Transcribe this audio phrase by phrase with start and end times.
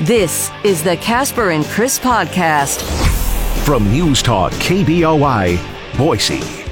[0.00, 2.82] This is the Kasper and Chris podcast.
[3.64, 5.58] From News Talk KBOI,
[5.96, 6.64] Boise.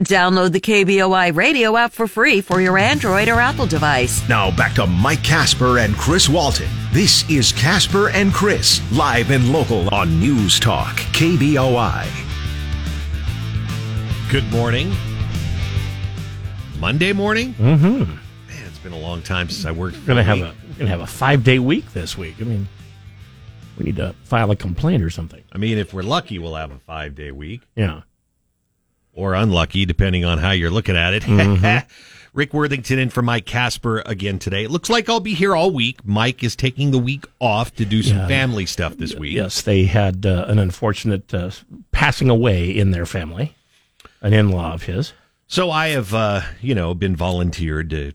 [0.00, 4.26] Download the KBOI radio app for free for your Android or Apple device.
[4.30, 6.70] Now back to Mike Kasper and Chris Walton.
[6.90, 12.06] This is Kasper and Chris, live and local on News Talk KBOI.
[14.30, 14.90] Good morning.
[16.78, 17.52] Monday morning?
[17.54, 17.98] Mm-hmm.
[17.98, 18.18] Man,
[18.66, 20.06] it's been a long time since I worked.
[20.06, 22.36] Gonna have a gonna have a five day week this week.
[22.40, 22.68] I mean,
[23.78, 25.42] we need to file a complaint or something.
[25.52, 28.02] I mean, if we're lucky, we'll have a five day week, Yeah.
[29.12, 31.22] or unlucky, depending on how you're looking at it.
[31.30, 31.86] Mm-hmm.
[32.32, 34.62] Rick Worthington in for Mike Kasper again today.
[34.62, 36.04] It looks like I'll be here all week.
[36.04, 38.28] Mike is taking the week off to do some Yeah.
[38.28, 39.34] family stuff this week.
[39.34, 41.50] Yes, they had uh, an unfortunate uh,
[41.90, 43.56] passing away in their family,
[44.20, 45.12] an in law of his.
[45.48, 48.12] So I have, uh, you know, been volunteered to,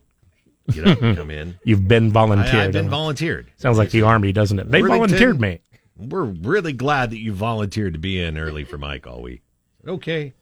[0.72, 1.58] you know, come in.
[1.64, 2.54] You've been volunteered.
[2.54, 3.50] I've been volunteered.
[3.56, 4.70] Sounds like the army, doesn't it?
[4.70, 5.60] They Worthington- volunteered me.
[5.96, 9.42] We're really glad that you volunteered to be in early for Mike all week.
[9.88, 10.34] Okay,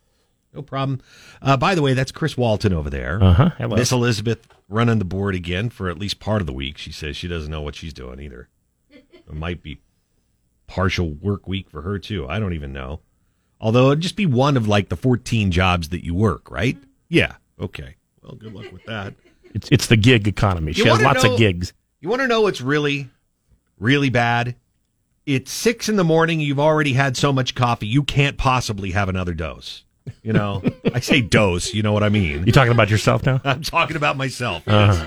[0.52, 1.00] no problem.
[1.40, 3.22] Uh, by the way, that's Chris Walton over there.
[3.22, 3.50] Uh huh.
[3.58, 3.76] Hello.
[3.76, 6.76] Miss Elizabeth running the board again for at least part of the week.
[6.78, 8.48] She says she doesn't know what she's doing either.
[9.26, 9.78] It might be
[10.66, 12.26] partial work week for her too.
[12.28, 13.00] I don't even know.
[13.60, 16.76] Although it'd just be one of like the 14 jobs that you work, right?
[17.08, 17.36] Yeah.
[17.60, 17.94] Okay.
[18.22, 19.14] Well, good luck with that.
[19.54, 20.72] It's it's the gig economy.
[20.72, 21.72] She has lots know- of gigs.
[22.00, 23.08] You want to know what's really,
[23.78, 24.56] really bad?
[25.24, 26.38] It's six in the morning.
[26.40, 29.84] You've already had so much coffee, you can't possibly have another dose.
[30.22, 31.72] You know, I say dose.
[31.72, 32.44] You know what I mean?
[32.44, 33.40] You talking about yourself now?
[33.44, 34.62] I'm talking about myself.
[34.68, 35.06] Uh-huh.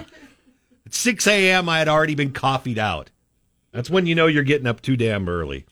[0.87, 3.11] At 6 a.m., I had already been coffeeed out.
[3.73, 5.67] That's when you know you're getting up too damn early.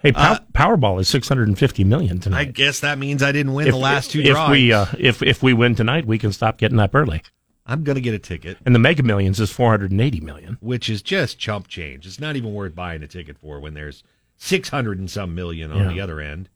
[0.00, 2.38] Hey, pow- Powerball is six hundred and fifty million tonight.
[2.38, 4.50] I guess that means I didn't win the last two if drawings.
[4.52, 7.22] we uh, if if we win tonight, we can stop getting up early.
[7.68, 10.20] I'm going to get a ticket, And the Mega Millions is four hundred and eighty
[10.20, 10.56] million.
[10.60, 12.06] which is just chump change.
[12.06, 14.02] It's not even worth buying a ticket for when there's
[14.38, 15.88] 600 and some million on Yeah.
[15.92, 16.48] the other end.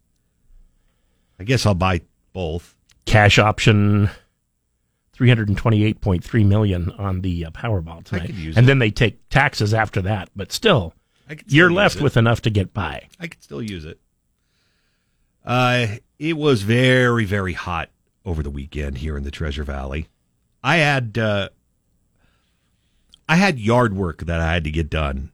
[1.39, 2.01] I guess I'll buy
[2.33, 2.75] both.
[3.05, 4.09] cash option
[5.17, 8.31] 328.3 million on the uh, Powerball tonight.
[8.31, 8.63] and it.
[8.63, 10.95] then they take taxes after that, but still
[11.29, 12.03] still you're left it.
[12.03, 13.09] with enough to get by.
[13.21, 14.01] I could still use it.
[15.45, 15.87] Uh,
[16.19, 17.91] it was very, very hot
[18.25, 20.07] over the weekend here in the Treasure Valley.
[20.63, 21.49] I had uh,
[23.29, 25.33] I had yard work that I had to get done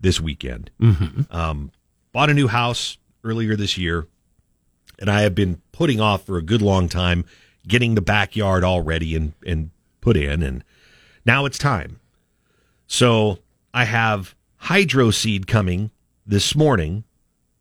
[0.00, 0.70] this weekend.
[0.80, 1.34] Mm-hmm.
[1.34, 1.70] Um,
[2.12, 4.06] bought a new house earlier this year,
[4.98, 7.24] and I have been putting off for a good long time
[7.66, 9.70] getting the backyard all ready and and
[10.00, 10.62] put in, and
[11.24, 12.00] now it's time.
[12.86, 13.38] So
[13.74, 15.90] I have hydro seed coming
[16.26, 17.04] this morning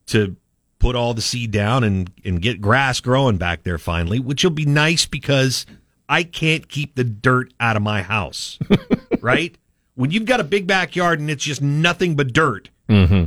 [0.08, 0.36] to
[0.80, 4.52] put all the seed down and, and get grass growing back there finally, which will
[4.52, 5.66] be nice because
[6.08, 8.60] I can't keep the dirt out of my house.
[9.22, 9.58] right?
[9.96, 12.70] When you've got a big backyard and it's just nothing but dirt,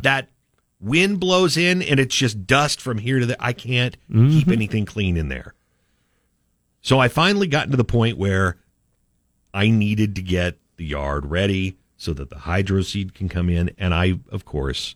[0.03, 0.29] that
[0.81, 3.37] wind blows in and it's just dust from here to there.
[3.41, 3.97] I can't
[4.31, 5.55] keep anything clean in there.
[6.81, 8.57] So I finally gotten to the point where
[9.53, 13.71] I needed to get the yard ready so that the hydro seed can come in.
[13.77, 14.95] And I, of course,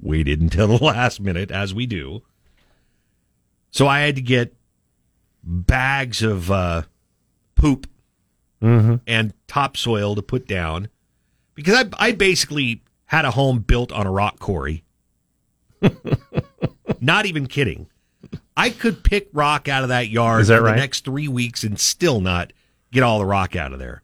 [0.00, 2.22] waited until the last minute, as we do.
[3.70, 4.54] So I had to get
[5.42, 6.82] bags of uh,
[7.60, 7.86] poop
[8.62, 8.96] mm-hmm.
[9.06, 10.88] and topsoil to put down
[11.54, 14.84] because I, I basically had a home built on a rock quarry.
[17.00, 17.88] Not even kidding.
[18.56, 20.72] I could pick rock out of that yard that for right?
[20.72, 22.52] the next three weeks and still not
[22.92, 24.02] get all the rock out of there.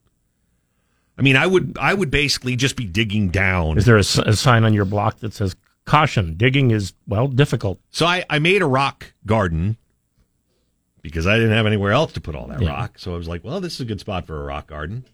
[1.18, 3.76] I mean, I would I would basically just be digging down.
[3.76, 7.80] Is there a sign on your block that says caution, digging is well difficult.
[7.90, 9.78] So I, I made a rock garden
[11.10, 12.70] because I didn't have anywhere else to put all that Yeah.
[12.70, 12.98] rock.
[12.98, 15.04] So I was like, well, this is a good spot for a rock garden.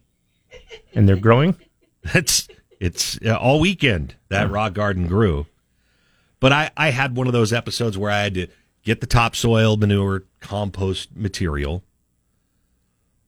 [0.95, 1.57] And they're growing?
[2.13, 2.49] That's
[2.81, 5.47] it's uh, all weekend that rock garden grew.
[6.41, 8.47] But I, I had one of those episodes where I had to
[8.83, 11.85] get the topsoil, manure, compost material,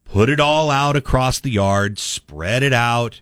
[0.05, 3.21] put it all out across the yard, spread it out.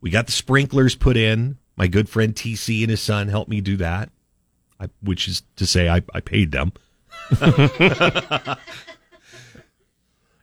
[0.00, 1.58] We got the sprinklers put in.
[1.76, 4.10] My good friend TC and his son helped me do that,
[4.78, 6.72] I, which is to say, I, I paid them.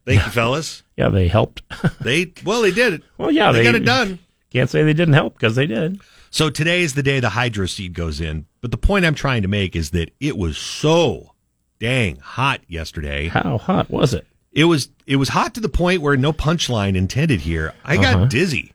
[0.06, 0.84] Thank you, fellas.
[0.98, 1.62] Yeah, they helped.
[2.02, 3.04] They well, they did it.
[3.18, 4.20] well, yeah, they, they, got it done.
[4.50, 6.02] Can't say they didn't help because they did.
[6.32, 8.46] So today is the day the hydro seed goes in.
[8.62, 11.34] But the point I'm trying to make is that it was so
[11.80, 13.28] dang hot yesterday.
[13.28, 14.26] How hot was it?
[14.52, 17.74] It was it was hot to the point where no punchline intended here.
[17.86, 18.26] I got Uh-huh.
[18.26, 18.74] dizzy.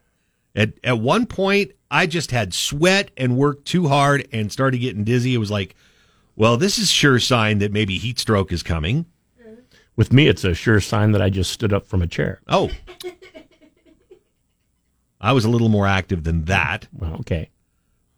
[0.54, 5.04] At at one point I just had sweat and worked too hard and started getting
[5.04, 5.34] dizzy.
[5.34, 5.76] It was like,
[6.36, 9.06] well, this is sure sign that maybe heat stroke is coming.
[9.96, 12.40] With me, it's a sure sign that I just stood up from a chair.
[12.46, 12.70] Oh.
[15.18, 17.48] I was a little more active than that, Well, okay.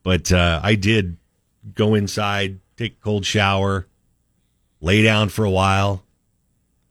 [0.02, 1.16] but uh, I did
[1.74, 3.86] go inside, take a cold shower,
[4.80, 6.02] lay down for a while,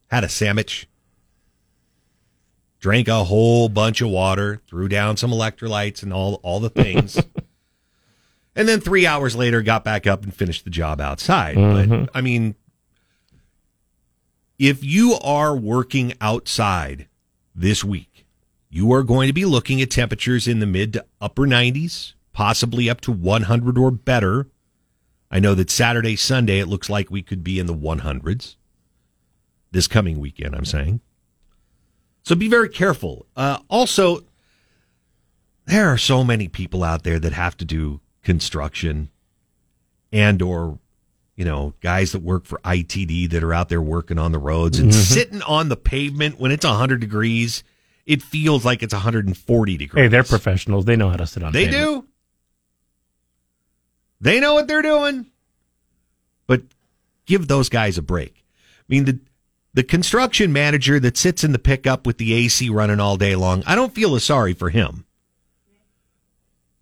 [0.10, 0.88] had a sandwich,
[2.80, 7.22] drank a whole bunch of water, threw down some electrolytes and all all the things.
[8.58, 11.56] and then 3 hours later got back up and finished the job outside.
[11.56, 12.56] But I mean
[14.60, 17.08] if you are working outside
[17.54, 18.26] this week,
[18.70, 22.90] you are going to be looking at temperatures in the mid to upper 90s, possibly
[22.90, 24.48] up to 100 or better.
[25.30, 28.56] I know that Saturday, Sunday, it looks like we could be in the 100s
[29.72, 31.02] this coming weekend, I'm saying.
[32.24, 33.26] So be very careful.
[33.36, 34.22] Uh, also,
[35.66, 39.10] there are so many people out there that have to do construction
[40.12, 40.78] and or
[41.38, 44.80] you know guys that work for ITD that are out there working on the roads
[44.80, 45.00] and mm-hmm.
[45.00, 47.64] sitting on the pavement when it's 100 degrees
[48.06, 50.84] it feels like it's 140 degrees Hey, they're professionals.
[50.84, 51.54] They know how to sit on.
[51.54, 51.86] they pavement.
[51.86, 52.08] do
[54.20, 55.28] they know what they're doing
[56.48, 56.64] but
[57.28, 58.44] give those guys a break
[58.80, 59.20] i mean the
[59.74, 63.64] the construction manager that sits in the pickup with the AC running all day long
[63.66, 65.06] I don't feel as sorry for him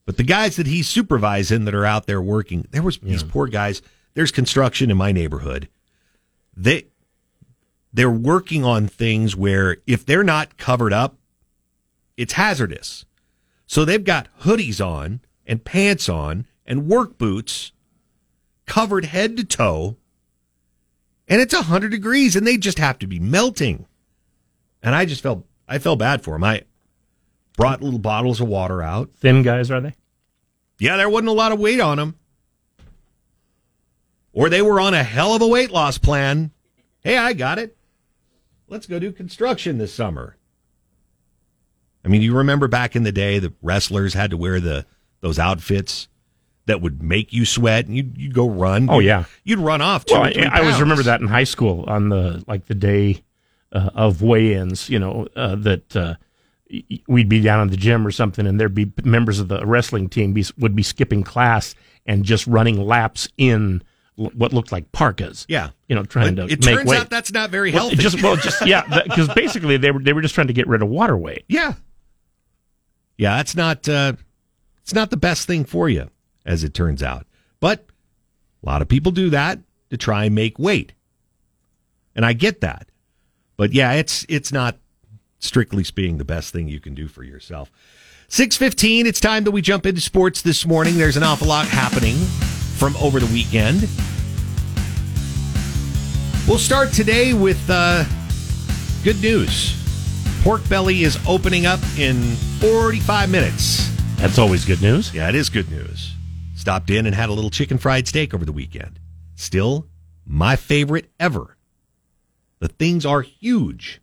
[0.06, 3.48] but the guys that he's supervising that are out there working, there was these poor
[3.48, 3.82] guys.
[4.14, 5.68] There's construction in my neighborhood.
[6.56, 6.86] They
[7.92, 11.18] they're working on things where if they're not covered up,
[12.18, 13.06] it's hazardous.
[13.66, 17.72] So they've got hoodies on and pants on and work boots
[18.66, 19.98] covered head to toe.
[21.28, 23.88] And it's 100 degrees and they just have to be melting.
[24.84, 26.44] And I just felt I felt bad for them.
[26.44, 26.64] I
[27.56, 29.12] brought little bottles of water out.
[29.18, 29.96] Thin guys, are they?
[30.80, 32.16] Yeah, there wasn't a lot of weight on them.
[34.34, 36.52] Or they were on a hell of a weight loss plan.
[37.00, 37.78] Hey, I got it.
[38.68, 40.36] Let's go do construction this summer.
[42.04, 44.86] I mean, you remember back in the day, the wrestlers had to wear the
[45.22, 46.08] those outfits
[46.66, 48.90] that would make you sweat, and you'd, you'd go run.
[48.90, 49.26] Oh, yeah.
[49.44, 50.06] you'd run off.
[50.06, 53.24] Two Well, I, I always remember that in high school on the like the day
[53.72, 54.90] uh, of weigh-ins.
[54.90, 56.16] You know uh, that uh,
[57.08, 60.10] we'd be down in the gym or something, and there'd be members of the wrestling
[60.10, 61.76] team be, would be skipping class
[62.06, 63.82] and just running laps in
[64.18, 65.46] l- what looked like parkas.
[65.50, 67.00] Yeah, you know, trying to it make turns weight.
[67.00, 67.96] out that's not very healthy.
[67.96, 70.68] it just well, just yeah, because basically they were they were just trying to get
[70.68, 71.46] rid of water weight.
[71.50, 71.74] Yeah.
[73.18, 74.14] Yeah, that's not uh
[74.82, 76.10] it's not the best thing for you,
[76.46, 77.26] as it turns out.
[77.60, 77.86] But
[78.62, 80.94] a lot of people do that to try and make weight.
[82.16, 82.90] And I get that.
[83.58, 84.78] But yeah, it's it's not
[85.46, 87.72] strictly speaking the best thing you can do for yourself.
[88.28, 90.98] 615, it's time that we jump into sports this morning.
[90.98, 92.16] There's an awful lot happening
[92.78, 93.88] from over the weekend.
[96.48, 98.04] We'll start today with uh,
[99.04, 99.76] good news.
[100.44, 102.22] Pork Belly is opening up in
[102.60, 103.90] 45 minutes.
[104.18, 105.14] That's always good news.
[105.14, 106.14] Yeah, it is good news.
[106.56, 109.00] Stopped in and had a little chicken fried steak over the weekend.
[109.36, 109.88] Still,
[110.26, 111.58] my favorite ever.
[112.60, 114.02] The things are huge,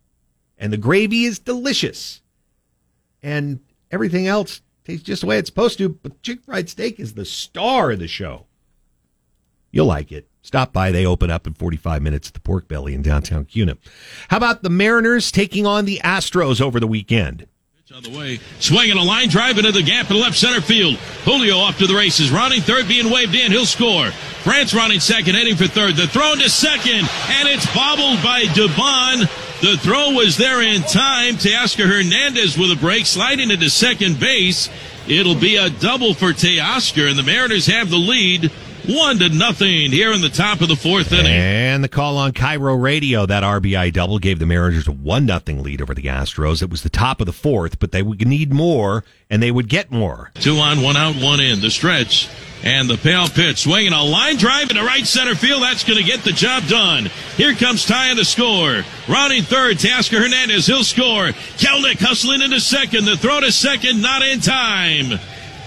[0.57, 2.21] and the gravy is delicious,
[3.21, 3.59] and
[3.91, 5.89] everything else tastes just the way it's supposed to.
[5.89, 8.45] But chicken fried steak is the star of the show.
[9.71, 10.27] You'll like it.
[10.43, 10.91] Stop by.
[10.91, 13.77] They open up in 45 minutes at the Pork Belly in downtown Kuna.
[14.27, 17.47] How about the Mariners taking on the Astros over the weekend?
[17.93, 20.95] On the way, swinging a line drive into the gap in left center field.
[21.25, 23.51] Julio off to the races, rounding third, being waved in.
[23.51, 24.09] He'll score.
[24.41, 25.95] France rounding second, heading for third.
[25.95, 29.29] The throw to second, and it's bobbled by Dubon.
[29.63, 31.35] The throw was there in time.
[31.35, 34.67] Teoscar Hernandez with a break, sliding into second base.
[35.07, 38.51] It'll be a double for Teoscar, and the Mariners have the lead.
[38.85, 41.31] One to nothing here in the top of the fourth inning.
[41.31, 45.63] And the call on KIRO Radio, that RBI double gave the Mariners a one nothing
[45.63, 46.61] lead over the Astros.
[46.61, 49.69] It was the top of the fourth, but they would need more, and they would
[49.69, 50.31] get more.
[50.41, 51.61] Two on, one out, one in.
[51.61, 52.27] The stretch.
[52.63, 55.63] And the pale pitch, swinging a line drive into right center field.
[55.63, 57.09] That's going to get the job done.
[57.35, 58.83] Here comes Ty the score.
[59.09, 60.65] Rounding third, Teoscar Hernandez.
[60.67, 61.27] He'll score.
[61.57, 63.03] Kelenic hustling into second.
[63.03, 65.19] The throw to second, not in time.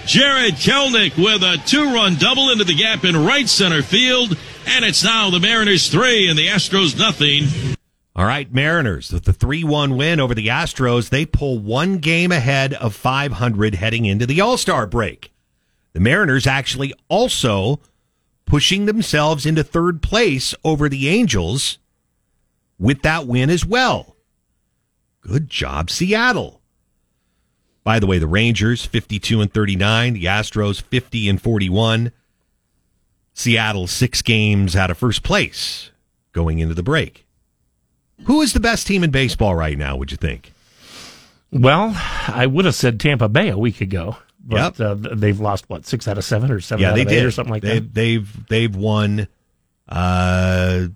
[0.07, 4.35] Jarred Kelenic with a two-run double into the gap in right center field.
[4.65, 7.75] And it's now the Mariners three and the Astros nothing.
[8.15, 12.31] All right, Mariners with the 3 1 win over the Astros, they pull one game
[12.31, 15.31] ahead of 500 heading into the All Star break.
[15.97, 17.79] The Mariners actually also
[18.45, 21.79] pushing themselves into third place over the Angels
[22.77, 24.15] with that win as well.
[25.21, 26.61] Good job, Seattle.
[27.83, 32.11] By the way, the Rangers 52 and 39, the Astros 50 and 41.
[33.33, 35.89] Seattle six games out of first place
[36.31, 37.25] going into the break.
[38.25, 40.53] Who is the best team in baseball right now, would you think?
[41.51, 41.93] Well,
[42.27, 44.79] I would have said Tampa Bay a week ago, but Yep.
[44.79, 47.15] uh, they've lost what six out of seven or seven Yeah, out they of eight
[47.15, 47.93] did or something like they, that.
[47.93, 49.27] They've they've won
[49.89, 50.87] uh,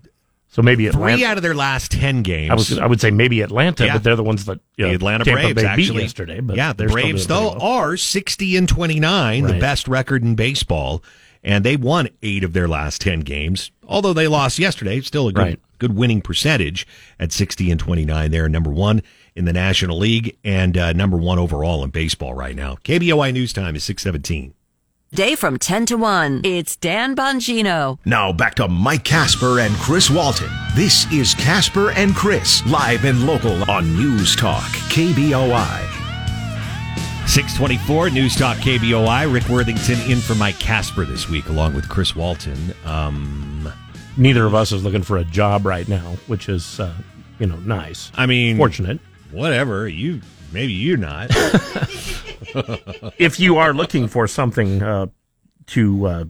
[0.48, 2.50] So maybe three out of their last ten games.
[2.50, 3.94] I was I would say maybe Atlanta, Yeah.
[3.94, 6.40] but they're the ones that you know, the Atlanta Tampa Braves Bay actually yesterday.
[6.40, 7.62] But yeah, the Braves though well.
[7.62, 11.02] are sixty and twenty nine, the best record in baseball,
[11.42, 13.70] and they won eight of their last ten games.
[13.86, 15.60] Although they lost yesterday, still a good Right.
[15.78, 16.86] good winning percentage
[17.18, 18.30] at sixty and twenty nine.
[18.30, 19.02] They're number one
[19.34, 22.76] in the National League and uh, number one overall in baseball right now.
[22.84, 24.54] KBOI News Time is six seventeen.
[25.14, 26.40] Day from 10 to 1.
[26.42, 27.98] It's Dan Bongino.
[28.06, 30.48] Now back to Mike Kasper and Chris Walton.
[30.74, 35.86] This is Kasper and Chris, live and local on News Talk, KBOI.
[37.26, 39.30] 624 News Talk KBOI.
[39.30, 42.72] Rick Worthington in for Mike Kasper this week, along with Chris Walton.
[42.86, 43.70] Um,
[44.16, 46.94] Neither of us is looking for a job right now, which is uh,
[47.38, 49.00] you know nice, I mean, fortunate.
[49.32, 49.88] Whatever.
[49.88, 50.20] You
[50.52, 51.28] maybe you're not.
[53.18, 55.06] if you are looking for something uh,
[55.68, 56.24] to uh,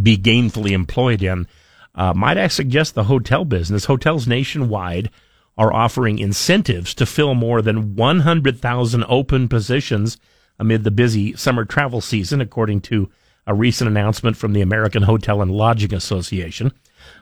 [0.00, 1.46] be gainfully employed in,
[1.94, 3.84] uh, might I suggest the hotel business?
[3.86, 5.10] Hotels nationwide
[5.58, 10.16] are offering incentives to fill more than 100,000 open positions
[10.58, 13.10] amid the busy summer travel season, according to
[13.46, 16.72] a recent announcement from the American Hotel and Lodging Association.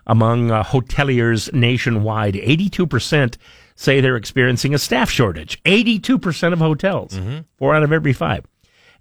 [0.06, 3.37] Among uh, hoteliers nationwide, 82%
[3.78, 5.62] say they're experiencing a staff shortage.
[5.62, 7.18] 82% of hotels,
[7.56, 8.44] four out of every five.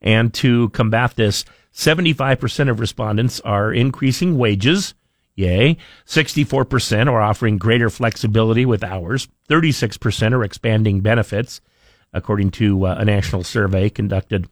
[0.03, 4.93] And to combat this, 75% of respondents are increasing wages.
[5.33, 5.77] Yay.
[6.05, 9.27] 64% are offering greater flexibility with hours.
[9.49, 11.59] 36% are expanding benefits,
[12.13, 14.47] according to uh, a national survey conducted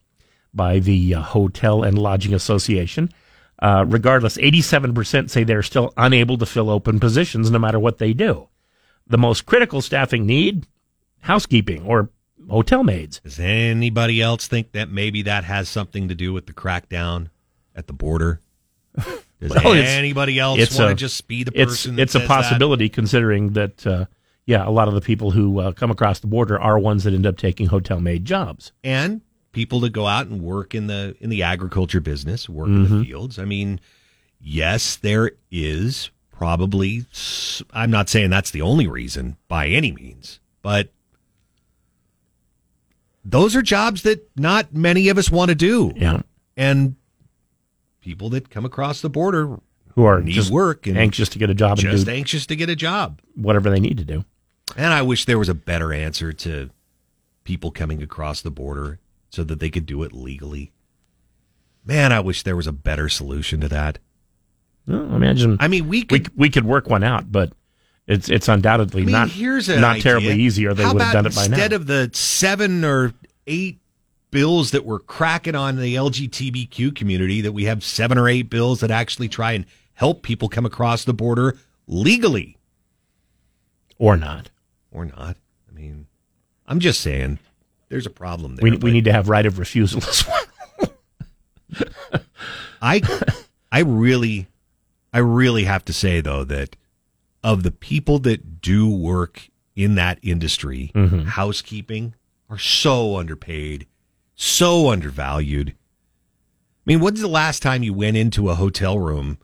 [0.55, 3.12] by the uh, Hotel and Lodging Association.
[3.60, 8.13] Uh, regardless, 87% say they're still unable to fill open positions no matter what they
[8.13, 8.48] do.
[9.07, 10.67] The most critical staffing need
[11.21, 12.09] housekeeping or
[12.50, 13.19] hotel maids.
[13.24, 17.29] Does anybody else think that maybe that has something to do with the crackdown
[17.75, 18.41] at the border?
[18.95, 22.00] Does Well, anybody else want to just be the person?
[22.00, 22.33] it's a says that?
[22.35, 24.05] possibility considering that uh,
[24.45, 27.13] yeah, a lot of the people who uh, come across the border are ones that
[27.13, 28.71] end up taking hotel maid jobs.
[28.83, 29.21] and
[29.51, 32.93] people that go out and work in the in the agriculture business, work Mm-hmm.
[32.93, 33.39] in the fields.
[33.39, 33.79] I mean,
[34.39, 37.06] yes, there is probably.
[37.72, 40.89] i'm not saying that's the only reason by any means, but
[43.24, 46.22] those are jobs that not many of us want to do, Yeah,
[46.56, 46.96] and
[48.01, 49.58] people that come across the border
[49.96, 52.70] who are need just work and anxious to get a job just anxious to get
[52.70, 53.22] a job.
[53.36, 54.25] whatever they need to do.
[54.77, 56.70] And I wish there was a better answer to
[57.46, 59.00] people coming across the border
[59.30, 60.72] so that they could do it legally.
[61.86, 64.00] Man, I wish there was a better solution to that.
[64.88, 66.38] Well, I imagine I mean, we we could.
[66.38, 67.54] we could work one out, but
[68.08, 70.04] it's it's undoubtedly I mean, not here's not idea.
[70.04, 71.54] terribly easy, or they How would have done it by now.
[71.54, 73.13] Instead of the seven or
[73.48, 73.80] eight
[74.32, 78.82] bills that we're cracking on the LGBTQ community, that we have seven or eight bills
[78.82, 82.58] that actually try and help people come across the border legally
[83.98, 84.50] or not.
[84.92, 85.38] or not.
[85.70, 86.06] I mean,
[86.68, 87.39] I'm just saying,
[87.89, 88.63] there's a problem there.
[88.72, 90.92] We we need to have right of refusal as well.
[92.82, 93.01] I
[93.72, 94.48] I really
[95.15, 96.75] I really have to say though that
[97.43, 101.22] of the people that do work in that industry, Mm-hmm.
[101.22, 102.15] housekeeping
[102.50, 103.88] are so underpaid,
[104.36, 105.69] so undervalued.
[105.69, 105.74] I
[106.86, 109.38] mean, when's the last time you went into a hotel room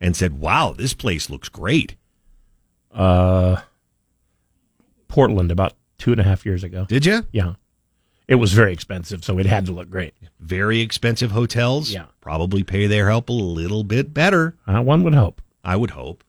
[0.00, 1.94] and said, "Wow, this place looks great"?
[2.90, 3.60] Uh,
[5.08, 6.84] Portland about two and a half years ago.
[6.88, 7.26] Did you?
[7.32, 7.54] Yeah,
[8.32, 10.14] it was very expensive, so it had to look great.
[10.40, 11.90] Very expensive hotels.
[11.92, 12.06] Yeah.
[12.22, 14.56] probably pay their help a little bit better.
[14.66, 15.42] Uh, one would hope.
[15.62, 16.24] I would hope.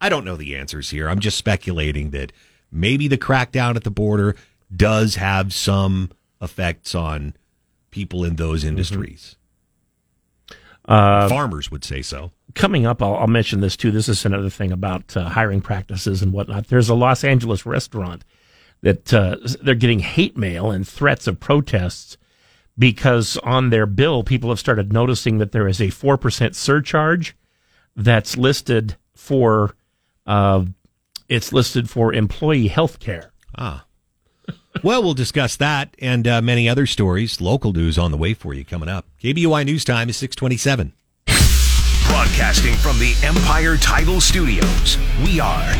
[0.00, 1.08] I don't know the answers here.
[1.08, 2.30] I'm just speculating that
[2.70, 4.36] maybe the crackdown at the border
[4.74, 7.34] does have some effects on
[7.90, 9.34] people in those industries.
[10.86, 12.30] Farmers would say so.
[12.54, 13.90] coming up, I'll, I'll mention this too.
[13.90, 16.68] This is another thing about uh, hiring practices and whatnot.
[16.68, 18.24] There's a Los Angeles restaurant
[18.82, 22.16] that uh, they're getting hate mail and threats of protests
[22.78, 27.36] because on their bill, people have started noticing that there is a 4% surcharge
[27.94, 29.76] that's listed for,
[30.26, 30.64] uh,
[31.28, 33.32] it's listed for employee health care.
[33.56, 33.84] Ah.
[34.82, 37.40] well, we'll discuss that and uh, many other stories.
[37.40, 39.06] Local news on the way for you coming up.
[39.22, 40.94] KBOI News Time is 627.
[42.10, 45.76] Broadcasting from the Empire Title Studios, we are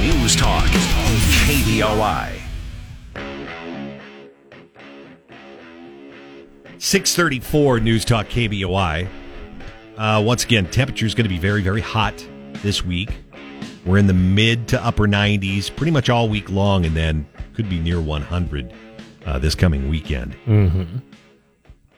[0.00, 0.66] News Talk,
[1.46, 2.40] KBOI.
[6.78, 9.06] 634 News Talk KBOI.
[9.96, 13.10] Uh, once again, temperature is going to be very, very hot this week.
[13.86, 17.70] We're in the mid to upper 90s pretty much all week long, and then could
[17.70, 18.74] be near 100
[19.24, 20.34] uh, this coming weekend.
[20.46, 20.98] Mm-hmm.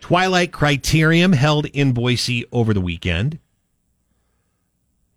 [0.02, 3.38] Twilight Criterium held in Boise over the weekend.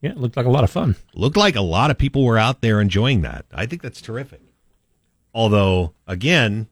[0.06, 0.96] Yeah, it looked like a lot of fun.
[1.16, 3.46] Looked like a lot of people were out there enjoying that.
[3.54, 4.42] I think that's terrific.
[5.34, 6.68] Although, again,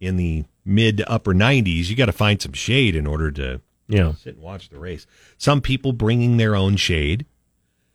[0.00, 3.60] in the mid to upper 90s, you got to find some shade in order to
[3.88, 4.12] Yeah.
[4.14, 5.06] sit and watch the race.
[5.36, 7.26] Some people bringing their own shade.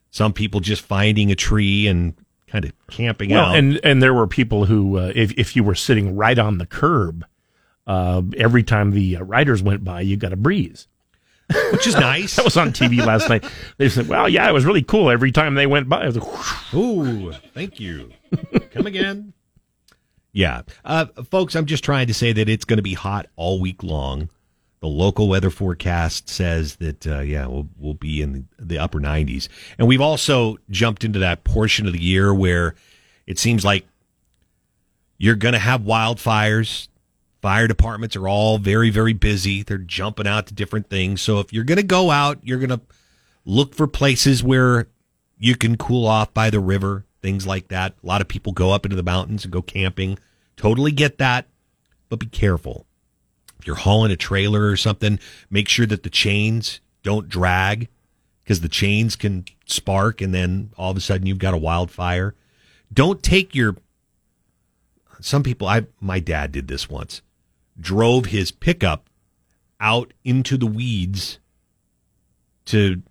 [0.09, 2.13] Some people just finding a tree and
[2.47, 3.55] kind of camping Well, out.
[3.55, 6.65] and and there were people who, uh, if if you were sitting right on the
[6.65, 7.23] curb,
[7.87, 10.87] uh, every time the uh, riders went by, you got a breeze.
[11.71, 12.35] Which is nice.
[12.41, 13.45] That was on TV last night.
[13.77, 16.17] They said, "Well, yeah, it was really cool every time they went by." I was
[16.17, 16.73] like, whoosh.
[16.73, 18.11] Ooh, thank you.
[18.71, 19.33] Come again.
[20.33, 20.61] Yeah.
[20.85, 23.83] Uh, folks, I'm just trying to say that it's going to be hot all week
[23.83, 24.29] long.
[24.79, 29.47] The local weather forecast says that, uh, yeah, we'll, we'll be in the upper 90s.
[29.77, 32.73] And we've also jumped into that portion of the year where
[33.27, 33.85] it seems like
[35.19, 36.87] you're going to have wildfires.
[37.41, 39.63] Fire departments are all very, very busy.
[39.63, 41.21] They're jumping out to different things.
[41.21, 42.81] So if you're going to go out, you're going to
[43.45, 44.87] look for places where
[45.39, 47.95] you can cool off by the river, things like that.
[48.03, 50.19] A lot of people go up into the mountains and go camping.
[50.55, 51.47] Totally get that,
[52.09, 52.85] but be careful.
[53.59, 55.19] If you're hauling a trailer or something,
[55.49, 57.89] make sure that the chains don't drag
[58.43, 62.35] because the chains can spark and then all of a sudden you've got a wildfire.
[62.93, 63.77] Don't take your
[65.21, 67.21] some people I my dad did this once.
[67.81, 69.09] Drove his pickup
[69.79, 71.39] out into the weeds
[72.65, 73.01] to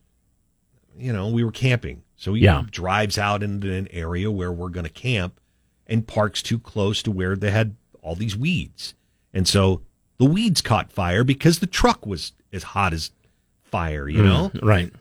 [0.99, 2.03] you know, we were camping.
[2.17, 2.65] So he Yeah.
[2.71, 5.41] drives out into an area where we're going to camp
[5.87, 8.95] and parks too close to where they had all these weeds.
[9.33, 9.81] And so
[10.19, 13.12] the weeds caught fire because the truck was as hot as
[13.62, 14.50] fire, you mm, know?
[14.62, 14.93] right.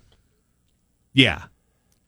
[1.11, 1.43] Yeah.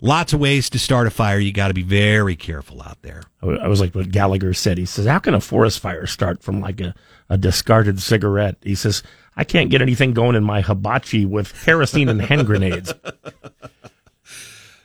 [0.04, 1.38] Lots of ways to start a fire.
[1.38, 3.22] You got to be very careful out there.
[3.42, 4.80] I was like what Gallagher said.
[4.80, 6.96] He says, "How can a forest fire start from like a,
[7.30, 9.04] a discarded cigarette?" He says,
[9.38, 12.94] "I can't get anything going in my hibachi with kerosene and hand grenades."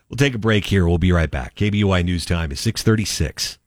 [0.09, 0.87] We'll take a break here.
[0.87, 1.57] We'll be right back.
[1.57, 3.59] KBOI News Time is 636.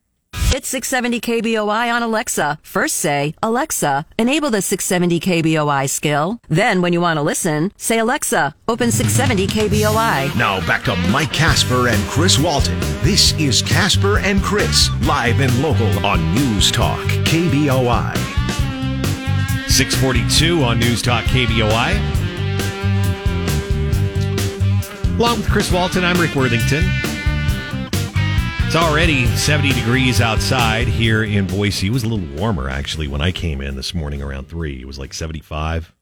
[0.52, 2.58] It's 670 KBOI on Alexa.
[2.64, 6.40] First say, Alexa, enable the 670 KBOI skill.
[6.48, 10.34] Then when you want to listen, say, Alexa, open 670 KBOI.
[10.36, 12.76] Now back to Mike Kasper and Chris Walton.
[13.04, 18.16] This is Kasper and Chris, live and local on News Talk, KBOI.
[19.70, 21.94] 642 on News Talk KBOI.
[25.16, 26.82] Along with Chris Walton, I'm Rick Worthington.
[28.70, 31.88] It's already 70 degrees outside here in Boise.
[31.88, 34.80] It was a little warmer, actually, when I came in this morning around 3.
[34.80, 35.92] It was like 75.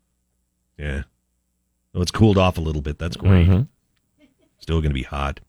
[0.76, 1.04] Yeah.
[1.94, 2.98] Well, it's cooled off a little bit.
[2.98, 3.48] That's great.
[3.48, 3.62] Mm-hmm.
[4.58, 5.40] Still going to be hot.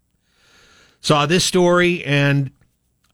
[1.01, 2.51] Saw this story, and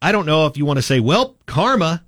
[0.03, 2.03] I don't know if you want to say, well, karma.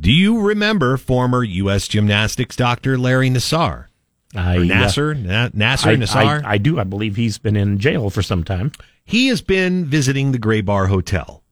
[0.00, 1.86] Do you remember former U.S.
[1.86, 3.86] gymnastics doctor Larry Nassar?
[4.34, 5.14] I, uh, Nasser?
[5.14, 6.44] Na- Nasser I, Nassar?
[6.44, 6.78] I, I do.
[6.80, 8.72] I believe he's been in jail for some time.
[9.04, 11.42] he has been visiting the Gray Bar Hotel.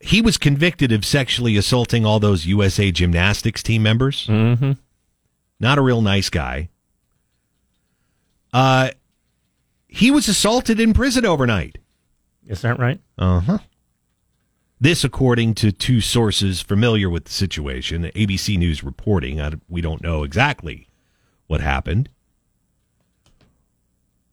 [0.00, 4.26] He was convicted of sexually assaulting all those USA gymnastics team members.
[4.26, 4.72] Mm-hmm.
[5.58, 6.68] Not a real nice guy.
[8.52, 8.90] Uh,
[9.88, 11.78] he was assaulted in prison overnight.
[12.46, 13.00] Is that right?
[13.18, 13.58] Uh huh.
[14.78, 19.40] This, according to two sources familiar with the situation, ABC News reporting.
[19.40, 20.88] I, we don't know exactly
[21.46, 22.08] what happened.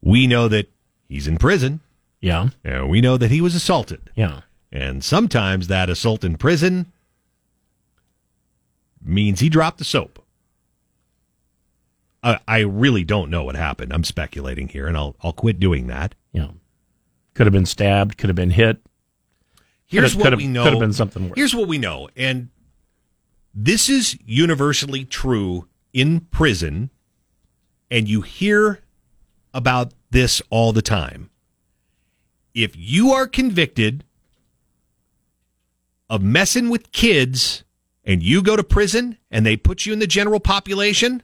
[0.02, 0.70] We know that
[1.08, 1.80] he's in prison,
[2.20, 2.50] Yeah.
[2.64, 4.10] and we know that he was assaulted.
[4.16, 4.42] Yeah.
[4.70, 6.92] And sometimes that assault in prison
[9.02, 10.20] means he dropped the soap.
[12.22, 13.94] I, I really don't know what happened.
[13.94, 16.16] I'm speculating here, and I'll I'll quit doing that.
[16.34, 16.50] Yeah.
[17.34, 18.18] Could have been stabbed.
[18.18, 18.80] Could have been hit.
[19.94, 20.64] Here's what could've- we know.
[20.64, 21.34] could've been something worse.
[21.36, 22.50] Here's what we know, and
[23.54, 26.90] this is universally true in prison,
[27.92, 28.82] and you hear
[29.54, 31.30] about this all the time.
[32.54, 34.04] If you are convicted
[36.10, 37.64] of messing with kids
[38.04, 41.24] and you go to prison and they put you in the general population,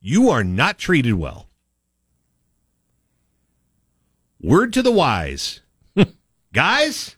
[0.00, 1.48] you are not treated well.
[4.40, 5.60] Word to the wise.
[6.52, 7.16] Guys,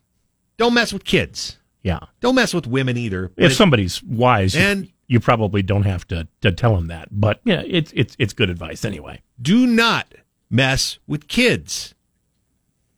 [0.56, 1.58] don't mess with kids.
[1.82, 2.00] Yeah.
[2.20, 3.26] Don't mess with women either.
[3.36, 7.08] If But- somebody's wise, And- you probably don't have to, to tell them that.
[7.10, 9.20] But yeah, it's it's it's good advice anyway.
[9.40, 10.14] do not
[10.48, 11.94] mess with kids.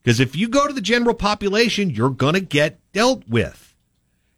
[0.02, 3.74] Because if you go to the general population, you're going to get dealt with.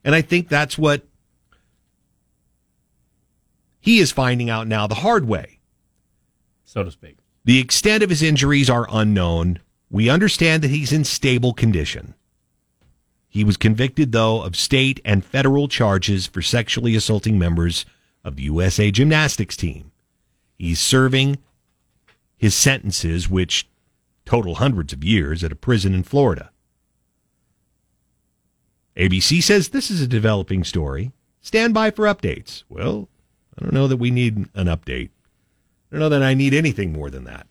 [0.02, 1.06] And I think that's what
[3.80, 5.58] he is finding out now the hard way.
[6.64, 7.18] So to speak.
[7.44, 9.60] The extent of his injuries are unknown.
[9.90, 12.14] We understand that he's in stable condition.
[13.28, 17.84] He was convicted, though, of state and federal charges for sexually assaulting members
[18.24, 19.92] of the USA gymnastics team.
[20.56, 21.38] He's serving
[22.36, 23.68] his sentences, which
[24.24, 26.50] total hundreds of years, at a prison in Florida.
[28.96, 31.12] ABC says this is a developing story.
[31.40, 32.64] Stand by for updates.
[32.68, 33.08] Well,
[33.56, 35.10] I don't know that we need an update.
[35.90, 37.46] I don't know that I need anything more than that.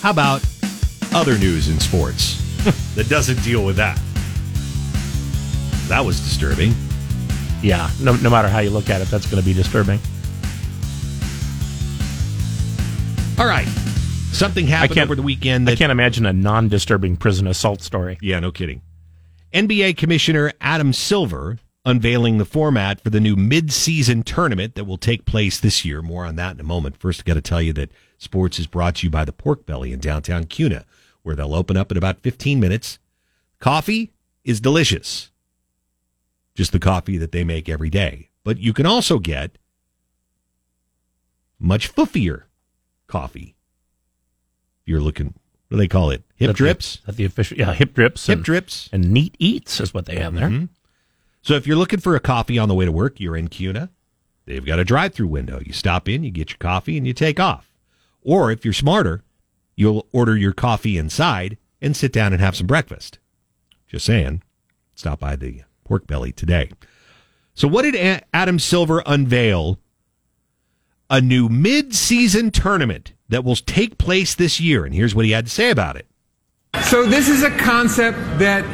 [0.00, 0.44] How about
[1.14, 2.40] other news in sports
[2.94, 3.98] that doesn't deal with that?
[5.88, 6.74] That was disturbing.
[7.62, 9.98] Yeah, no, no matter how you look at it, that's going to be disturbing.
[13.38, 13.66] All right.
[14.32, 18.18] Something happened can't- over the weekend I can't imagine a non-disturbing prison assault story.
[18.20, 18.82] Yeah, no kidding.
[19.52, 25.26] NBA Commissioner Adam Silver unveiling the format for the new mid-season tournament that will take
[25.26, 26.00] place this year.
[26.02, 26.96] More on that in a moment.
[26.96, 29.66] First, I got to tell you that sports is brought to you by the Pork
[29.66, 30.84] Belly in downtown Kuna,
[31.24, 33.00] where they'll open up in about 15 minutes.
[33.58, 34.12] Coffee
[34.44, 35.30] is delicious.
[36.54, 38.28] Just the coffee that they make every day.
[38.44, 39.58] But you can also get
[41.58, 42.42] much fuffier
[43.06, 43.56] coffee.
[44.84, 45.28] You're looking,
[45.68, 46.22] what do they call it?
[46.36, 46.98] Hip That the- drips?
[47.06, 48.88] that the official, yeah, hip drips, Hip and, drips.
[48.92, 50.48] and neat eats is what they have there.
[50.50, 50.68] Mhm.
[51.42, 53.90] So if you're looking for a coffee on the way to work, you're in Kuna.
[54.46, 55.60] They've got a drive-through window.
[55.64, 57.70] You stop in, you get your coffee, and you take off.
[58.20, 59.23] Or if you're smarter,
[59.76, 63.18] you'll order your coffee inside and sit down and have some breakfast.
[63.86, 64.42] Just saying.
[64.94, 66.70] Stop by the pork belly today.
[67.54, 69.78] So what did A- Adam Silver unveil?
[71.10, 75.44] A new mid-season tournament that will take place this year, and here's what he had
[75.44, 76.06] to say about it.
[76.84, 78.64] So this is a concept that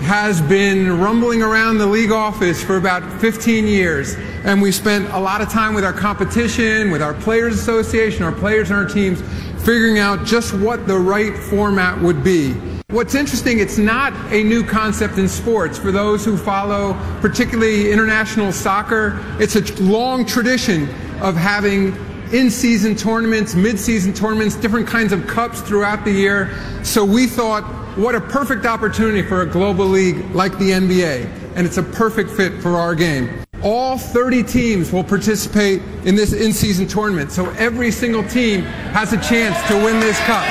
[0.00, 4.14] has been rumbling around the league office for about 15 years.
[4.44, 8.32] And we spent a lot of time with our competition, with our players association, our
[8.32, 9.20] players and our teams,
[9.64, 12.54] figuring out just what the right format would be.
[12.90, 15.76] What's interesting, it's not a new concept in sports.
[15.76, 20.88] For those who follow particularly international soccer, it's a long tradition
[21.20, 21.94] of having
[22.32, 26.54] in-season tournaments, mid-season tournaments, different kinds of cups throughout the year.
[26.82, 27.64] So we thought,
[27.98, 31.28] what a perfect opportunity for a global league like the NBA.
[31.56, 33.44] And it's a perfect fit for our game.
[33.64, 37.32] All 30 teams will participate in this in-season tournament.
[37.32, 40.46] So every single team has a chance to win this cup.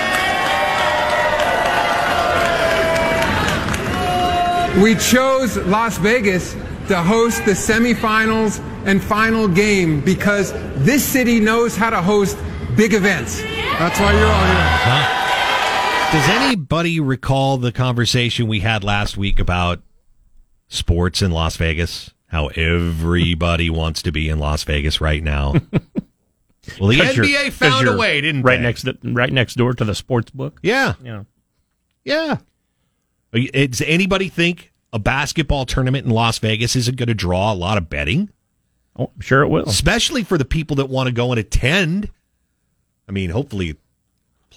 [4.84, 6.52] We chose Las Vegas
[6.90, 10.52] to host the semifinals and final game because
[10.84, 12.38] this city knows how to host
[12.76, 13.42] big events.
[13.42, 15.27] That's why you're all here.
[16.12, 19.82] Does anybody recall the conversation we had last week about
[20.70, 22.12] sports in Las Vegas?
[22.28, 25.56] How everybody wants to be in Las Vegas right now.
[26.82, 28.62] Well, the you're- found a way, didn't right they?
[28.64, 30.60] next to, right next door to the sports book.
[30.62, 31.24] Yeah, Yeah.
[32.04, 32.40] yeah.
[33.32, 37.78] Does anybody think a basketball tournament in Las Vegas isn't going to draw a lot
[37.78, 38.30] of betting,
[38.98, 39.64] Oh, I'm sure it will.
[39.70, 42.10] especially for the people that want to go and attend?
[43.08, 43.78] I mean, hopefully,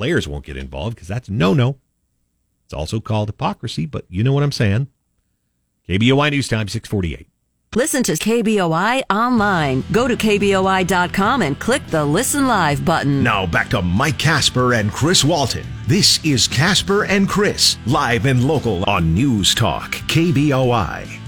[0.00, 1.76] players won't get involved because that's no no.
[2.64, 4.86] It's also called hypocrisy, but you know what I'm saying.
[5.90, 7.26] KBOI News Time, 648.
[7.74, 9.84] Listen to KBOI online.
[9.92, 13.22] Go to KBOI.com and click the Listen Live button.
[13.22, 15.66] Now back to Mike Kasper and Chris Walton.
[15.86, 21.20] This is Kasper and Chris, live and local on News Talk, KBOI.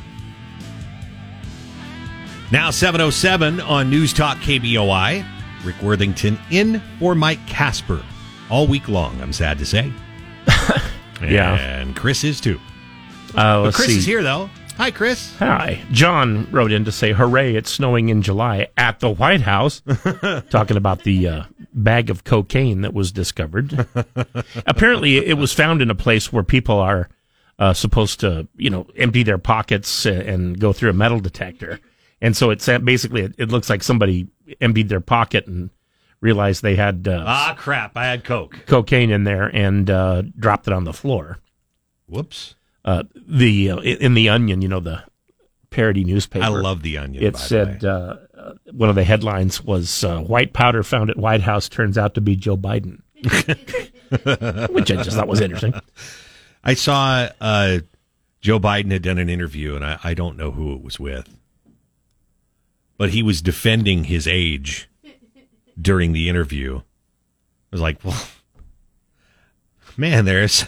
[2.51, 5.27] Now 707 on News Talk KBOI.
[5.63, 8.03] Rick Worthington in for Mike Kasper
[8.53, 9.91] all week long, I'm sad to say.
[11.23, 11.55] Yeah.
[11.55, 12.59] And Chris is too.
[13.37, 13.99] Uh, But Chris see.
[13.99, 14.51] is here though.
[14.77, 15.37] Hi, Chris.
[15.37, 15.81] Hi.
[15.93, 19.83] John wrote in to say, hooray, it's snowing in July at the White House.
[20.51, 21.43] Talking about the uh,
[21.75, 23.87] bag of cocaine that was discovered.
[24.67, 27.09] Apparently, it was found in a place where people are
[27.61, 31.79] uh, supposed to, you know, empty their pockets and, and go through a metal detector.
[32.21, 34.27] And so it's basically, it, it looks like somebody
[34.61, 35.71] emptied their pocket and
[36.23, 37.95] realized they had uh, Ah, crap.
[37.97, 38.65] I had Coke.
[38.67, 41.39] cocaine in there and uh, dropped it on the floor.
[42.07, 42.55] Whoops.
[42.85, 45.05] Uh, the uh, in the Onion, you know, the
[45.71, 46.45] parody newspaper.
[46.45, 47.23] I love the onion.
[47.23, 51.43] It said uh, uh, one of the headlines was uh, "White powder found at White
[51.43, 53.01] House turns out to be Joe Biden,"
[54.73, 55.75] which I just thought was interesting.
[56.65, 57.79] I saw uh,
[58.41, 61.29] Joe Biden had done an interview, and I, I don't know who it was with,
[62.99, 64.89] but he was defending his age
[65.81, 66.79] during the interview.
[66.79, 66.83] I
[67.71, 68.23] was like, well,
[69.97, 70.67] man, there's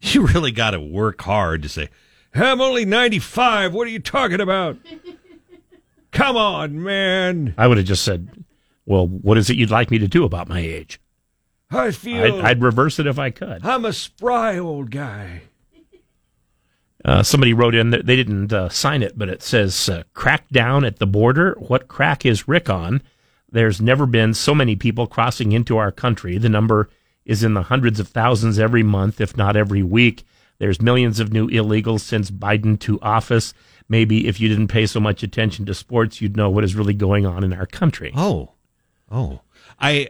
[0.00, 1.88] you really got to work hard to say,
[2.34, 3.72] I'm only 95.
[3.72, 4.78] What are you talking about?
[6.14, 7.54] Come on, man.
[7.58, 8.44] I would have just said,
[8.86, 11.00] "Well, what is it you'd like me to do about my age?"
[11.70, 13.66] I I'd, feel I'd reverse it if I could.
[13.66, 15.42] I'm a spry old guy.
[17.04, 20.86] Uh, somebody wrote in that they didn't uh, sign it, but it says uh, "crackdown
[20.86, 23.02] at the border." What crack is Rick on?
[23.54, 26.38] There's never been so many people crossing into our country.
[26.38, 26.88] The number
[27.24, 30.24] is in the hundreds of thousands every month, if not every week.
[30.58, 33.54] There's millions of new illegals since Biden to office.
[33.88, 36.94] Maybe if you didn't pay so much attention to sports, you'd know what is really
[36.94, 38.12] going on in our country.
[38.16, 38.54] Oh,
[39.08, 39.42] oh,
[39.78, 40.08] I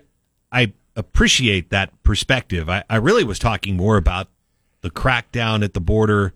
[0.50, 2.70] I appreciate that perspective.
[2.70, 4.28] I, I really was talking more about
[4.80, 6.32] the crackdown at the border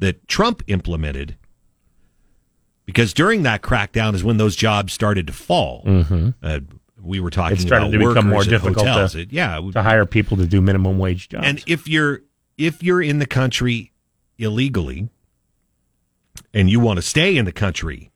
[0.00, 1.36] that Trump implemented.
[2.88, 5.84] Because during that crackdown is when those jobs started to fall.
[5.86, 6.30] Mm-hmm.
[6.42, 6.60] Uh,
[7.02, 10.06] we were talking It started about to become more difficult to- It- yeah, To hire
[10.06, 11.46] people to do minimum wage jobs.
[11.46, 12.22] and if you're
[12.56, 13.92] if you're in the country
[14.38, 15.10] illegally
[16.54, 18.10] and you want to stay in the country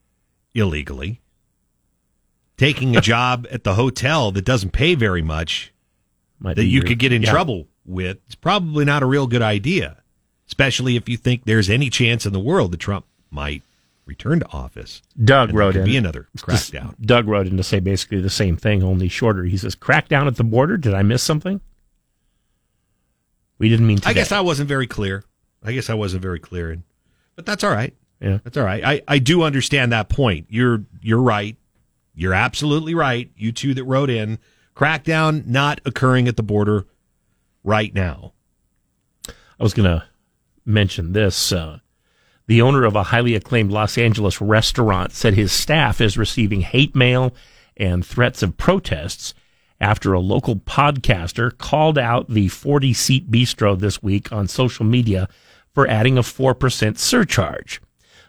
[0.55, 1.21] illegally,
[2.57, 5.71] taking a job at the hotel that doesn't pay very much
[6.39, 7.29] Might that you could get in yeah.
[7.31, 10.01] trouble with, it's probably not a real good idea,
[10.47, 13.61] especially if you think there's any chance in the world that Trump might
[14.05, 15.01] return to office.
[15.23, 15.85] Doug wrote could in.
[15.85, 16.95] be another crackdown.
[17.01, 19.43] Doug wrote in to say basically the same thing, only shorter.
[19.43, 21.61] He says, "Crackdown at the border." Did I miss something?
[23.57, 23.97] We didn't mean.
[23.97, 24.09] Today.
[24.09, 25.23] I guess I wasn't very clear.
[25.63, 26.83] I guess I wasn't very clear, and,
[27.35, 27.93] but that's all right.
[28.19, 28.39] Yeah.
[28.43, 28.83] That's all right.
[28.83, 30.47] I, I do understand that point.
[30.49, 31.57] You're you're right.
[32.15, 33.29] You're absolutely right.
[33.35, 34.39] You two that wrote in,
[34.75, 36.85] crackdown not occurring at the border
[37.63, 38.33] right now.
[39.27, 40.05] I was going to
[40.65, 41.51] mention this.
[41.51, 41.79] Uh,
[42.47, 46.95] the owner of a highly acclaimed Los Angeles restaurant said his staff is receiving hate
[46.95, 47.33] mail
[47.77, 49.33] and threats of protests
[49.79, 55.27] after a local podcaster called out the 40 seat bistro this week on social media
[55.73, 57.81] for adding a 4% surcharge.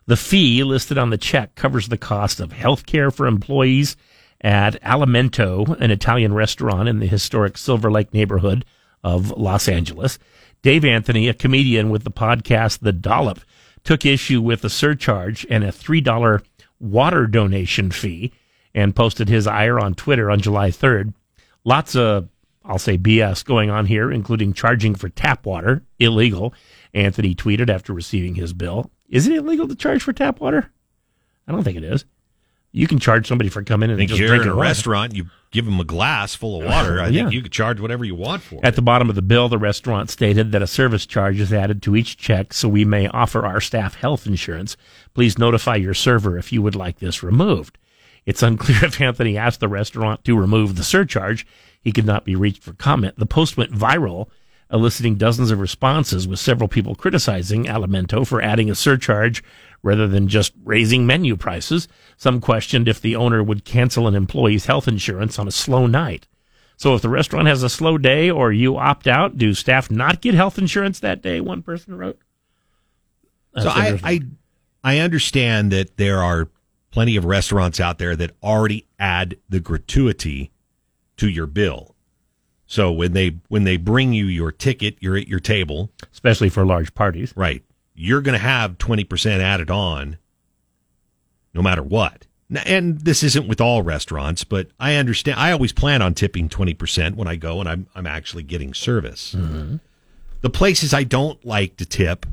[0.06, 3.96] The fee listed on the check covers the cost of health care for employees
[4.40, 8.64] at Alimento, an Italian restaurant in the historic Silver Lake neighborhood
[9.02, 10.18] of Los Angeles.
[10.62, 13.40] Dave Anthony, a comedian with the podcast The Dollop,
[13.84, 16.42] took issue with a surcharge and a $3
[16.80, 18.32] water donation fee
[18.74, 21.14] and posted his ire on Twitter on July 3rd.
[21.64, 22.28] Lots of,
[22.64, 26.54] I'll say, BS going on here, including charging for tap water, illegal.
[26.92, 28.90] Anthony tweeted after receiving his bill.
[29.08, 30.70] Is it illegal to charge for tap water?
[31.46, 32.04] I don't think it is.
[32.76, 34.68] You can charge somebody for coming in and just you're drinking in a water.
[34.68, 37.00] restaurant, you give them a glass full of water.
[37.00, 37.22] I Yeah.
[37.22, 38.74] think you could charge whatever you want for At it.
[38.74, 41.94] the bottom of the bill, the restaurant stated that a service charge is added to
[41.94, 44.76] each check so we may offer our staff health insurance.
[45.14, 47.78] Please notify your server if you would like this removed.
[48.26, 51.46] It's unclear if Anthony asked the restaurant to remove the surcharge.
[51.80, 53.14] He could not be reached for comment.
[53.18, 54.26] The post went viral,
[54.72, 59.44] eliciting dozens of responses, with several people criticizing Alimento for adding a surcharge
[59.84, 61.86] rather than just raising menu prices.
[62.16, 66.26] Some questioned if the owner would cancel an employee's health insurance on a slow night.
[66.76, 70.20] So if the restaurant has a slow day or you opt out, do staff not
[70.20, 71.40] get health insurance that day?
[71.40, 72.18] One person wrote.
[73.60, 74.00] So I.
[74.02, 74.20] I
[74.86, 76.48] I understand that there are
[76.90, 80.52] plenty of restaurants out there that already add the gratuity
[81.16, 81.94] to your bill.
[82.66, 86.66] So when they when they bring you your ticket, you're at your table, especially for
[86.66, 87.32] large parties.
[87.34, 87.62] right?
[87.94, 90.18] You're going to have 20% added on
[91.54, 92.26] no matter what.
[92.66, 97.14] And this isn't with all restaurants, but I understand I always plan on tipping 20%
[97.14, 99.34] when I go and I'm I'm actually getting service.
[99.34, 99.76] Mm-hmm.
[100.42, 102.26] The places I don't like to tip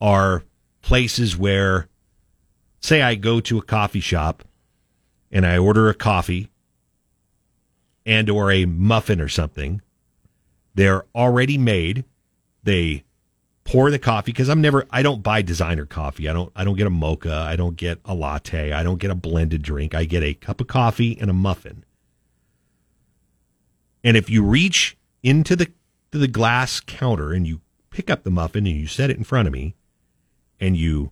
[0.00, 0.44] are
[0.82, 1.88] places where
[2.80, 4.44] say I go to a coffee shop
[5.32, 6.50] and I order a coffee
[8.04, 9.80] and or a muffin or something.
[10.74, 12.04] They're already made.
[12.64, 13.03] They
[13.64, 16.28] pour the coffee because I'm never I don't buy designer coffee.
[16.28, 19.10] I don't I don't get a mocha, I don't get a latte, I don't get
[19.10, 19.94] a blended drink.
[19.94, 21.84] I get a cup of coffee and a muffin.
[24.02, 25.70] And if you reach into the
[26.12, 29.24] to the glass counter and you pick up the muffin and you set it in
[29.24, 29.74] front of me
[30.60, 31.10] and you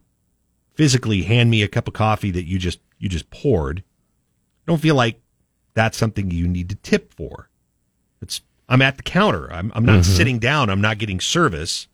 [0.74, 4.80] physically hand me a cup of coffee that you just you just poured, I don't
[4.80, 5.20] feel like
[5.74, 7.48] that's something you need to tip for.
[8.20, 9.50] It's I'm at the counter.
[9.52, 10.16] I'm I'm not mm-hmm.
[10.16, 10.70] sitting down.
[10.70, 11.88] I'm not getting service.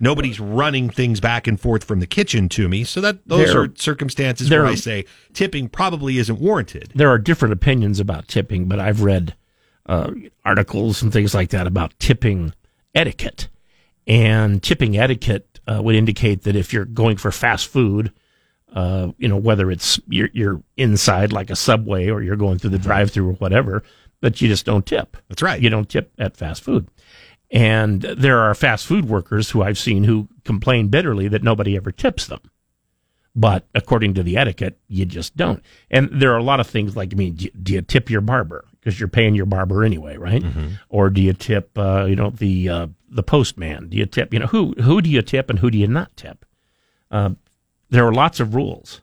[0.00, 2.84] Nobody's running things back and forth from the kitchen to me.
[2.84, 6.92] So that those There- are circumstances where I say tipping probably isn't warranted.
[6.94, 9.34] There are different opinions about tipping, but I've read
[9.86, 10.10] uh,
[10.44, 12.52] articles and things like that about tipping
[12.94, 13.48] etiquette.
[14.06, 18.12] And tipping etiquette uh, would indicate that if you're going for fast food,
[18.74, 22.70] uh, you know, whether it's you're, you're inside like a subway or you're going through
[22.70, 23.82] the drive through or whatever,
[24.20, 25.16] that you just don't tip.
[25.28, 25.60] That's right.
[25.60, 26.88] You don't tip at fast food.
[27.54, 31.92] And there are fast food workers who I've seen who complain bitterly that nobody ever
[31.92, 32.40] tips them.
[33.34, 35.62] But according to the etiquette, you just don't.
[35.90, 38.10] And there are a lot of things like, I mean, do you, do you tip
[38.10, 38.66] your barber?
[38.84, 40.42] because you're paying your barber anyway, right?
[40.42, 40.74] Mm-hmm.
[40.90, 43.88] Or do you tip, uh, you know, the uh, the postman?
[43.88, 46.14] Do you tip, you know, who who do you tip and who do you not
[46.16, 46.44] tip?
[47.10, 47.30] Uh,
[47.88, 49.00] there are lots of rules,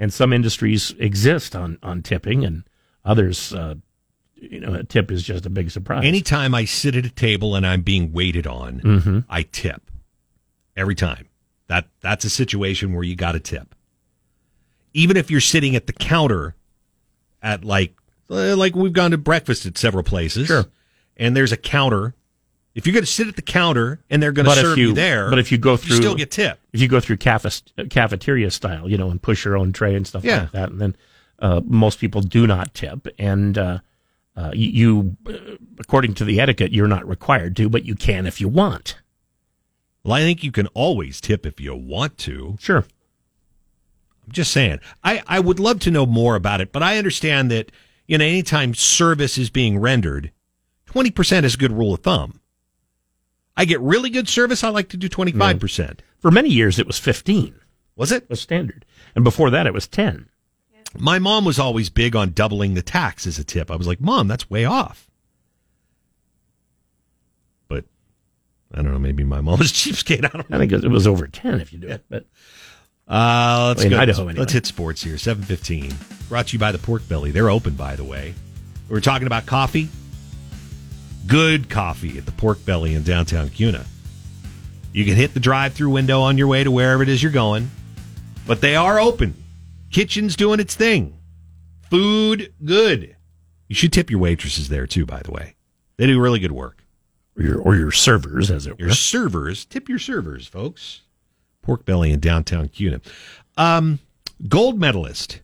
[0.00, 2.64] and some industries exist on on tipping, and
[3.04, 3.76] others, uh,
[4.40, 6.04] you know, a tip is just a big surprise.
[6.04, 9.82] Anytime I sit at a table and I'm being waited on, I tip.
[10.76, 11.26] Every time.
[11.66, 13.74] That that's a situation where you got to tip.
[14.92, 16.54] Even if you're sitting at the counter
[17.42, 17.94] at like
[18.28, 20.46] uh, like we've gone to breakfast at several places.
[20.48, 20.64] Sure.
[21.16, 22.14] And there's a counter.
[22.74, 24.94] If you're going to sit at the counter and they're going to serve you, you-
[24.94, 26.58] there, but if you go through- you still get tip.
[26.72, 30.24] if you go through cafeteria style, you know, and push your own tray and stuff
[30.24, 30.42] Yeah.
[30.42, 30.96] like that, and then
[31.40, 33.78] uh, most people do not tip, and uh,
[34.36, 38.26] uh, you, you uh, according to the etiquette, you're not required to, but you can
[38.26, 38.96] if you want.
[40.02, 42.56] Well, I think you can always tip if you want to.
[42.58, 42.78] Sure.
[44.24, 44.80] I'm just saying.
[45.04, 47.70] I, I would love to know more about it, but I understand that
[48.06, 50.30] you know anytime service is being rendered,
[50.86, 52.40] twenty percent is a good rule of thumb.
[53.56, 56.02] I get really good service, I like to do twenty five percent.
[56.18, 57.54] For many years, it was 15
[57.96, 58.28] Was it?
[58.28, 60.28] was standard, and before that, it was 10.
[60.98, 63.70] My mom was always big on doubling the tax as a tip.
[63.70, 65.08] I was like, Mom, that's way off.
[67.68, 67.84] But
[68.74, 70.24] I don't know, maybe my mom was cheapskate.
[70.24, 70.56] I don't know.
[70.56, 72.26] I think it was over 10 if you do it, but
[73.06, 73.98] Uh, let's go.
[73.98, 75.18] Idaho, let's, hit sports here.
[75.18, 75.92] Seven fifteen.
[76.28, 77.30] Brought to you by the Pork Belly.
[77.32, 78.34] They're open, by the way.
[78.88, 79.88] We're talking about coffee.
[81.26, 83.84] Good coffee at the Pork Belly in downtown Kuna.
[84.92, 87.70] You can hit the drive-through window on your way to wherever it is you're going,
[88.46, 89.34] but they are open.
[89.90, 91.18] Kitchen's doing its thing.
[91.90, 93.16] Food good.
[93.68, 95.04] You should tip your waitresses there too.
[95.06, 95.54] By the way,
[95.96, 96.84] they do really good work.
[97.36, 98.86] or your, or your servers, as it were.
[98.86, 101.02] Your servers, tip your servers, folks.
[101.62, 103.00] Pork Belly in downtown Kuna.
[103.56, 103.98] Um,
[104.48, 105.40] gold medalist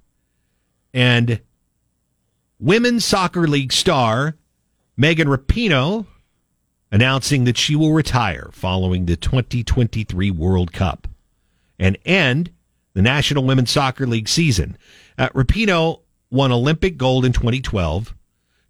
[0.94, 1.40] and
[2.58, 4.36] women's soccer league star
[4.96, 6.06] Megan Rapinoe
[6.90, 11.06] announcing that she will retire following the 2023 World Cup
[11.78, 12.50] and end
[12.96, 14.76] the National Women's Soccer League season.
[15.16, 18.14] Uh, Rapinoe won Olympic gold in 2012,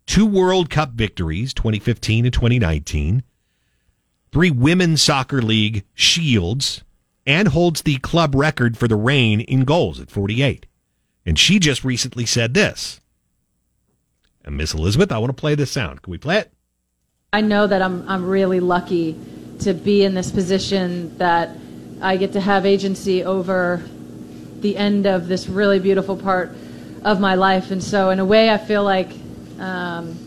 [0.05, 3.23] two World Cup victories, 2015 and 2019
[4.37, 6.85] three women's soccer league shields
[7.27, 10.67] and holds the club record for the reign in goals at 48.
[11.25, 13.01] And she just recently said this.
[14.45, 16.03] And Miss Elizabeth, I want to play this sound.
[16.03, 16.53] Can we play it?
[17.33, 19.19] I know that I'm, I'm really lucky
[19.61, 21.57] to be in this position that
[22.03, 23.83] I get to have agency over
[24.61, 26.57] the end of this really beautiful part
[27.05, 27.71] of my life.
[27.71, 29.11] And so, in a way, I feel like
[29.59, 30.19] um,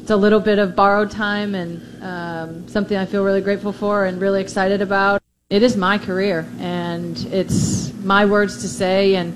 [0.00, 4.06] it's a little bit of borrowed time and um, something I feel really grateful for
[4.06, 5.22] and really excited about.
[5.50, 9.32] It is my career, and it's my words to say, and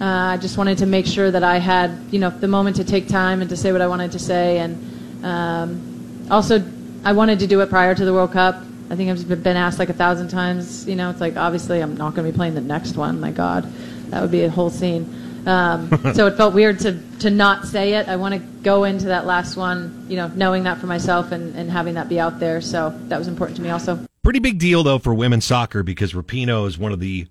[0.00, 2.84] uh, I just wanted to make sure that I had, you know, the moment to
[2.84, 6.62] take time and to say what I wanted to say, and um, also
[7.04, 8.62] I wanted to do it prior to the World Cup.
[8.90, 10.86] I think I've been asked like a thousand times.
[10.88, 13.20] You know, it's like obviously I'm not going to be playing the next one.
[13.20, 13.72] My God,
[14.08, 15.42] that would be a whole scene.
[15.46, 18.08] Um, so it felt weird to to not say it.
[18.08, 21.54] I want to go into that last one, you know, knowing that for myself and,
[21.54, 22.60] and having that be out there.
[22.60, 24.04] So that was important to me also.
[24.24, 27.28] Pretty big deal, though, for women's soccer because Rapinoe is one of the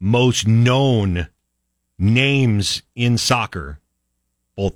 [0.00, 1.28] most known
[1.98, 3.78] names in soccer,
[4.56, 4.74] both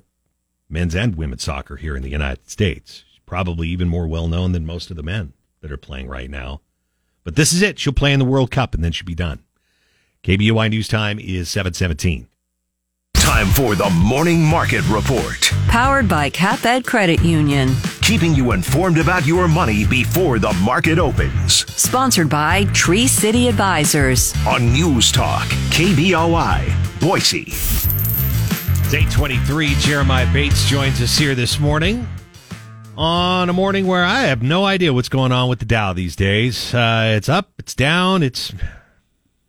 [0.69, 3.05] men's and women's soccer here in the United States.
[3.25, 5.33] Probably even more well known than most of the men
[5.67, 6.61] that are playing right now.
[7.25, 7.79] But this is it.
[7.79, 9.43] She'll play in the World Cup and then she'll be done.
[10.23, 12.29] KBOI News Time is 717.
[13.15, 15.51] Time for the Morning Market Report.
[15.67, 17.75] Powered by CapEd Credit Union.
[18.01, 21.67] Keeping you informed about your money before the market opens.
[21.73, 24.33] Sponsored by Tree City Advisors.
[24.47, 27.47] On News Talk, KBOI, Boise.
[27.49, 29.75] It's 823.
[29.81, 32.07] Jeremiah Bates joins us here this morning
[32.97, 36.17] on a morning where I have no idea what's going on with the Dow these
[36.17, 36.75] days.
[36.75, 38.53] Uh, it's up, it's down, it's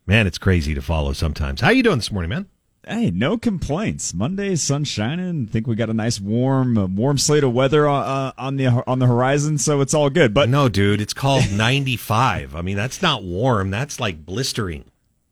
[0.05, 1.61] man, it's crazy to follow sometimes.
[1.61, 2.47] How you doing this morning, man?
[2.85, 4.13] Hey, no complaints.
[4.13, 5.45] Monday, sun shining.
[5.47, 8.99] think we got a nice warm, uh, warm slate of weather uh, on the on
[8.99, 10.33] the horizon, so it's all good.
[10.33, 12.55] But No, dude, it's called 95.
[12.55, 13.71] I mean, that's not warm.
[13.71, 14.85] That's like blistering.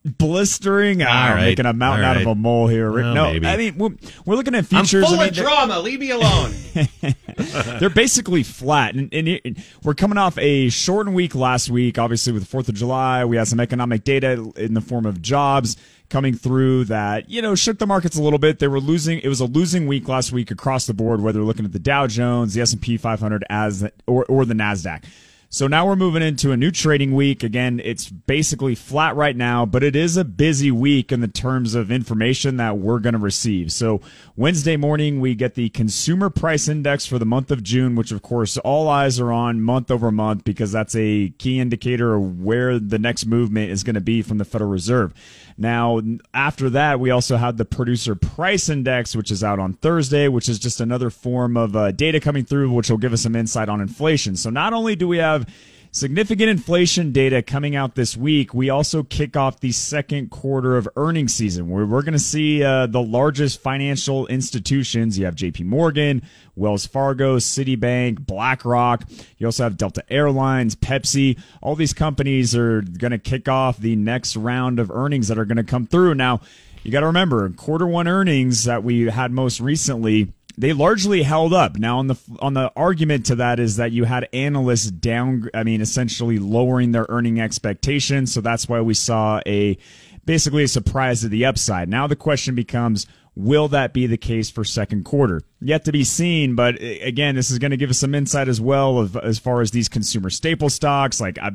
[0.03, 1.01] blistering.
[1.01, 2.91] All I'm right, making a mountain all out of a mole here.
[2.91, 3.47] Well, no, maybe.
[3.47, 3.95] I mean we're,
[4.25, 5.79] we're looking at I'm full I mean, of drama.
[5.79, 6.53] Leave me alone.
[7.79, 8.95] they're basically flat.
[8.95, 12.69] And, and it, we're coming off a shortened week last week, obviously with the Fourth
[12.69, 13.25] of July.
[13.25, 15.77] We had some economic data in the form of jobs
[16.09, 18.59] coming through that you know shook the markets a little bit.
[18.59, 19.19] They were losing.
[19.19, 22.07] It was a losing week last week across the board, whether looking at the Dow
[22.07, 25.03] Jones, the S and P 500, as or or the Nasdaq.
[25.49, 27.43] So now we're moving into a new trading week.
[27.43, 31.75] Again, it's basically flat right now, but it is a busy week in the terms
[31.75, 33.71] of information that we're going to receive.
[33.71, 34.01] So
[34.35, 38.21] Wednesday morning, we get the consumer price index for the month of June, which of
[38.21, 42.77] course all eyes are on month over month because that's a key indicator of where
[42.77, 45.13] the next movement is going to be from the Federal Reserve.
[45.57, 46.01] Now,
[46.33, 50.49] after that, we also had the producer price index, which is out on Thursday, which
[50.49, 53.69] is just another form of uh, data coming through, which will give us some insight
[53.69, 54.35] on inflation.
[54.35, 55.47] So not only do we have
[55.95, 58.53] Significant inflation data coming out this week.
[58.53, 62.61] We also kick off the second quarter of earnings season where we're going to see
[62.61, 65.17] uh, the largest financial institutions.
[65.17, 66.21] You have JP Morgan,
[66.53, 69.05] Wells Fargo, Citibank, BlackRock.
[69.37, 71.39] You also have Delta Airlines, Pepsi.
[71.61, 75.45] All these companies are going to kick off the next round of earnings that are
[75.45, 76.15] going to come through.
[76.15, 76.41] Now,
[76.83, 81.53] you got to remember quarter one earnings that we had most recently they largely held
[81.53, 81.77] up.
[81.77, 85.63] Now on the on the argument to that is that you had analysts down I
[85.63, 89.77] mean essentially lowering their earning expectations, so that's why we saw a
[90.25, 91.89] basically a surprise to the upside.
[91.89, 93.05] Now the question becomes
[93.37, 95.41] Will that be the case for second quarter?
[95.59, 98.61] Yet to be seen, but again, this is going to give us some insight as
[98.61, 101.19] well of as far as these consumer staple stocks.
[101.19, 101.51] Like I,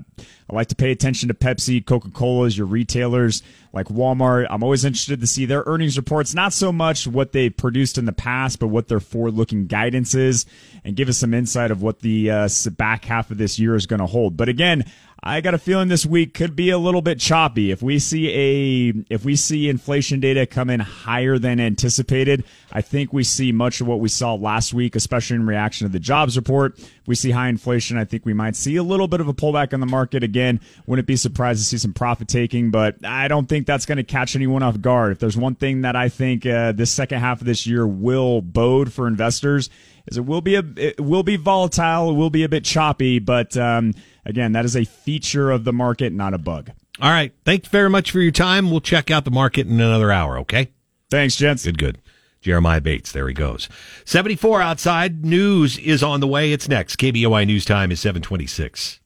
[0.50, 4.46] I like to pay attention to Pepsi, Coca Cola's, your retailers, like Walmart.
[4.50, 8.04] I'm always interested to see their earnings reports, not so much what they produced in
[8.04, 10.44] the past, but what their forward looking guidance is,
[10.84, 13.86] and give us some insight of what the uh, back half of this year is
[13.86, 14.36] going to hold.
[14.36, 14.84] But again,
[15.22, 17.70] I got a feeling this week could be a little bit choppy.
[17.70, 22.80] If we see a if we see inflation data come in higher than anticipated, I
[22.80, 25.98] think we see much of what we saw last week, especially in reaction to the
[25.98, 26.78] jobs report.
[26.78, 29.34] If we see high inflation, I think we might see a little bit of a
[29.34, 30.58] pullback in the market again.
[30.86, 34.04] Wouldn't be surprised to see some profit taking, but I don't think that's going to
[34.04, 35.12] catch anyone off guard.
[35.12, 38.40] If there's one thing that I think uh, this second half of this year will
[38.40, 39.68] bode for investors
[40.06, 43.18] is it will be a it will be volatile, it will be a bit choppy,
[43.18, 43.92] but um,
[44.24, 46.70] Again, that is a feature of the market, not a bug.
[47.00, 47.32] All right.
[47.44, 48.70] Thanks very much for your time.
[48.70, 50.70] We'll check out the market in another hour, okay?
[51.10, 51.64] Thanks, gents.
[51.64, 51.98] Good, good.
[52.40, 53.68] Jeremiah Bates, there he goes.
[54.04, 55.24] 74 outside.
[55.24, 56.52] News is on the way.
[56.52, 56.96] It's next.
[56.96, 59.00] KBOI News Time is 726.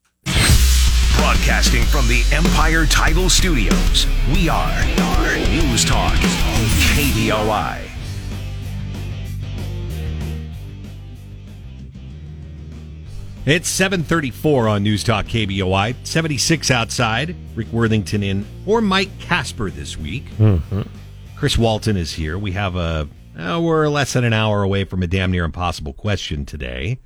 [1.16, 4.84] Broadcasting from the Empire Title Studios, we are
[5.50, 6.12] News Talk,
[6.94, 7.93] KBOI.
[13.46, 15.94] It's 734 on News Talk KBOI.
[16.02, 17.36] 76 outside.
[17.54, 20.24] Rick Worthington in or Mike Kasper this week.
[20.38, 20.80] Mm-hmm.
[21.36, 22.38] Chris Walton is here.
[22.38, 23.06] We have a,
[23.38, 27.00] uh, we're less than an hour away from a damn near impossible question today.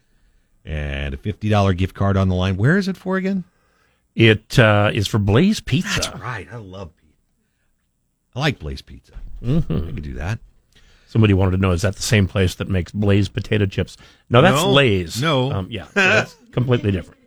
[0.64, 2.57] And a $50 gift card on the line.
[2.57, 3.43] Where is it for again?
[4.14, 6.03] It uh, is for Blaze Pizza.
[6.03, 6.47] That's right.
[6.53, 7.16] I love pizza.
[8.36, 9.14] I like Blaze Pizza.
[9.43, 9.89] Mm-hmm.
[9.89, 10.39] I could do that.
[11.09, 13.96] Somebody wanted to know is that the same place that makes Blaze potato chips?
[14.28, 15.22] No, that's no, Lay's.
[15.22, 17.18] No, um, yeah, so that's completely different.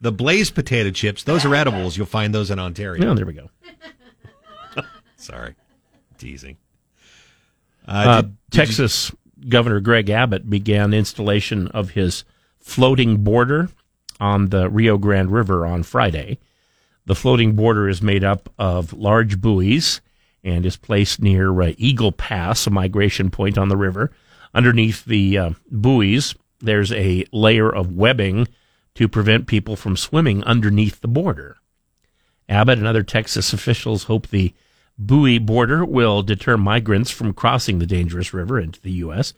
[0.00, 1.96] The Blaze potato chips; those are edibles.
[1.96, 3.08] You'll find those in Ontario.
[3.08, 3.50] Oh, there we go.
[5.16, 5.54] Sorry,
[6.18, 6.56] teasing.
[7.86, 9.48] Uh, uh, did, did Texas you...
[9.48, 12.24] Governor Greg Abbott began installation of his
[12.58, 13.68] floating border
[14.18, 16.40] on the Rio Grande River on Friday.
[17.06, 20.00] The floating border is made up of large buoys
[20.48, 24.10] and is placed near uh, Eagle Pass, a migration point on the river.
[24.54, 28.48] Underneath the uh, buoys, there's a layer of webbing
[28.94, 31.58] to prevent people from swimming underneath the border.
[32.48, 34.54] Abbott and other Texas officials hope the
[34.98, 39.34] buoy border will deter migrants from crossing the dangerous river into the U.S.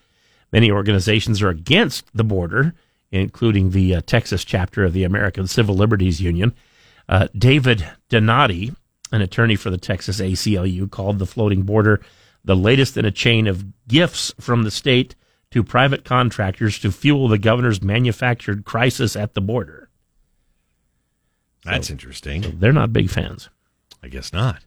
[0.52, 2.74] Many organizations are against the border,
[3.10, 6.54] including the uh, Texas chapter of the American Civil Liberties Union.
[7.08, 8.74] Uh, David Donatti
[9.12, 12.00] an attorney for the Texas ACLU called the floating border
[12.44, 15.14] the latest in a chain of gifts from the state
[15.50, 19.88] to private contractors to fuel the governor's manufactured crisis at the border.
[21.64, 22.42] That's so, interesting.
[22.42, 23.50] So they're not big fans.
[24.02, 24.64] I guess not.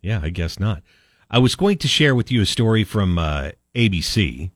[0.00, 0.82] Yeah, I guess not.
[1.30, 4.50] I was going to share with you a story from uh, ABC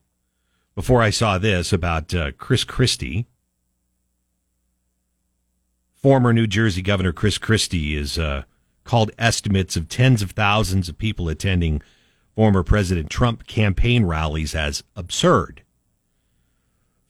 [0.73, 3.27] before I saw this about uh, Chris Christie
[6.05, 8.43] former New Jersey Governor Chris Christie is uh,
[8.83, 11.81] called estimates of tens of thousands of people attending
[12.35, 15.63] former President Trump campaign rallies as absurd.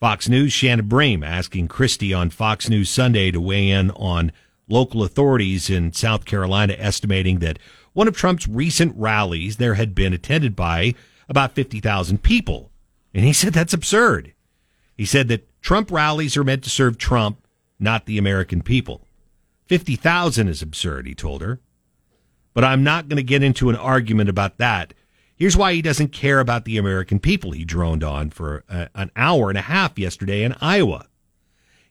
[0.00, 4.32] Fox News Shannon Bream asking Christie on Fox News Sunday to weigh in on
[4.66, 7.58] local authorities in South Carolina estimating that
[7.92, 10.94] one of Trump's recent rallies there had been attended by
[11.28, 12.70] about 50,000 people.
[13.12, 14.32] And he said that's absurd.
[14.96, 17.45] He said that Trump rallies are meant to serve Trump
[17.78, 19.02] not the American people.
[19.66, 21.60] 50,000 is absurd, he told her.
[22.54, 24.94] But I'm not going to get into an argument about that.
[25.34, 29.10] Here's why he doesn't care about the American people, he droned on for a, an
[29.14, 31.06] hour and a half yesterday in Iowa.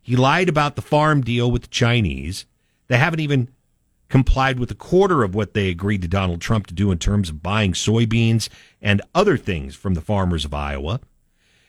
[0.02, 2.46] He lied about the farm deal with the Chinese.
[2.88, 3.50] They haven't even
[4.10, 7.30] complied with a quarter of what they agreed to Donald Trump to do in terms
[7.30, 8.50] of buying soybeans
[8.82, 11.00] and other things from the farmers of Iowa.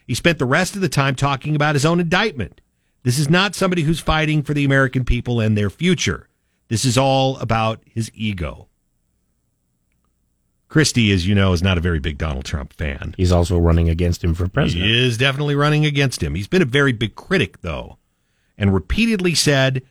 [0.07, 2.61] He spent the rest of the time talking about his own indictment.
[3.07, 6.29] This is not somebody who's fighting for the American people and their future.
[6.67, 8.67] This is all about his ego.
[10.67, 13.15] Christie, as you know, is not a very big Donald Trump fan.
[13.17, 14.87] He's also running against him for president.
[14.87, 16.35] He is definitely running against him.
[16.35, 17.97] He's been a very big critic, though,
[18.59, 19.83] and repeatedly said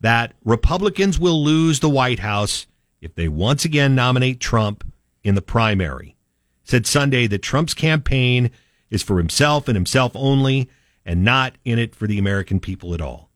[0.00, 2.68] that Republicans will lose the White House
[3.00, 4.84] if they once again nominate Trump
[5.24, 6.14] in the primary.
[6.62, 8.52] Said Sunday that Trump's campaign
[8.90, 10.70] is for himself and himself only
[11.04, 13.30] and not in it for the American people at all.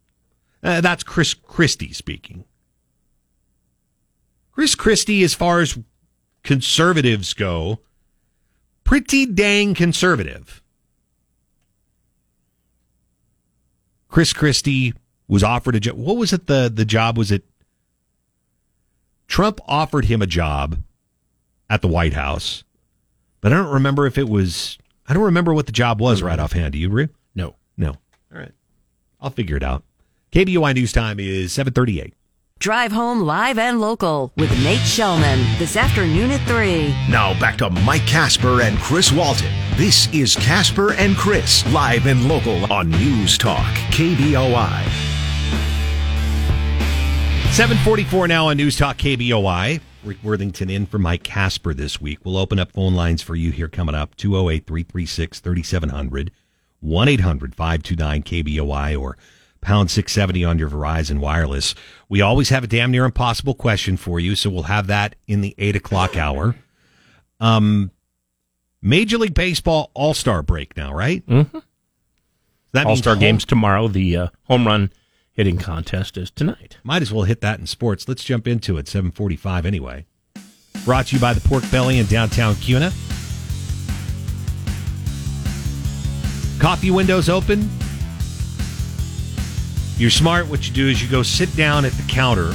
[0.63, 2.45] Uh, that's Chris Christie speaking.
[4.53, 5.79] Chris Christie, as far as
[6.43, 7.81] conservatives go,
[8.85, 10.63] pretty dang conservative.
[14.09, 14.95] Chris Christie
[15.29, 15.97] was offered a job.
[15.97, 16.47] What was it?
[16.47, 17.45] The the job was it?
[19.29, 20.79] Trump offered him a job
[21.69, 22.65] at the White House,
[23.41, 24.79] but I don't remember if it was.
[25.07, 26.73] I don't remember what the job was right offhand.
[26.73, 27.09] Do you, Rue?
[27.35, 27.55] No.
[27.77, 27.91] No.
[27.91, 28.53] All right.
[29.21, 29.85] I'll figure it out.
[30.33, 32.15] KBOI News Time is 738.
[32.59, 36.89] Drive home live and local with Nate Shelman this afternoon at 3.
[37.09, 39.53] Now back to Mike Kasper and Chris Walton.
[39.77, 44.85] This is Kasper and Chris, live and local on News Talk, KBOI.
[47.53, 49.81] 744 now on News Talk KBOI.
[50.05, 52.19] Rick Worthington in for Mike Kasper this week.
[52.25, 56.31] We'll open up phone lines for you here coming up 208 336 3700,
[56.81, 59.17] 1 800 529 KBOI, or
[59.61, 61.75] pound 670 on your Verizon Wireless.
[62.09, 65.41] We always have a damn near impossible question for you, so we'll have that in
[65.41, 66.55] the 8 o'clock hour.
[67.41, 67.91] Um,
[68.81, 71.27] Major League Baseball All Star break now, right?
[71.27, 71.59] Mm-hmm.
[72.87, 73.89] All Star home- games tomorrow.
[73.89, 74.93] The uh, home run
[75.33, 76.79] hitting contest is tonight.
[76.85, 78.07] Might as well hit that in sports.
[78.09, 78.87] Let's jump into it.
[78.89, 80.05] 745 anyway.
[80.85, 82.93] Brought to you by the Pork Belly in downtown Kuna.
[86.59, 87.69] Coffee windows open.
[89.97, 90.47] You're smart.
[90.49, 92.53] What you do is you go sit down at the counter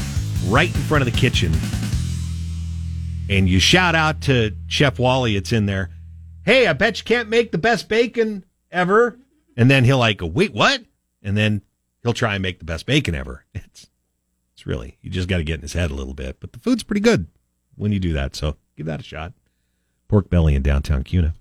[0.48, 1.52] right in front of the kitchen
[3.30, 5.90] and you shout out to Chef Wally, it's in there.
[6.46, 9.18] Hey, I bet you can't make the best bacon ever.
[9.56, 10.84] And then he'll like wait, what?
[11.22, 11.62] And then
[12.02, 13.46] he'll try and make the best bacon ever.
[13.54, 13.88] It's
[14.54, 16.60] it's really you just got to get in his head a little bit, but the
[16.60, 17.28] food's pretty good
[17.76, 18.36] when you do that.
[18.36, 19.34] So give that a shot.
[20.08, 21.34] Pork Belly in downtown Kuna.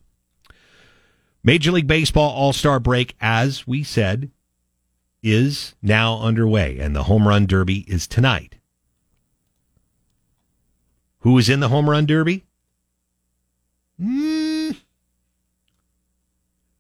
[1.45, 4.31] Major League Baseball All Star break, as we said,
[5.23, 8.57] is now underway, and the home run derby is tonight.
[11.21, 12.45] Who is in the home run derby?
[14.01, 14.73] Hmm.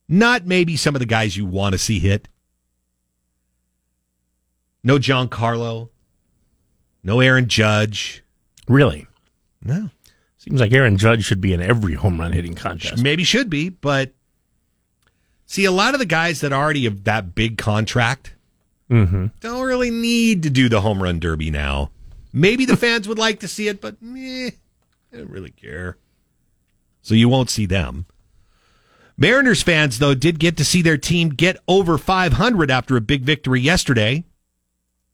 [0.08, 2.28] not maybe some of the guys you want to see hit.
[4.82, 5.90] No Giancarlo.
[7.04, 8.24] No Aaron Judge.
[8.66, 9.06] Really?
[9.62, 9.90] No.
[10.38, 13.00] Seems like Aaron Judge should be in every home run hitting contest.
[13.00, 14.12] Maybe should be, but
[15.52, 18.34] see, a lot of the guys that already have that big contract
[18.90, 19.26] Mm-hmm.
[19.40, 21.90] don't really need to do the home run derby now.
[22.32, 24.50] Maybe the fans would like to see it, but meh,
[25.12, 25.96] I don't really care.
[27.00, 28.04] So you won't see them.
[29.16, 33.22] Mariners fans, though, did get to see their team get over 500 after a big
[33.22, 34.24] victory yesterday.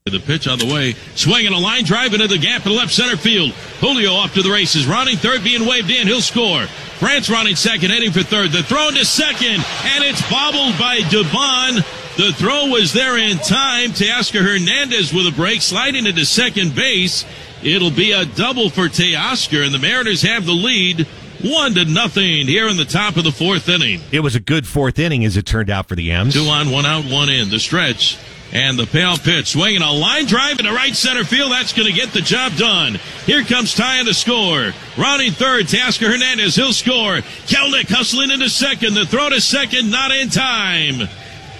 [0.08, 3.16] The pitch on the way, swinging a line drive into the gap in left center
[3.16, 3.50] field.
[3.80, 6.06] Julio off to the races, rounding third, being waved in.
[6.06, 6.66] He'll score.
[6.98, 8.50] France running second, heading for third.
[8.50, 11.84] The throw into second, and it's bobbled by Devon.
[12.16, 13.90] The throw was there in time.
[13.90, 17.24] Teoscar Hernandez with a break, sliding into second base.
[17.62, 21.06] It'll be a double for Teoscar, and the Mariners have the lead,
[21.42, 24.00] one to nothing here in the top of the fourth inning.
[24.10, 26.34] It was a good fourth inning, as it turned out for the M's.
[26.34, 27.50] Two on, one out, one in.
[27.50, 28.18] The stretch.
[28.52, 31.52] And the pale pitch, swinging a line drive into right center field.
[31.52, 32.94] That's going to get the job done.
[33.26, 34.72] Here comes Ty in the score.
[34.96, 36.56] Rounding third, Teoscar Hernandez.
[36.56, 37.18] He'll score.
[37.46, 38.94] Kelenic hustling into second.
[38.94, 41.08] The throw to second, not in time.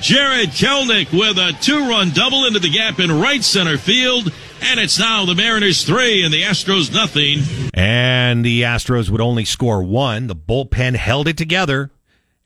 [0.00, 4.32] Jarred Kelenic with a two-run double into the gap in right center field.
[4.62, 7.40] And it's now the Mariners three and the Astros nothing.
[7.74, 10.26] And the Astros would only score one.
[10.26, 11.90] The bullpen held it together,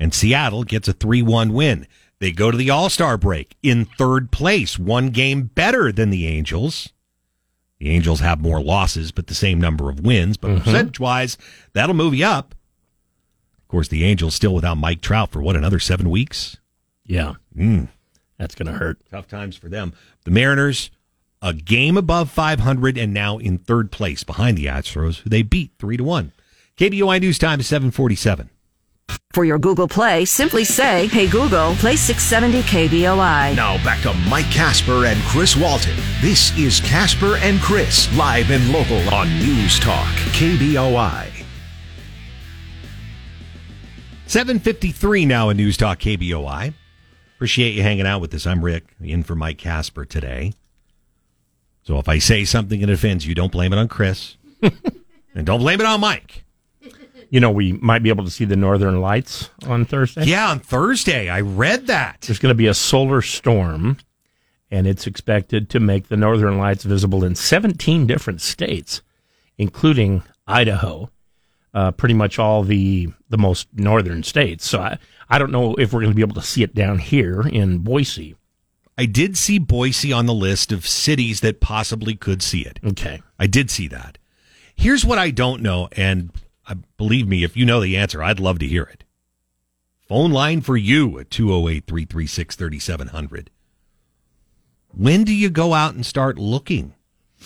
[0.01, 1.87] and Seattle gets a 3 1 win.
[2.23, 6.29] They go to the All Star break in third place, one game better than the
[6.29, 6.93] Angels.
[7.81, 10.37] The Angels have more losses, but the same number of wins.
[10.37, 11.37] But percentage wise,
[11.73, 12.55] that'll move you up.
[13.59, 16.59] Of course, the Angels still without Mike Trout for what, another seven weeks?
[17.05, 17.35] Yeah.
[17.57, 17.89] Mm.
[18.39, 19.01] That's going to hurt.
[19.11, 19.93] Tough times for them.
[20.25, 20.93] The Mariners,
[21.43, 25.73] a game above 500 and now in third place behind the Astros, who they beat
[25.81, 26.31] 3 to 1.
[26.77, 28.49] KBOI News Time is 747.
[29.33, 33.57] For your Google Play, simply say, Hey Google, play 670 KBOI.
[33.57, 35.97] Now back to Mike Kasper and Chris Walton.
[36.21, 41.31] This is Kasper and Chris, live and local on News Talk, KBOI.
[44.27, 46.75] 753 now in News Talk KBOI.
[47.37, 48.47] Appreciate you hanging out with us.
[48.47, 50.53] I'm Rick, in for Mike Kasper today.
[51.85, 54.37] So if I say something that offends you, don't blame it on Chris.
[54.63, 56.45] and don't blame it on Mike.
[57.33, 60.27] You know, we might be able to see the northern lights on Thursday.
[60.27, 61.31] Yeah, on Thursday.
[61.31, 62.21] I read that.
[62.21, 63.97] There's going to be a solar storm,
[64.71, 69.01] and it's expected to make the northern lights visible in 17 different states,
[69.57, 71.11] including Idaho,
[71.73, 74.69] uh, pretty much all the the most northern states.
[74.69, 74.99] So I,
[75.31, 77.79] I don't know if we're going to be able to see it down here in
[77.79, 78.37] Boise.
[78.99, 82.79] I did see Boise on the list of cities that possibly could see it.
[82.85, 83.23] Okay.
[83.39, 84.19] I did see that.
[84.75, 86.31] Here's what I don't know, and
[86.69, 89.05] uh, believe me, if you know the answer, I'd love to hear it.
[90.09, 93.51] Phone line for you at 208 336 3700.
[94.95, 96.95] When do you go out and start looking?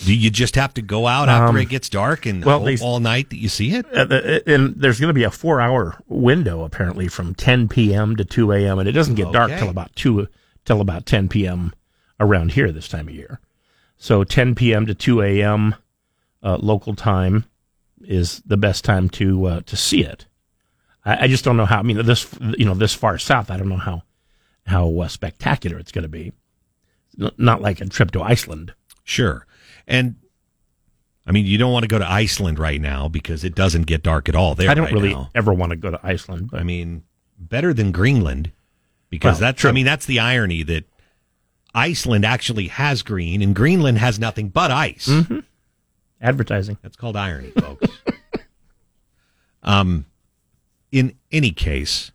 [0.04, 2.76] Do you just have to go out after Um, it gets dark and well, they-
[2.78, 3.86] all night that you see it?
[3.90, 8.14] Uh, and there's going to be a four hour window apparently from 10 p.m.
[8.16, 8.78] to 2 a.m.
[8.78, 10.26] and it doesn't get dark till about 2
[10.66, 11.72] till about 10 p.m.
[12.20, 13.40] around here this time of year.
[13.96, 14.84] So 10 p.m.
[14.86, 15.74] to 2 a.m.
[16.42, 17.46] Uh, local time
[18.04, 20.26] is the best time to uh, to see it.
[21.04, 21.78] I, I just don't know how.
[21.78, 24.02] I mean, this you know this far south, I don't know how
[24.66, 26.32] how uh, spectacular it's going to be.
[27.20, 28.74] N- not like a trip to Iceland.
[29.04, 29.46] Sure.
[29.86, 30.16] And
[31.26, 34.02] I mean, you don't want to go to Iceland right now because it doesn't get
[34.02, 34.70] dark at all there.
[34.70, 35.30] I don't right really now.
[35.34, 36.50] ever want to go to Iceland.
[36.50, 37.02] But I mean,
[37.38, 38.52] better than Greenland
[39.10, 39.70] because Well, that's, true.
[39.70, 40.84] I mean, that's the irony that
[41.74, 45.08] Iceland actually has green and Greenland has nothing but ice.
[45.08, 45.40] Mm-hmm.
[46.20, 46.78] Advertising.
[46.82, 47.86] That's called irony, folks.
[49.62, 50.06] um,
[50.92, 52.12] in any case,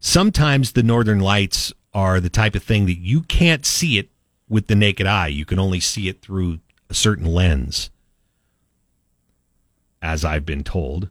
[0.00, 4.10] sometimes the northern lights are the type of thing that you can't see it
[4.48, 5.28] with the naked eye.
[5.28, 6.58] You can only see it through
[6.90, 7.90] a certain lens,
[10.02, 11.08] as I've been told.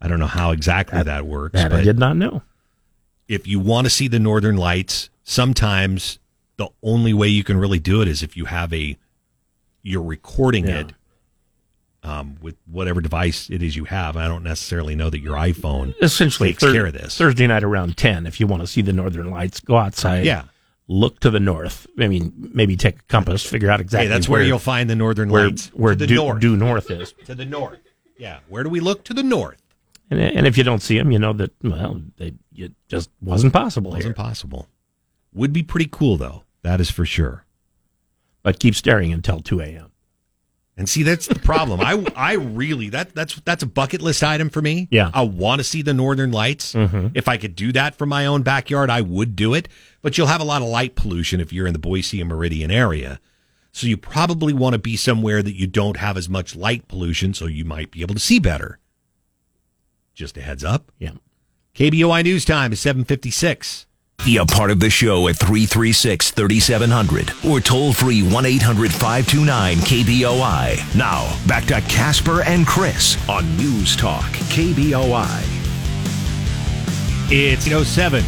[0.00, 2.42] I don't know how exactly that, works, That I did not know.
[3.28, 6.18] if you want to see the northern lights, sometimes
[6.58, 8.96] the only way you can really do it is if you have a
[9.86, 10.80] you're recording Yeah.
[10.80, 10.92] it
[12.02, 14.16] um, with whatever device it is you have.
[14.16, 17.16] I don't necessarily know that your iPhone essentially takes Thur- care of this.
[17.16, 18.26] Thursday night around ten.
[18.26, 20.24] If you want to see the northern lights, go outside.
[20.24, 20.44] Yeah.
[20.88, 21.86] look to the north.
[21.98, 24.06] I mean, maybe take a compass, figure out exactly.
[24.06, 25.68] Hey, that's where, you'll find the northern where lights.
[25.68, 26.40] where the due, north.
[26.40, 27.12] due north is.
[27.26, 27.80] to the north.
[28.18, 28.38] Yeah.
[28.48, 29.02] Where do we look?
[29.04, 29.60] To the north.
[30.10, 33.52] And, and if you don't see them, you know that well, they, it just wasn't
[33.52, 33.98] possible here.
[33.98, 34.68] Wasn't possible.
[35.34, 36.44] Would be pretty cool though.
[36.62, 37.44] That is for sure.
[38.46, 39.90] But keep staring until two a.m.
[40.76, 41.80] And see, that's the problem.
[41.80, 44.86] I, I really that that's that's a bucket list item for me.
[44.92, 45.10] Yeah.
[45.12, 46.72] I want to see the northern lights.
[46.72, 47.10] Mhm.
[47.16, 49.68] If I could do that from my own backyard, I would do it.
[50.00, 52.70] But you'll have a lot of light pollution if you're in the Boise and Meridian
[52.70, 53.18] area.
[53.72, 57.34] So you probably want to be somewhere that you don't have as much light pollution,
[57.34, 58.78] so you might be able to see better.
[60.14, 60.92] Just a heads up.
[61.00, 61.14] Yeah.
[61.74, 63.86] KBOI News Time is seven fifty six.
[64.24, 69.76] Be a part of the show at 336 3700 or toll free 1 800 529
[69.78, 70.96] KBOI.
[70.96, 75.42] Now, back to Kasper and Chris on News Talk KBOI.
[77.30, 78.24] It's 807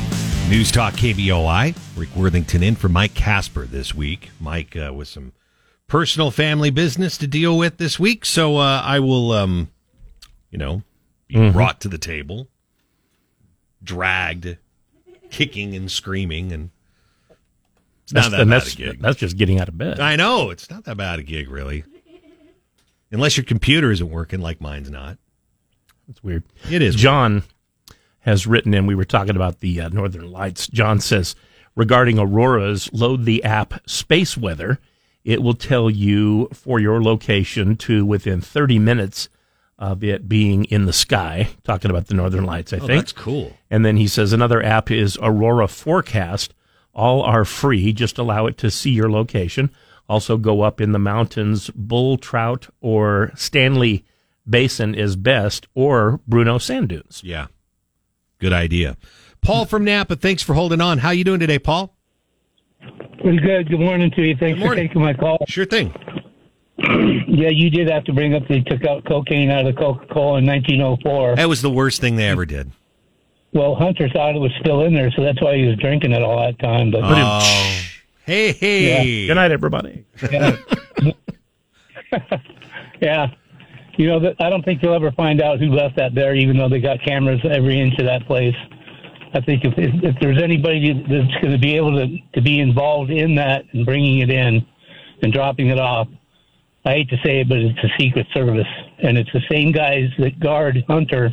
[0.49, 1.75] News Talk KBOI.
[1.97, 4.31] Rick Worthington in for Mike Kasper this week.
[4.41, 5.33] Mike uh, with some
[5.89, 9.69] personal family business to deal with this week, so uh, I will, um,
[10.51, 10.83] you know,
[11.27, 11.53] be Mhm.
[11.55, 12.47] brought to the table,
[13.83, 14.59] dragged,
[15.31, 16.71] kicking and screaming, and
[18.05, 19.01] it's not That's, that and bad that's a gig.
[19.01, 20.01] that's just getting out of bed.
[20.01, 21.85] I know it's not that bad a gig, really,
[23.11, 25.19] unless your computer isn't working like mine's not.
[26.09, 26.45] It's weird.
[26.71, 26.95] It is.
[26.95, 27.43] John
[28.21, 28.87] has written in.
[28.87, 30.67] We were talking about the uh, Northern Lights.
[30.67, 31.35] John says
[31.75, 34.79] regarding auroras, load the app Space Weather.
[35.25, 39.29] It will tell you for your location to within 30 minutes
[39.79, 41.49] of it being in the sky.
[41.65, 43.01] Talking about the Northern Lights, I Oh, think.
[43.01, 43.57] that's cool.
[43.71, 46.55] And then he says another app is Aurora Forecast.
[46.95, 47.93] All are free.
[47.93, 49.71] Just allow it to see your location.
[50.09, 51.71] Also, go up in the mountains.
[51.75, 54.05] Bull Trout or Stanley
[54.49, 57.21] Basin is best, or Bruneau Sand Dunes.
[57.23, 57.49] Yeah.
[58.39, 58.97] Good idea.
[59.43, 60.99] Paul from Nampa, thanks for holding on.
[60.99, 61.95] How you doing today, Paul?
[63.21, 63.69] Pretty good.
[63.69, 64.35] Good morning to you.
[64.37, 65.45] Thanks Good for taking my call.
[65.47, 65.93] Sure thing.
[67.29, 70.07] yeah, you did have to bring up they took out cocaine out of the Coca
[70.07, 71.37] Cola in 1904.
[71.37, 72.71] That was the worst thing they ever did.
[73.53, 76.23] Well, Hunter thought it was still in there, so that's why he was drinking it
[76.23, 76.91] all that time.
[76.91, 77.81] But Oh.
[78.27, 79.27] Hey, hey.
[79.27, 80.05] Good night, everybody.
[80.31, 80.57] yeah,
[83.01, 83.27] yeah.
[83.97, 86.57] you know, that- I don't think you'll ever find out who left that there, even
[86.57, 88.55] though they got cameras every inch of that place.
[89.35, 92.61] I think if if, if there's anybody that's going to be able to to be
[92.61, 94.65] involved in that and bringing it in
[95.23, 96.09] and dropping it off,
[96.89, 98.67] I hate to say it, but it's the Secret Service,
[99.03, 101.31] and it's the same guys that guard Hunter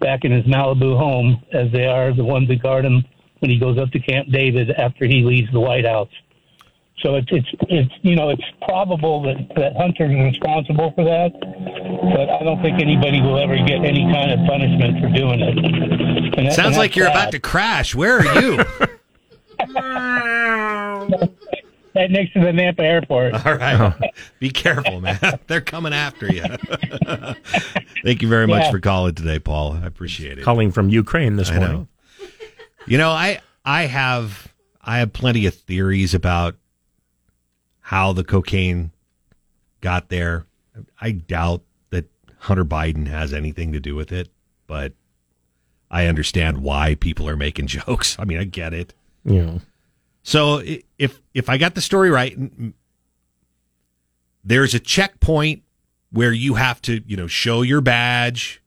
[0.00, 3.04] back in his Malibu home as they are the ones that guard him
[3.38, 6.08] when he goes up to Camp David after he leaves the White House.
[7.04, 11.30] So it's it's it's you know it's probable that that Hunter is responsible for that,
[11.40, 15.58] but I don't think anybody will ever get any kind of punishment for doing it.
[16.38, 17.14] And that- Sounds and like you're sad.
[17.16, 17.94] about to crash.
[17.94, 18.64] Where are you?
[21.94, 23.34] right next to the Nampa Airport.
[23.46, 23.80] All right.
[24.02, 24.08] Oh.
[24.38, 25.18] Be careful, man.
[25.46, 26.42] They're coming after you.
[28.04, 28.70] Thank you very much Yeah.
[28.70, 29.72] for calling today, Paul.
[29.82, 30.44] I appreciate it.
[30.44, 31.88] Calling from Ukraine this I morning.
[32.20, 32.26] know.
[32.86, 36.56] You know, I I have I have plenty of theories about
[37.80, 38.92] how the cocaine
[39.80, 40.46] got there.
[41.00, 42.06] I doubt that
[42.38, 44.28] Hunter Biden has anything to do with it,
[44.66, 44.92] but
[45.90, 48.16] I understand why people are making jokes.
[48.18, 48.94] I mean, I get it.
[49.24, 49.60] You know,
[50.28, 50.60] So
[50.98, 52.36] if if I got the story right,
[54.44, 55.62] there's a checkpoint
[56.12, 58.62] where you have to, you know, show your badge,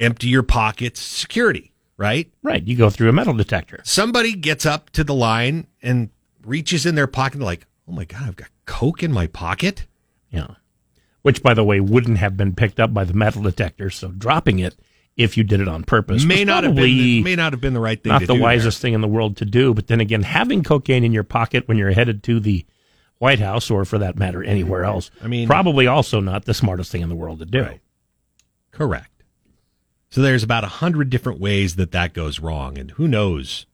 [0.00, 2.32] empty your pockets, security, right?
[2.42, 2.66] right.
[2.66, 3.82] You go through a metal detector.
[3.84, 6.08] Somebody gets up to the line and
[6.42, 9.84] reaches in their pocket and like, "Oh my god, I've got coke in my pocket."
[10.30, 10.54] Yeah.
[11.20, 13.90] Which, by the way, wouldn't have been picked up by the metal detector.
[13.90, 14.74] So dropping it,
[15.16, 17.74] if you did it on purpose, may not have been the, may not have been
[17.74, 19.74] the right thing not to the do wisest thing in the world to do.
[19.74, 22.64] But then again, having cocaine in your pocket when you're headed to the
[23.18, 26.90] White House, or for that matter, anywhere else, I mean- probably also not the smartest
[26.90, 27.62] thing in the world to do.
[27.62, 27.80] Right.
[28.72, 29.22] Correct.
[30.10, 33.66] So there's about a hundred different ways that that goes wrong, and who knows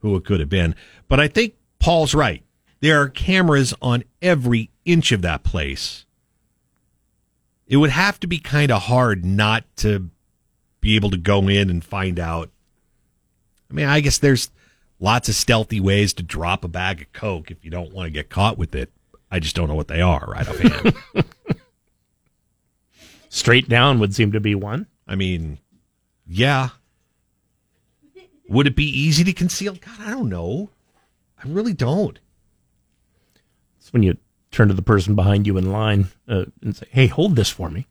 [0.00, 0.74] who it could have been.
[1.08, 2.42] But I think Paul's right.
[2.80, 6.06] There are cameras on every inch of that place.
[7.66, 10.10] It would have to be kind of hard not to
[10.80, 12.50] be able to go in and find out.
[13.70, 14.50] I mean, I guess there's
[15.00, 18.10] lots of stealthy ways to drop a bag of coke if you don't want to
[18.10, 18.90] get caught with it.
[19.30, 20.94] I just don't know what they are right offhand.
[23.28, 24.86] Straight down would seem to be one.
[25.06, 25.58] I mean,
[26.26, 26.70] yeah.
[28.48, 29.74] Would it be easy to conceal?
[29.74, 30.70] God, I don't know.
[31.42, 32.18] I really don't.
[33.78, 34.16] It's when you
[34.50, 37.70] turn to the person behind you in line uh, and say, "Hey, hold this for
[37.70, 37.86] me."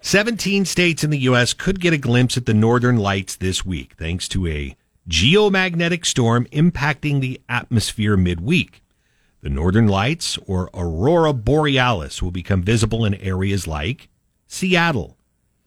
[0.00, 1.52] 17 states in the U.S.
[1.52, 4.76] could get a glimpse at the northern lights this week thanks to a
[5.08, 8.82] geomagnetic storm impacting the atmosphere midweek.
[9.40, 14.08] The northern lights, or aurora borealis, will become visible in areas like
[14.46, 15.16] Seattle,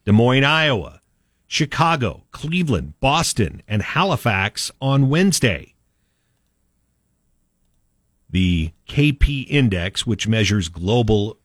[0.05, 1.01] Des Moines, Iowa,
[1.47, 5.75] Chicago, Cleveland, Boston, and Halifax on Wednesday.
[8.29, 11.37] The KP index, which measures global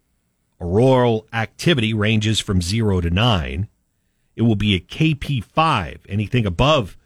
[0.60, 3.68] auroral activity, ranges from 0 to 9.
[4.34, 6.00] It will be a KP5.
[6.08, 6.96] Anything above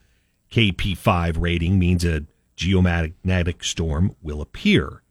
[0.51, 2.25] KP5 rating means a
[2.57, 5.03] geomagnetic storm will appear.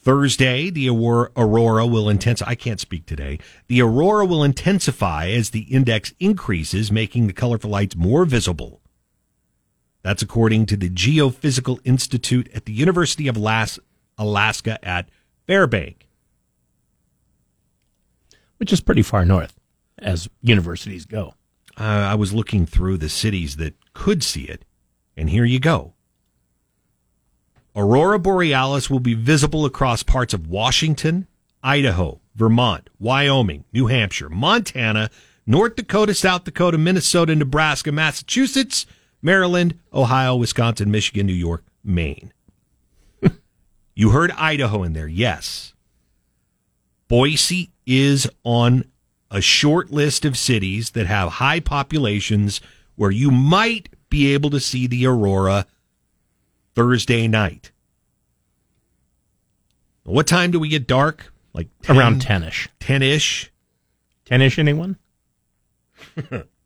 [0.00, 2.50] Thursday, the aurora will intensify.
[2.50, 3.40] I can't speak today.
[3.66, 8.80] The aurora will intensify as the index increases, making the colorful lights more visible.
[10.02, 13.80] That's according to the Geophysical Institute at the University of Las-
[14.16, 15.08] Alaska at
[15.48, 16.05] Fairbank.
[18.58, 19.58] Which is pretty far north
[19.98, 21.34] as universities go.
[21.78, 24.64] Uh, I was looking through the cities that could see it,
[25.16, 25.94] and here you go.
[27.74, 31.26] Aurora Borealis will be visible across parts of Washington,
[31.62, 35.10] Idaho, Vermont, Wyoming, New Hampshire, Montana,
[35.46, 38.86] North Dakota, South Dakota, Minnesota, Nebraska, Massachusetts,
[39.20, 42.32] Maryland, Ohio, Wisconsin, Michigan, New York, Maine.
[43.94, 45.74] you heard Idaho in there, yes.
[47.08, 48.84] Boise is on
[49.30, 52.60] a short list of cities that have high populations
[52.96, 55.66] where you might be able to see the aurora
[56.74, 57.70] Thursday night.
[60.04, 61.32] What time do we get dark?
[61.52, 62.68] Like 10, Around 10 ish.
[62.80, 63.50] 10 ish?
[64.26, 64.96] 10 ish, anyone?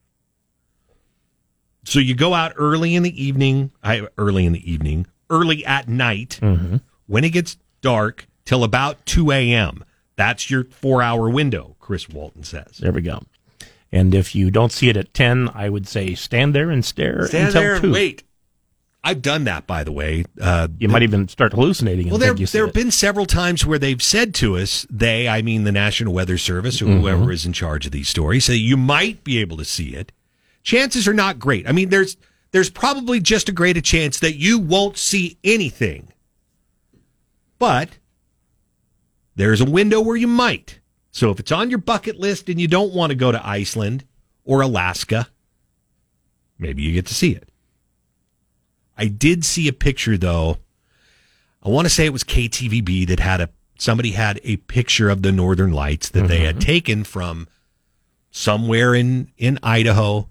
[1.91, 5.89] So you go out early in the evening, I, early in the evening, early at
[5.89, 6.77] night, mm-hmm.
[7.09, 9.85] when it gets dark till about 2 a.m.
[10.21, 12.79] That's your four hour window, Chris Walton says.
[12.79, 13.23] There we go.
[13.91, 17.27] And if you don't see it at 10, I would say stand there and stare
[17.27, 17.85] Stand until there 2.
[17.87, 18.23] and wait.
[19.03, 20.25] I've done that, by the way.
[20.39, 22.11] Uh, You might even start hallucinating.
[22.11, 22.79] Well, there think you see there have it.
[22.79, 26.83] been several times where they've said to us, they, I mean the National Weather Service
[26.83, 27.01] or Mm-hmm.
[27.01, 30.13] whoever is in charge of these stories, say you might be able to see it.
[30.63, 31.67] Chances are not great.
[31.67, 32.19] I mean, there's
[32.53, 36.13] there's probably just a greater chance that you won't see anything.
[37.59, 37.97] But
[39.37, 40.81] there's a window where you might.
[41.13, 44.05] So if it's on your bucket list and you don't want to go to Iceland
[44.45, 45.29] or Alaska,
[46.59, 47.49] maybe you get to see it.
[48.97, 50.59] I did see a picture though.
[51.63, 55.23] I want to say it was KTVB that had a somebody had a picture of
[55.23, 56.67] the northern lights that they had mm-hmm.
[56.67, 57.49] taken from
[58.31, 60.29] somewhere in in Idaho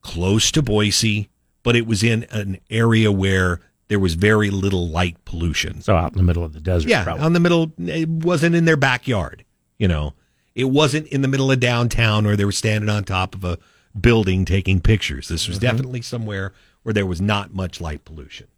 [0.00, 1.28] close to Boise,
[1.62, 5.80] but it was in an area where there was very little light pollution.
[5.80, 6.88] So out in the middle of the desert.
[6.88, 7.24] Yeah, probably.
[7.24, 7.72] on the middle.
[7.78, 9.44] It wasn't in their backyard.
[9.78, 10.14] You know,
[10.54, 13.58] it wasn't in the middle of downtown or they were standing on top of a
[13.98, 15.28] building taking pictures.
[15.28, 15.66] This was mm-hmm.
[15.66, 18.48] definitely somewhere where there was not much light pollution.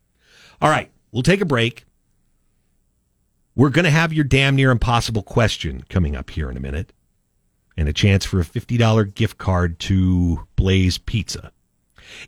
[0.61, 1.85] All right, we'll take a break.
[3.55, 6.93] We're going to have your damn near impossible question coming up here in a minute
[7.76, 11.53] and a chance for a $50 gift card to Blaze Pizza.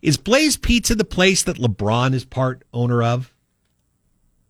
[0.01, 3.33] Is Blaze Pizza the place that LeBron is part owner of?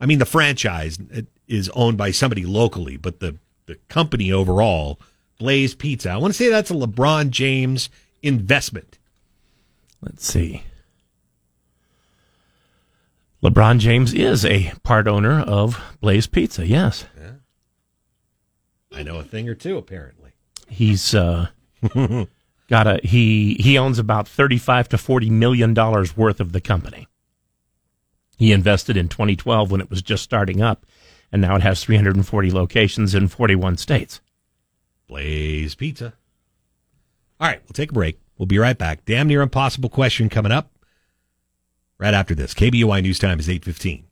[0.01, 0.99] I mean, the franchise
[1.47, 4.99] is owned by somebody locally, but the, the company overall,
[5.39, 7.89] Blaze Pizza, I want to say that's a LeBron James
[8.23, 8.99] investment.
[10.01, 10.65] Let's see.
[13.43, 16.67] LeBron James is a part owner of Blaze Pizza.
[16.67, 17.07] Yes,
[18.95, 20.33] I know a thing or two, apparently.
[20.69, 21.49] he's uh,
[22.73, 26.61] got a he he owns about thirty five to forty million dollars worth of the
[26.61, 27.07] company.
[28.39, 30.87] He invested in 2012 when it was just starting up,
[31.31, 34.21] and now it has 340 locations in 41 states.
[35.07, 36.15] Blaze Pizza.
[37.39, 38.19] All right, we'll take a break.
[38.39, 39.05] We'll be right back.
[39.05, 40.73] Damn near impossible question coming up
[41.99, 42.55] right after this.
[42.55, 44.07] KBOI News Time is 815.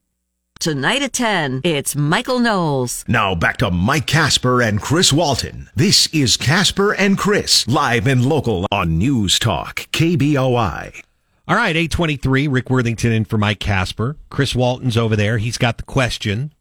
[0.60, 3.02] Tonight at 10, it's Michael Knowles.
[3.08, 5.70] Now back to Mike Kasper and Chris Walton.
[5.74, 11.02] This is Kasper and Chris, live and local on News Talk, KBOI.
[11.48, 14.18] All right, 823, Rick Worthington in for Mike Kasper.
[14.28, 15.38] Chris Walton's over there.
[15.38, 16.52] He's got the question.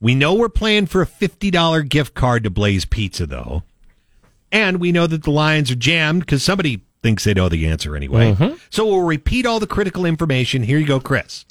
[0.00, 3.64] We know we're playing for a $50 gift card to Blaze Pizza, though.
[4.52, 7.96] And we know that the lines are jammed because somebody thinks they know the answer
[7.96, 8.34] anyway.
[8.34, 8.54] Mm-hmm.
[8.70, 10.62] So we'll repeat all the critical information.
[10.62, 11.44] Here you go, Chris.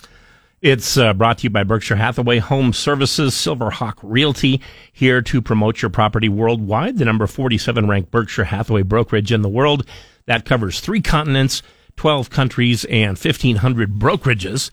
[0.62, 4.62] It's uh, brought to you by Berkshire Hathaway Home Services, Silverhawk Realty,
[4.94, 7.00] here to promote your property worldwide.
[7.00, 9.88] The number 47 ranked Berkshire Hathaway brokerage in the world.
[10.28, 11.64] That covers three continents,
[11.96, 14.70] 12 countries, and 1,500 brokerages.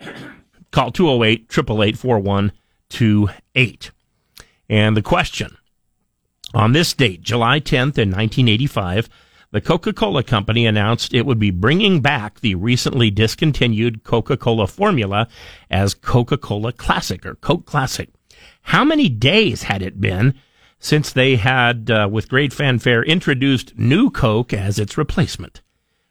[0.70, 3.90] Call 208 888 4128.
[4.68, 5.56] And the question
[6.54, 9.08] on this date, July 10th in 1985,
[9.52, 15.28] the Coca-Cola Company announced it would be bringing back the recently discontinued Coca-Cola formula
[15.70, 18.08] as Coca-Cola Classic or Coke Classic.
[18.62, 20.34] How many days had it been
[20.78, 25.60] since they had, uh, with great fanfare, introduced new Coke as its replacement?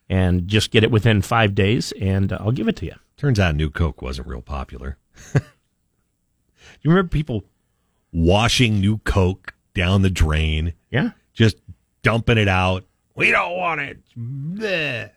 [0.10, 2.96] And just get it within five days, and uh, I'll give it to you.
[3.18, 4.98] Turns out New Coke wasn't real popular.
[5.34, 5.42] you
[6.90, 7.46] remember people
[8.12, 11.12] washing New Coke down the drain, Yeah.
[11.34, 11.58] just
[12.04, 12.84] dumping it out?
[13.16, 14.00] We don't want it.
[14.18, 15.10] Bleh.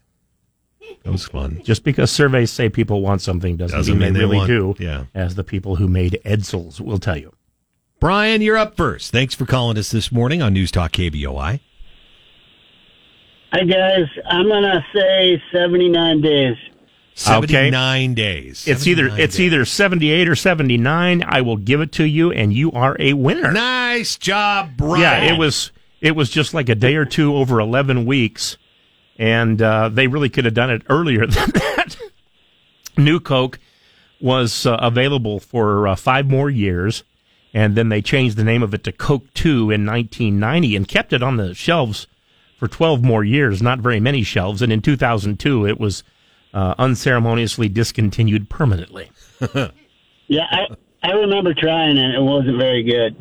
[1.02, 1.62] That was fun.
[1.64, 4.78] Just because surveys say people want something doesn't, Doesn't mean, mean they they really want-
[4.78, 4.84] do.
[4.84, 5.04] yeah.
[5.14, 7.32] As the people who made Edsels will tell you.
[8.00, 9.10] Brian, you're up first.
[9.12, 11.60] Thanks for calling us this morning on News Talk KBOI.
[13.52, 16.56] Hi guys, I'm gonna say 79 days.
[17.14, 18.66] 79 days.
[18.66, 19.46] It's either 79 it's days.
[19.46, 21.22] either 78 or 79.
[21.24, 23.52] I will give it to you and you are a winner.
[23.52, 25.00] Nice job, Brian.
[25.00, 25.70] Yeah, it was
[26.04, 28.58] it was just like a day or two over 11 weeks
[29.16, 31.96] and uh, they really could have done it earlier than that.
[32.96, 33.58] New Coke
[34.20, 37.04] was uh, available for uh, 5 more years
[37.54, 41.14] and then they changed the name of it to Coke 2 in 1990 and kept
[41.14, 42.06] it on the shelves
[42.58, 46.04] for 12 more years, not very many shelves and in 2002 it was
[46.52, 49.10] uh, unceremoniously discontinued permanently.
[50.26, 50.68] Yeah, I
[51.02, 52.14] I remember trying it.
[52.14, 53.20] It wasn't very good.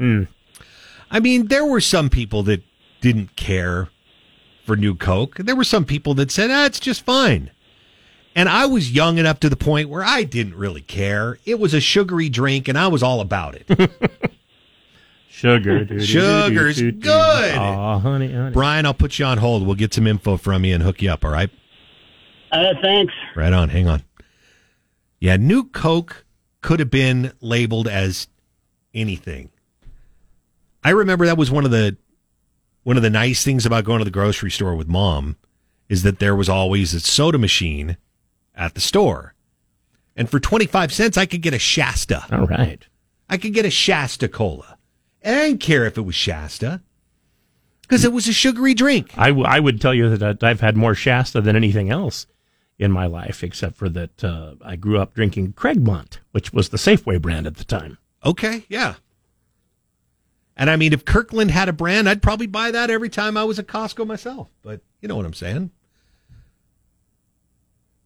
[1.12, 2.64] I mean, there were some people that
[3.04, 3.90] didn't care
[4.66, 5.36] for New Coke.
[5.36, 7.52] There were some people that said, ah, it's just fine.
[8.34, 11.38] And I was young enough to the point where I didn't really care.
[11.46, 13.68] It was a sugary drink and I was all about it.
[15.30, 17.58] Sugar, Sugar's good.
[17.58, 18.54] Aw, honey, honey.
[18.54, 19.66] Brian, I'll put you on hold.
[19.66, 21.50] We'll get some info from you and hook you up, all right?
[22.52, 23.14] Uh, thanks.
[23.36, 23.68] Right on.
[23.68, 24.04] Hang on.
[25.20, 26.24] Yeah, New Coke
[26.62, 28.28] could have been labeled as
[28.94, 29.50] anything.
[30.84, 31.98] I remember that was one of the
[32.84, 35.38] one of the nice things about going to the grocery store with mom
[35.90, 37.98] is that there was always a soda machine
[38.56, 39.34] at the store.
[40.16, 42.26] And for 25 cents I could get a Shasta.
[42.32, 42.86] All right.
[43.30, 44.78] I could get a Shasta cola.
[45.22, 46.82] And I didn't care if it was Shasta
[47.82, 49.12] because it was a sugary drink.
[49.18, 52.28] I, w- I would tell you that I've had more Shasta than anything else
[52.80, 56.78] in my life, except for that uh, I grew up drinking Cragmont, which was the
[56.78, 57.98] Safeway brand at the time.
[58.26, 58.96] Okay, yeah.
[60.56, 63.44] And I mean, if Kirkland had a brand, I'd probably buy that every time I
[63.44, 64.50] was at Costco myself.
[64.62, 65.72] But you know what I'm saying.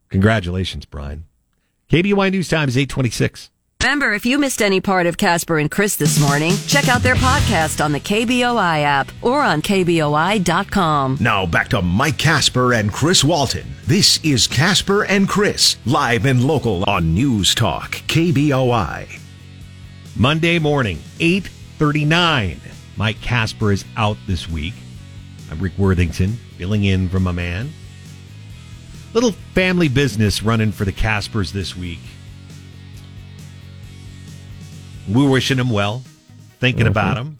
[0.09, 1.25] Congratulations, Brian.
[1.89, 3.49] KBOI News Time is 826.
[3.83, 7.15] Remember, if you missed any part of Kasper and Chris this morning, check out their
[7.15, 11.19] podcast on the KBOI app or on KBOI.com.
[11.21, 13.65] Now back to Mike Kasper and Chris Walton.
[13.85, 19.19] This is Kasper and Chris, live and local on News Talk, KBOI.
[20.17, 20.97] Monday morning,
[21.81, 22.59] 839.
[22.97, 24.73] Mike Kasper is out this week.
[25.51, 27.71] I'm Rick Worthington, filling in for my man.
[29.13, 31.99] Little family business running for the Kaspers this week.
[35.07, 36.01] We're wishing him well,
[36.59, 36.89] thinking Mhm.
[36.89, 37.37] about him.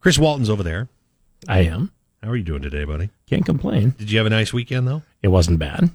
[0.00, 0.88] Chris Walton's over there.
[1.46, 1.92] I am.
[2.22, 3.10] How are you doing today, buddy?
[3.28, 3.90] Can't complain.
[3.98, 5.02] Did you have a nice weekend, though?
[5.22, 5.90] It wasn't bad.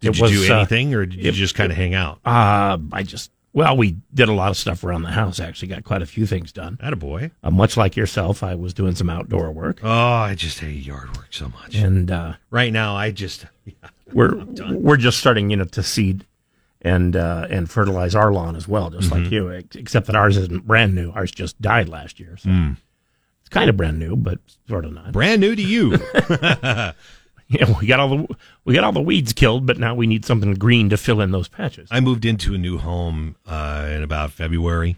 [0.00, 2.20] Did It you was, do uh, anything, or did you just kind of hang out?
[2.24, 5.68] Uh, I just, well, we did a lot of stuff around the house, actually.
[5.68, 6.76] Got quite a few things done.
[6.82, 7.30] Attaboy.
[7.42, 9.80] Uh, much like yourself, I was doing some outdoor work.
[9.82, 11.74] Oh, I just hate yard work so much.
[11.74, 13.46] And uh, right now, I just
[14.12, 14.36] we're
[14.70, 16.26] we're just starting, you know, to seed
[16.82, 19.52] and uh, and fertilize our lawn as well, just like you.
[19.52, 21.10] ex- Except that ours isn't brand new.
[21.10, 22.76] Ours just died last year, so Mm.
[23.40, 24.38] it's kind of brand new, but
[24.68, 25.12] sort of not.
[25.12, 25.98] brand new to you.
[27.52, 30.24] yeah, we got all the we got all the weeds killed, but now we need
[30.24, 31.88] something green to fill in those patches.
[31.90, 34.96] I moved into a new home uh, in about February,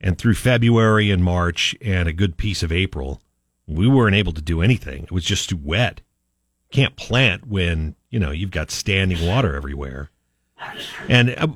[0.00, 3.20] and through February and March and a good piece of April,
[3.66, 5.02] we weren't able to do anything.
[5.02, 6.00] It was just too wet.
[6.70, 10.10] Can't plant when you know you've got standing water everywhere.
[11.08, 11.48] And uh,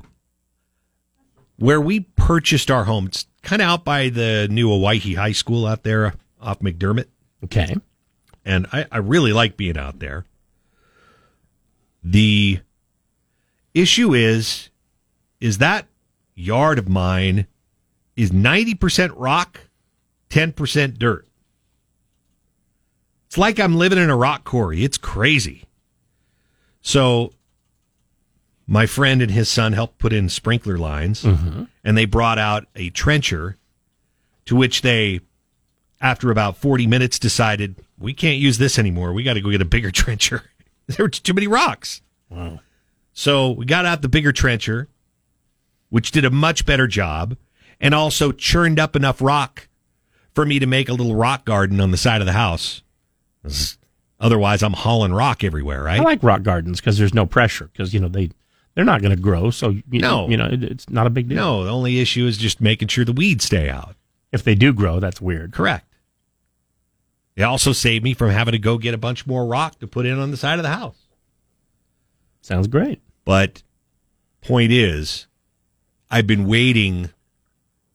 [1.55, 5.65] where we purchased our home, it's kind of out by the new Owyhee High School
[5.65, 7.07] out there off McDermott.
[7.45, 7.77] Okay.
[8.45, 10.25] And I, I really like being out there.
[12.03, 12.59] The
[13.73, 14.69] issue is,
[15.39, 15.85] is that
[16.35, 17.47] yard of mine
[18.15, 19.61] is 90% rock,
[20.29, 21.27] 10% dirt.
[23.27, 24.83] It's like I'm living in a rock quarry.
[24.83, 25.65] It's crazy.
[26.81, 27.33] So
[28.65, 31.63] my friend and his son helped put in sprinkler lines mm-hmm.
[31.83, 33.57] and they brought out a trencher
[34.45, 35.19] to which they
[36.01, 39.13] after about 40 minutes decided we can't use this anymore.
[39.13, 40.43] We got to go get a bigger trencher.
[40.87, 42.01] there were too many rocks.
[42.29, 42.59] Wow.
[43.13, 44.87] So we got out the bigger trencher,
[45.89, 47.35] which did a much better job
[47.81, 49.67] and also churned up enough rock
[50.33, 52.83] for me to make a little rock garden on the side of the house.
[54.19, 55.99] Otherwise, I'm hauling rock everywhere, right?
[55.99, 58.29] I like rock gardens because there's no pressure because you know they
[58.75, 60.27] they're not going to grow, so you No.
[60.29, 61.37] you know it, it's not a big deal.
[61.37, 63.95] No, the only issue is just making sure the weeds stay out.
[64.31, 65.53] If they do grow, that's weird.
[65.53, 65.85] Correct.
[67.39, 70.05] It also saved me from having to go get a bunch more rock to put
[70.05, 70.97] in on the side of the house.
[72.41, 73.01] Sounds great.
[73.23, 73.63] But
[74.41, 75.25] point is,
[76.11, 77.11] I've been waiting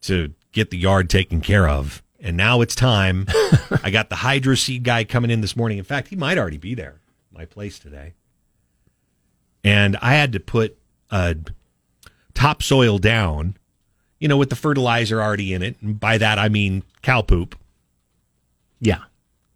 [0.01, 3.27] to get the yard taken care of, and now it's time.
[3.83, 5.77] I got the hydro seed guy coming in this morning.
[5.77, 8.15] In fact, he might already be there, my place today.
[9.63, 10.79] And I had to put
[11.11, 11.35] uh,
[12.33, 13.59] topsoil down,
[14.19, 15.77] you know, with the fertilizer already in it.
[15.83, 17.59] And by that, I mean cow poop.
[18.81, 19.03] Yeah.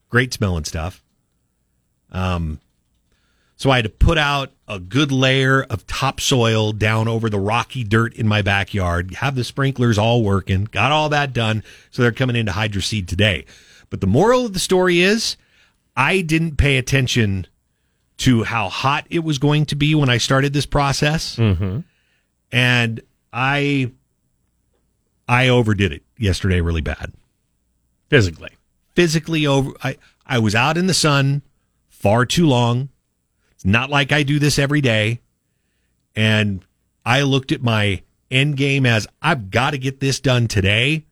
[0.09, 1.03] Great smelling stuff.
[2.11, 2.61] Um,
[3.57, 7.83] so I had to put out a good layer of topsoil down over the rocky
[7.83, 11.65] dirt in my backyard, have the sprinklers all working, got all that done.
[11.91, 13.45] So they're coming into hydro seed today.
[13.91, 15.37] But the moral of the story is
[15.97, 17.47] I didn't pay attention
[18.19, 21.37] to how hot it was going to be when I started this process.
[21.37, 21.81] Mm-hmm.
[22.53, 23.01] And
[23.33, 23.91] I
[25.29, 27.13] I overdid it yesterday really bad.
[28.09, 28.51] Physically.
[28.99, 29.97] Physically over I,
[30.27, 31.43] I was out in the sun
[31.89, 32.89] far too long.
[33.53, 35.21] It's not like I do this every day.
[36.17, 36.65] And
[37.07, 41.05] I looked at my end game as I've got to get this done today,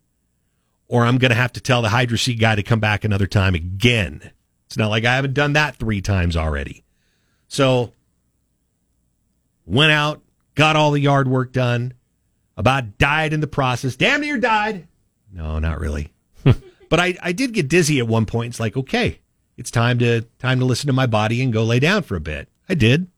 [0.89, 3.28] or I'm going to have to tell the Hydro Seed guy to come back another
[3.28, 4.32] time again.
[4.66, 6.82] It's not like I haven't done that three times already.
[7.47, 7.93] So
[9.64, 10.22] went out,
[10.57, 11.95] got all the yard work done,
[12.57, 13.95] about died in the process.
[13.95, 14.89] Damn near died.
[15.32, 16.11] No, not really.
[16.89, 18.51] But I, I did get dizzy at one point.
[18.51, 19.20] It's like, okay,
[19.57, 22.20] it's time to time to listen to my body and go lay down for a
[22.20, 22.49] bit.
[22.68, 23.09] I did.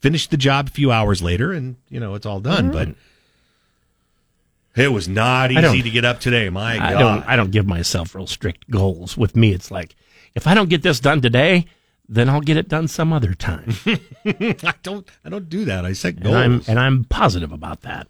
[0.00, 2.70] Finished the job a few hours later and you know, it's all done.
[2.70, 4.80] But mm-hmm.
[4.80, 6.48] it was not easy to get up today.
[6.48, 6.98] My I God.
[6.98, 9.16] don't I don't give myself real strict goals.
[9.16, 9.94] With me, it's like
[10.34, 11.66] if I don't get this done today,
[12.08, 13.74] then I'll get it done some other time.
[14.24, 15.84] I don't I don't do that.
[15.84, 16.36] I set and goals.
[16.36, 18.08] I'm and I'm positive about that.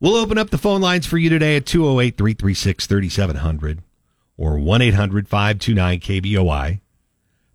[0.00, 3.82] We'll open up the phone lines for you today at 208 336 3700
[4.36, 6.80] or 1 800 529 KBOI.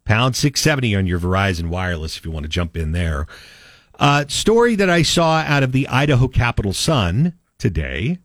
[0.05, 3.27] Pound 670 on your Verizon Wireless if you want to jump in there.
[3.99, 8.19] Uh, story that I saw out of the Idaho Capital Sun today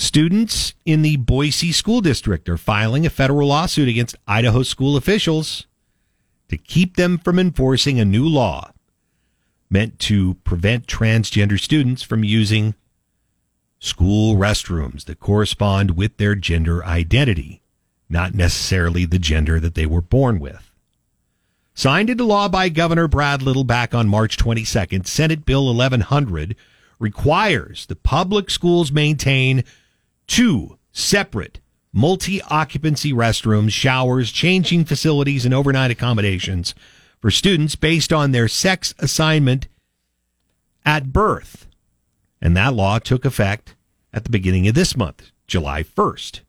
[0.00, 5.66] Students in the Boise School District are filing a federal lawsuit against Idaho school officials
[6.50, 8.70] to keep them from enforcing a new law
[9.68, 12.76] meant to prevent transgender students from using
[13.78, 17.62] school restrooms that correspond with their gender identity,
[18.08, 20.70] not necessarily the gender that they were born with.
[21.74, 26.56] Signed into law by Governor Brad Little back on March 22nd, Senate Bill 1100
[26.98, 29.62] requires the public schools maintain
[30.26, 31.60] two separate
[31.92, 36.74] multi occupancy restrooms, showers, changing facilities, and overnight accommodations
[37.20, 39.68] for students based on their sex assignment
[40.84, 41.67] at birth.
[42.40, 43.74] And that law took effect
[44.12, 46.40] at the beginning of this month, July 1st.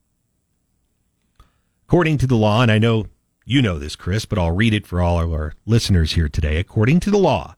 [1.88, 3.08] According to the law, and I know
[3.46, 6.58] you know this, Chris, but I'll read it for all of our listeners here today.
[6.58, 7.56] According to the law,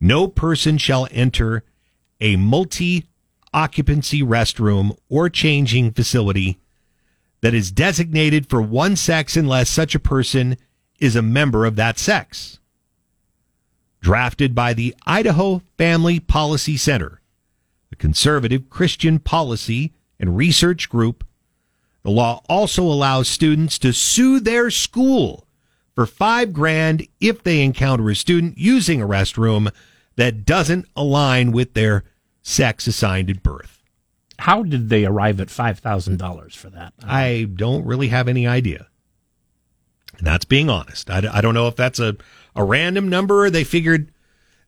[0.00, 1.64] no person shall enter
[2.20, 3.06] a multi
[3.54, 6.58] occupancy restroom or changing facility
[7.40, 10.56] that is designated for one sex unless such a person
[10.98, 12.58] is a member of that sex.
[14.00, 17.20] Drafted by the Idaho Family Policy Center,
[17.98, 21.24] conservative Christian policy and research group,
[22.02, 25.46] the law also allows students to sue their school
[25.94, 29.72] for five grand if they encounter a student using a restroom
[30.16, 32.04] that doesn't align with their
[32.42, 33.82] sex assigned at birth.
[34.38, 36.92] How did they arrive at $5,000 for that?
[37.02, 38.86] I don't really have any idea.
[40.16, 41.10] And that's being honest.
[41.10, 42.16] I, I don't know if that's a,
[42.54, 44.12] a random number or they figured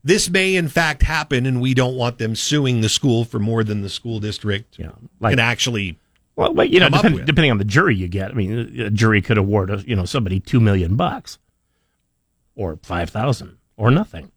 [0.03, 3.63] this may in fact happen and we don't want them suing the school for more
[3.63, 5.97] than the school district Yeah, like- can actually.
[6.37, 9.21] Well, but, you know, depend, depending on the jury you get, I mean, a jury
[9.21, 11.37] could award a, you know somebody two million bucks,
[12.55, 14.31] or five thousand, or nothing.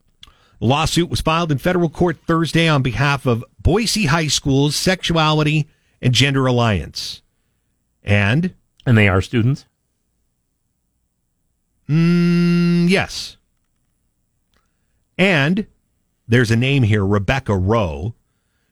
[0.61, 5.69] The lawsuit was filed in federal court Thursday on behalf of Boise High School's Sexuality
[6.03, 7.23] and Gender Alliance.
[8.03, 8.55] And,
[8.85, 9.65] And they are students.
[11.89, 13.37] mm, yes.
[15.19, 15.67] And
[16.27, 18.15] there's a name here, Rebecca Roe.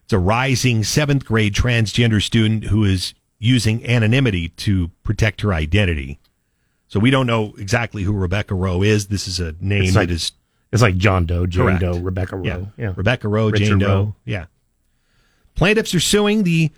[0.05, 6.19] It's a rising seventh grade transgender student who is using anonymity to protect her identity.
[6.89, 9.07] So we don't know exactly who Rebecca Roe is.
[9.09, 10.33] This is a name It's like- that is
[10.73, 11.81] It's like John Doe, Jane Correct.
[11.81, 12.45] Doe, Rebecca Roe.
[12.45, 12.61] Yeah.
[12.79, 13.87] Yeah, Rebecca Roe, Richard Jane Doe.
[13.89, 14.15] Roe.
[14.25, 14.47] Yeah.
[15.55, 16.71] Plaintiffs are suing the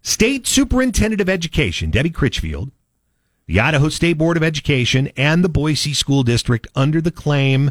[0.00, 2.70] State Superintendent of Education, Debbie Critchfield,
[3.46, 7.70] the Idaho State Board of Education, and the Boise School District under the claim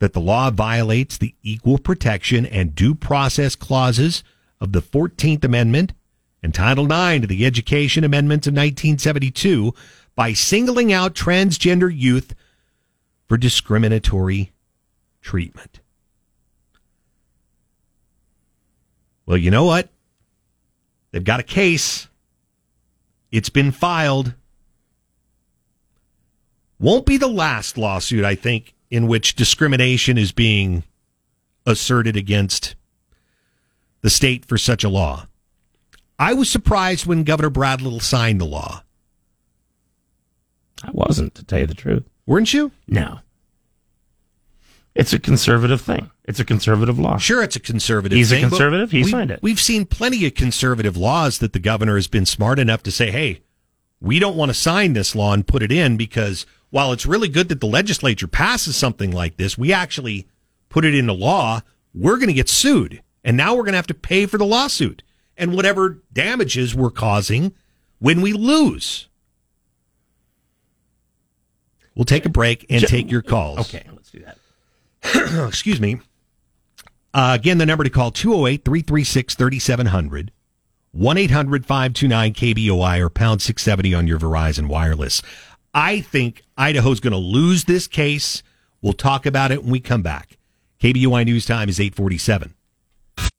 [0.00, 4.24] that the law violates the equal protection and due process clauses
[4.60, 5.92] of the 14th Amendment
[6.42, 9.72] and Title IX to the Education Amendments of 1972
[10.16, 12.34] by singling out transgender youth
[13.28, 14.52] for discriminatory
[15.20, 15.80] treatment.
[19.26, 19.88] Well, you know what?
[21.12, 22.08] They've got a case.
[23.30, 24.34] It's been filed.
[26.78, 30.82] Won't be the last lawsuit, I think, in which discrimination is being
[31.64, 32.74] asserted against
[34.02, 35.26] the state for such a law.
[36.18, 38.82] I was surprised when Governor Brad Little signed the law.
[40.82, 42.04] I wasn't, to tell you the truth.
[42.26, 42.72] Weren't you?
[42.88, 43.20] No.
[44.94, 46.10] It's a conservative thing.
[46.24, 47.16] It's a conservative law.
[47.16, 48.16] Sure, it's a conservative.
[48.16, 48.90] He's a thing, but conservative.
[48.90, 49.40] He signed it.
[49.42, 53.10] We've seen plenty of conservative laws that the governor has been smart enough to say,
[53.10, 53.40] "Hey,
[54.00, 57.28] we don't want to sign this law and put it in because while it's really
[57.28, 60.26] good that the legislature passes something like this, we actually
[60.68, 61.60] put it into law.
[61.94, 64.46] We're going to get sued, and now we're going to have to pay for the
[64.46, 65.02] lawsuit
[65.36, 67.52] and whatever damages we're causing
[67.98, 69.08] when we lose."
[71.94, 73.58] We'll take a break and take your calls.
[73.60, 74.38] Okay, let's do that.
[75.48, 76.00] excuse me.
[77.12, 80.32] Uh, again, the number to call 208 336 3700,
[80.92, 85.20] 1 800 529 KBOI, or pound 670 on your Verizon Wireless.
[85.72, 88.42] I think Idaho's going to lose this case.
[88.82, 90.36] We'll talk about it when we come back.
[90.80, 92.54] KBOI News Time is 847.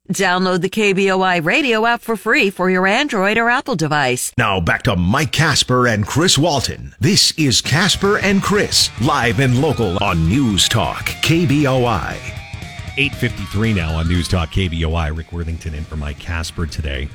[0.10, 4.34] Download the KBOI radio app for free for your Android or Apple device.
[4.38, 6.94] Now back to Mike Kasper and Chris Walton.
[7.00, 12.18] This is Kasper and Chris, live and local on News Talk, KBOI.
[12.98, 15.16] 853 now on News Talk KBOI.
[15.16, 17.08] Rick Worthington in for Mike Kasper today.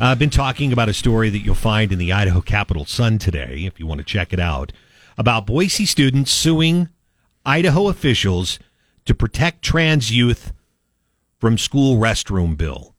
[0.00, 3.18] Uh, I've been talking about a story that you'll find in the Idaho Capital Sun
[3.18, 4.70] today, if you want to check it out,
[5.16, 6.88] about Boise students suing
[7.44, 8.60] Idaho officials
[9.06, 10.52] to protect trans youth
[11.40, 12.94] from school restroom bill.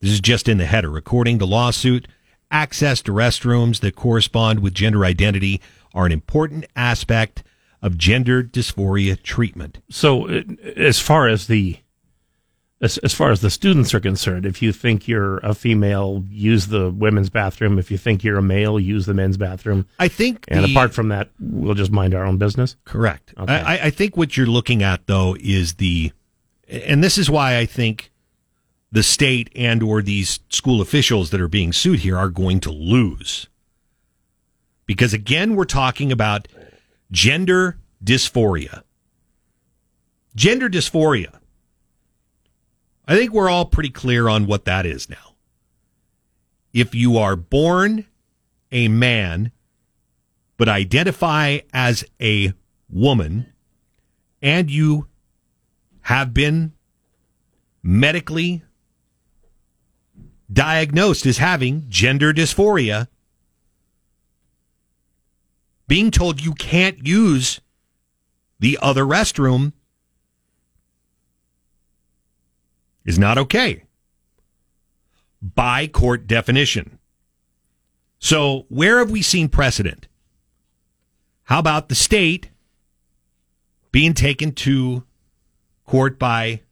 [0.00, 0.98] This is just in the header.
[0.98, 2.08] According to lawsuit,
[2.50, 5.62] access to restrooms that correspond with gender identity
[5.94, 7.42] are an important aspect
[7.80, 9.78] of gender dysphoria treatment.
[9.88, 10.42] So, uh,
[10.76, 11.78] as far as the
[12.84, 16.66] as, as far as the students are concerned, if you think you're a female, use
[16.68, 17.78] the women's bathroom.
[17.78, 19.86] If you think you're a male, use the men's bathroom.
[19.98, 22.76] I think, and the- apart from that, we'll just mind our own business.
[22.84, 23.32] Correct.
[23.38, 23.52] Okay.
[23.52, 26.12] I, I- I think what you're looking at though is the,
[26.68, 28.10] and this is why I think
[28.92, 32.70] the state and or these school officials that are being sued here are going to
[32.70, 33.48] lose.
[34.86, 36.46] Because again, we're talking about
[37.10, 38.82] gender dysphoria.
[40.36, 41.38] Gender dysphoria.
[43.06, 45.34] I think we're all pretty clear on what that is now.
[46.72, 48.06] If you are born
[48.72, 49.52] a man
[50.56, 52.52] but identify as a
[52.88, 53.52] woman
[54.40, 55.06] and you
[56.02, 56.72] have been
[57.82, 58.62] medically
[60.52, 63.08] diagnosed as having gender dysphoria,
[65.86, 67.60] being told you can't use
[68.58, 69.72] the other restroom
[73.04, 73.84] is not okay
[75.42, 76.98] by court definition.
[78.18, 80.08] So, where have we seen precedent?
[81.44, 82.48] How about the state
[83.92, 85.04] being taken to
[85.84, 86.62] court by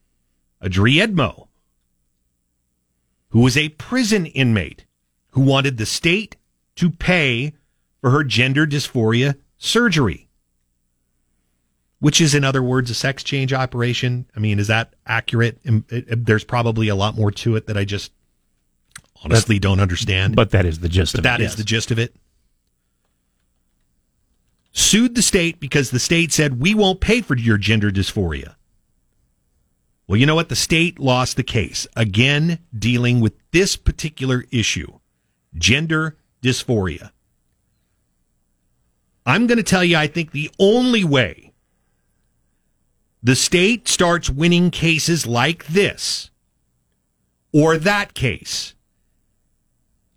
[0.63, 1.49] Adree Edmo,
[3.29, 4.87] who was a prison inmate
[5.33, 6.37] who wanted the state
[6.77, 7.53] to pay
[8.01, 10.29] for her gender dysphoria surgery?
[12.03, 14.27] Which is, in other words, a sex change operation.
[14.35, 15.61] I mean, is that accurate?
[15.65, 18.11] There's probably a lot more to it that I just
[19.23, 20.35] honestly don't understand.
[20.35, 21.29] But that is the gist But of it.
[21.29, 21.55] that is yes.
[21.55, 22.17] the gist of it.
[24.73, 28.57] Sued the state because the state said, we won't pay for your gender dysphoria.
[30.09, 30.49] Well, you know what?
[30.49, 31.87] The state lost the case.
[31.95, 34.99] Again, dealing with this particular issue
[35.57, 37.13] gender dysphoria.
[39.25, 41.51] I'm going to tell you, I think the only way
[43.23, 46.31] the state starts winning cases like this
[47.53, 48.75] or that case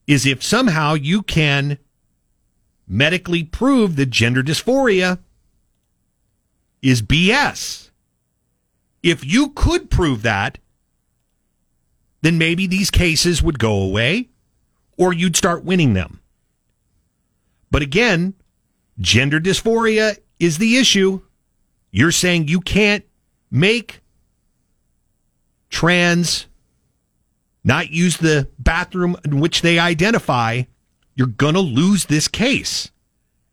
[0.07, 1.77] is if somehow you can
[2.87, 5.19] medically prove that gender dysphoria
[6.81, 7.89] is BS.
[9.01, 10.59] If you could prove that,
[12.21, 14.29] then maybe these cases would go away
[14.97, 16.21] or you'd start winning them.
[17.71, 18.33] But again,
[18.99, 21.21] gender dysphoria is the issue.
[21.95, 23.05] You're saying you can't
[23.49, 24.01] make
[25.69, 26.47] trans
[27.63, 30.63] not use the bathroom in which they identify,
[31.15, 32.91] you're going to lose this case.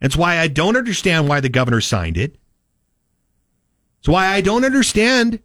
[0.01, 2.35] That's why I don't understand why the governor signed it.
[4.01, 5.39] It's why I don't understand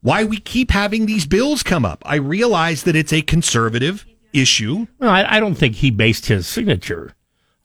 [0.00, 2.02] why we keep having these bills come up.
[2.04, 4.88] I realize that it's a conservative issue.
[4.98, 7.14] Well, I, I don't think he based his signature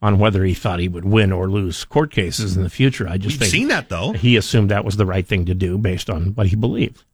[0.02, 3.08] on whether he thought he would win or lose court cases in the future.
[3.08, 4.12] I just We've think seen that, though.
[4.12, 7.04] He assumed that was the right thing to do based on what he believed.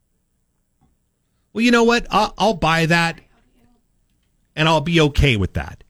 [1.53, 2.07] Well, you know what?
[2.09, 3.21] I'll, I'll buy that
[4.55, 5.83] and I'll be okay with that.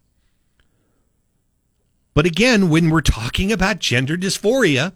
[2.13, 4.93] But again, when we're talking about gender dysphoria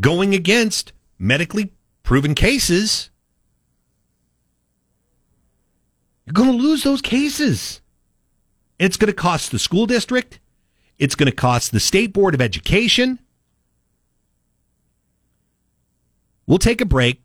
[0.00, 3.10] going against medically proven cases,
[6.24, 7.82] you're going to lose those cases.
[8.78, 10.40] It's going to cost the school district.
[10.98, 13.18] It's going to cost the State Board of Education.
[16.46, 17.22] We'll take a break.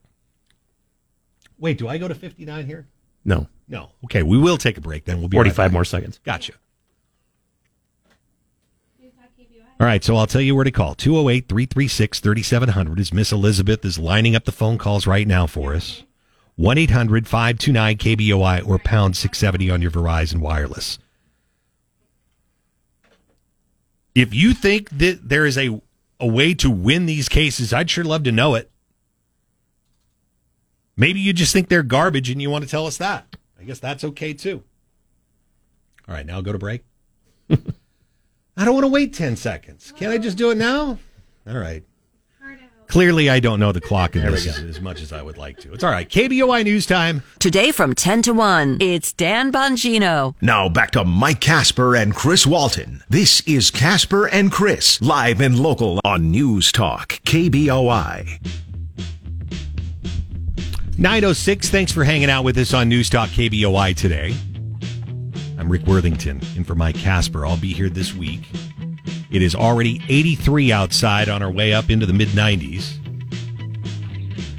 [1.58, 2.88] Wait, do I go to 59 here?
[3.24, 3.48] No.
[3.68, 3.92] No.
[4.04, 5.20] Okay, we will take a break then.
[5.20, 6.20] We'll be 45 right more seconds.
[6.24, 6.54] Gotcha.
[9.80, 10.94] All right, so I'll tell you where to call.
[10.96, 15.74] 208 336 3700 is Miss Elizabeth is lining up the phone calls right now for
[15.74, 16.04] us.
[16.56, 21.00] 1 800 529 KBOI or pound 670 on your Verizon Wireless.
[24.16, 25.82] If you think that there is a,
[26.20, 28.70] a way to win these cases, I'd sure love to know it.
[30.96, 33.36] Maybe you just think they're garbage and you want to tell us that.
[33.60, 34.64] I guess that's okay too.
[36.08, 36.84] All right, now go to break.
[37.50, 39.94] I don't want to wait 10 seconds.
[39.96, 41.00] Can't I just do it now?
[41.48, 41.84] All right.
[42.94, 45.58] Clearly, I don't know the clock in this as, as much as I would like
[45.62, 45.74] to.
[45.74, 46.08] It's all right.
[46.08, 47.24] KBOI News Time.
[47.40, 50.36] Today from 10 to 1, it's Dan Bongino.
[50.42, 53.04] Now back to Mike Kasper and Chris Walton.
[53.10, 58.40] This is Kasper and Chris, live and local on News Talk, KBOI.
[60.96, 64.36] 906, thanks for hanging out with us on News Talk KBOI today.
[65.58, 67.44] I'm Rick Worthington, in for Mike Kasper.
[67.44, 68.44] I'll be here this week.
[69.34, 73.00] It is already 83 outside on our way up into the mid 90s.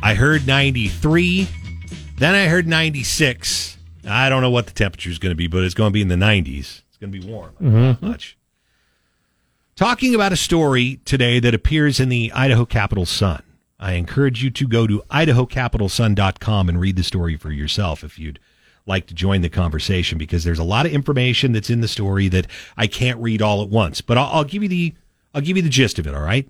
[0.03, 1.49] I heard 93,
[2.19, 3.79] then I heard 96.
[4.07, 6.03] I don't know what the temperature is going to be, but it's going to be
[6.03, 6.83] in the 90s.
[6.89, 7.55] It's going to be warm.
[7.61, 8.07] Not mm-hmm.
[8.07, 8.37] much.
[9.77, 13.45] Talking about a story today that appears in the Idaho Capital Sun.
[13.79, 18.41] I encourage you to go to idahocapitalsun.com and read the story for yourself if you'd
[18.87, 22.29] like to join the conversation because there's a lot of information that's in the story
[22.29, 22.47] that
[22.77, 24.01] I can't read all at once.
[24.01, 24.95] But I'll, I'll give you the
[25.33, 26.15] I'll give you the gist of it.
[26.15, 26.49] All right.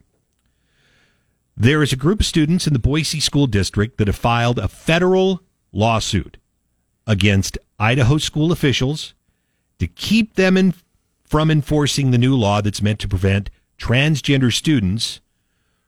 [1.56, 4.69] There is a group of students in the Boise School District that have filed a
[4.69, 5.40] federal
[5.73, 6.36] lawsuit
[7.06, 9.15] against Idaho school officials
[9.78, 10.74] to keep them in,
[11.24, 15.20] from enforcing the new law that's meant to prevent transgender students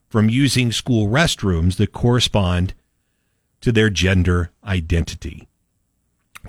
[0.09, 2.75] from using school restrooms that correspond
[3.61, 5.49] to their gender identity.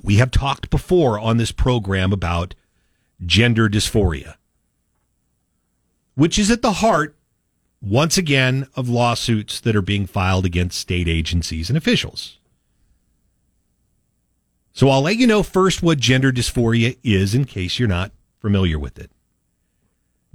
[0.04, 2.56] We have talked before on this program about
[3.26, 4.36] gender dysphoria,
[6.16, 7.16] which is at the heart,
[7.82, 12.38] once again, of lawsuits that are being filed against state agencies and officials.
[14.74, 18.78] So I'll let you know first what gender dysphoria is in case you're not familiar
[18.78, 19.10] with it.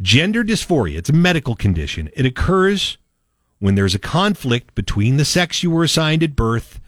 [0.00, 2.10] Gender dysphoria, it's a medical condition.
[2.14, 2.98] It occurs
[3.60, 6.80] when there's a conflict between the sex you were assigned at birth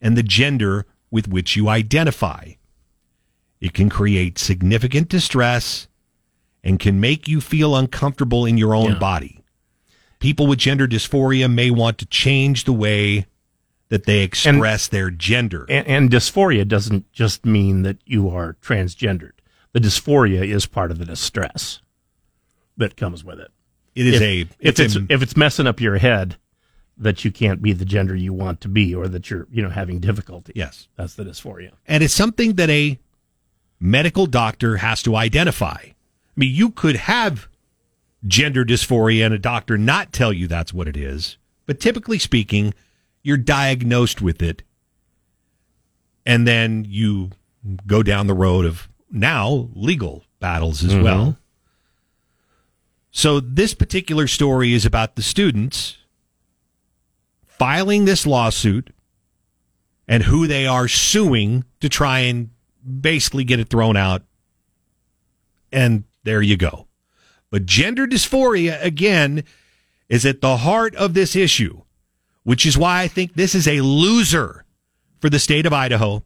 [0.00, 2.52] and the gender with which you identify.
[3.60, 5.86] It can create significant distress
[6.64, 8.98] and can make you feel uncomfortable in your own Yeah.
[8.98, 9.44] body.
[10.18, 13.26] People with gender dysphoria may want to change the way
[13.88, 15.66] that they express their gender.
[15.68, 19.32] And, and dysphoria doesn't just mean that you are transgendered.
[19.72, 21.80] The dysphoria is part of the distress
[22.76, 23.50] that comes with it.
[23.94, 26.36] It is if, a- if it's it's a- if it's messing up your head
[26.98, 29.70] that you can't be the gender you want to be or that you're you know
[29.70, 30.52] having difficulty.
[30.54, 30.88] Yes.
[30.96, 31.72] That's the dysphoria.
[31.86, 32.98] and it's something that a
[33.80, 35.78] medical doctor has to identify.
[35.78, 35.94] I
[36.36, 37.48] mean, you could have
[38.26, 41.36] gender dysphoria and a doctor not tell you that's what it is,
[41.66, 42.72] but typically speaking,
[43.22, 44.62] you're diagnosed with it,
[46.24, 47.30] and then you
[47.86, 51.02] go down the road of now legal battles as mm-hmm.
[51.02, 51.36] well.
[53.10, 55.98] So, this particular story is about the students
[57.62, 58.92] filing this lawsuit
[60.08, 62.50] and who they are suing to try and
[63.00, 64.24] basically get it thrown out.
[65.70, 66.88] And there you go.
[67.52, 69.44] But gender dysphoria, again,
[70.08, 71.82] is at the heart of this issue,
[72.42, 74.64] which is why I think this is a loser
[75.20, 76.24] for the state of Idaho.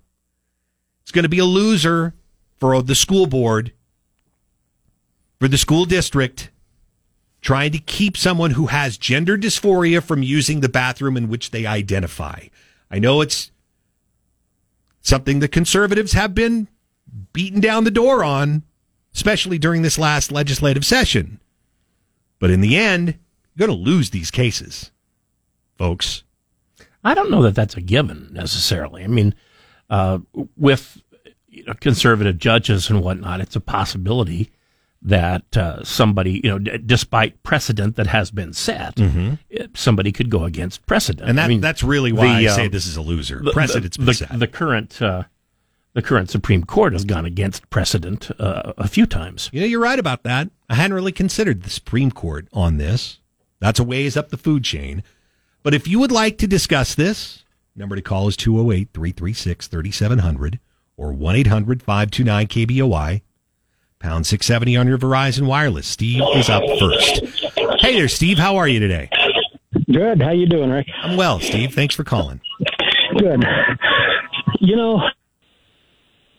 [1.03, 2.15] It's going to be a loser
[2.59, 3.75] for the school board,
[5.39, 6.51] for the school district,
[7.47, 11.65] trying to keep someone who has gender dysphoria from using the bathroom in which they
[11.65, 12.41] identify.
[12.91, 13.53] I know it's
[15.01, 16.67] something the conservatives have been
[17.33, 18.65] beaten down the door on,
[19.15, 21.39] especially during this last legislative session.
[22.41, 23.17] But in the end,
[23.55, 24.91] you're going to lose these cases,
[25.79, 26.25] folks.
[27.05, 29.05] I don't know that that's a given necessarily.
[29.05, 29.37] I mean,
[29.89, 30.19] uh,
[30.57, 31.01] with
[31.49, 34.51] you know, conservative judges and whatnot, it's a possibility
[35.07, 38.99] that uh, somebody, you know, d- despite precedent that has been set,
[39.49, 41.21] it- somebody could go against precedent.
[41.23, 41.29] Mm-hmm.
[41.31, 43.41] And that, I mean, that's really why the, I say uh, this is a loser.
[43.43, 44.39] the- Precedent's the, been the, set.
[44.39, 45.23] the current uh,
[45.95, 49.49] the current Supreme Court has gone against precedent uh, a few times.
[49.53, 50.51] You know, you're right about that.
[50.69, 53.21] I hadn't really considered the Supreme Court on this.
[53.61, 55.03] That's a ways up the food chain.
[55.63, 60.61] But if you would like to discuss this, number to call is 208 336 3700
[60.99, 63.23] or 1 800 529 KBOI,
[63.99, 65.87] pound 670 on your Verizon Wireless.
[65.87, 67.25] Steve is up first.
[67.81, 68.39] Hey there, Steve.
[68.39, 69.09] How are you today?
[69.91, 70.21] Good.
[70.23, 70.87] How you doing, Rick?
[71.03, 71.75] I'm well, Steve.
[71.75, 72.41] Thanks for calling.
[73.19, 73.45] Good.
[74.61, 75.01] You know,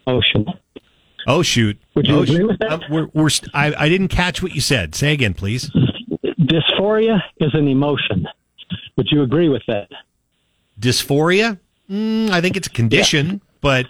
[0.05, 0.45] ocean.
[1.27, 1.77] Oh, shoot.
[1.95, 2.47] Would you oh, agree shoot.
[2.47, 2.71] with that?
[2.71, 4.95] Uh, we're, we're st- I, I didn't catch what you said.
[4.95, 5.69] Say again, please.
[6.39, 8.27] Dysphoria is an emotion.
[8.95, 9.89] Would you agree with that?
[10.79, 11.59] Dysphoria?
[11.89, 13.87] Mm, I think it's a condition, but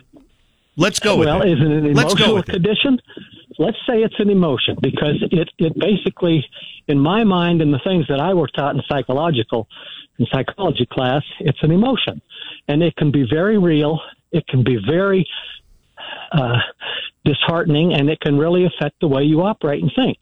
[0.75, 1.49] let's go with well, it.
[1.49, 2.95] is it an Let's go emotional condition?
[2.95, 3.23] it.
[3.59, 6.45] Let's say it's an emotion because it, it basically,
[6.87, 9.67] in my mind and the things that I were taught in psychological
[10.19, 12.21] in psychology class, it's an emotion,
[12.67, 13.99] and it can be very real.
[14.31, 15.27] It can be very
[16.31, 16.57] uh,
[17.25, 20.17] disheartening, and it can really affect the way you operate and think.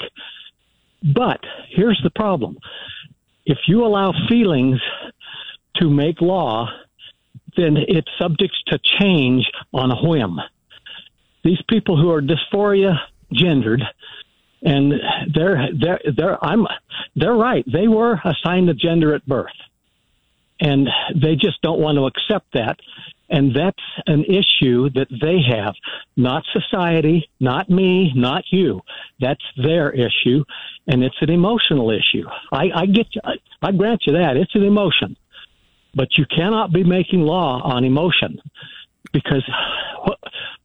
[1.14, 1.40] But
[1.70, 2.58] here's the problem:
[3.46, 4.80] if you allow feelings
[5.78, 6.68] to make law,
[7.58, 10.40] then it's subject to change on a whim.
[11.44, 12.98] These people who are dysphoria
[13.34, 13.82] gendered,
[14.62, 14.94] and
[15.34, 16.66] they're they're they're I'm
[17.16, 17.66] they're right.
[17.72, 19.58] They were assigned a gender at birth,
[20.60, 22.78] and they just don't want to accept that.
[23.28, 25.74] And that's an issue that they have,
[26.16, 28.82] not society, not me, not you.
[29.20, 30.44] That's their issue,
[30.88, 32.28] and it's an emotional issue.
[32.52, 33.34] I, I get, you, I,
[33.64, 35.18] I grant you that it's an emotion,
[35.96, 38.40] but you cannot be making law on emotion
[39.12, 39.44] because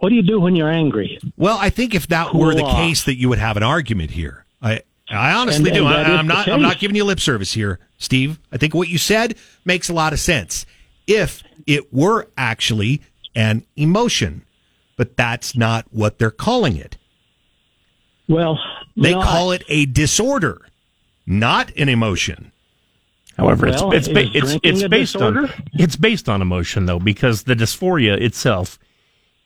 [0.00, 1.18] what, what do you do when you're angry?
[1.36, 2.76] Well, I think if that were the off.
[2.76, 4.44] case, that you would have an argument here.
[4.62, 5.86] I I honestly And- do.
[5.86, 6.48] and I, I'm not.
[6.48, 8.38] I'm not giving you lip service here, Steve.
[8.52, 10.66] I think what you said makes a lot of sense
[11.06, 13.02] if it were actually
[13.34, 14.42] an emotion,
[14.96, 16.96] but that's not what they're calling it.
[18.28, 18.58] Well,
[18.96, 20.62] They no, call it a disorder,
[21.26, 22.52] not an emotion.
[23.36, 26.98] However, Well, it's it's ba- it's it's a based on it's based on emotion though
[27.00, 28.78] because the dysphoria itself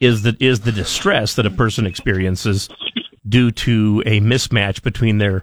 [0.05, 2.68] is the is the distress that a person experiences
[3.28, 5.43] due to a mismatch between their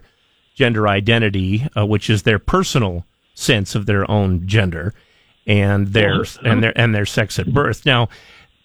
[0.54, 4.94] gender identity, uh, which is their personal sense of their own gender,
[5.46, 7.84] and their and their and their sex at birth.
[7.84, 8.08] Now,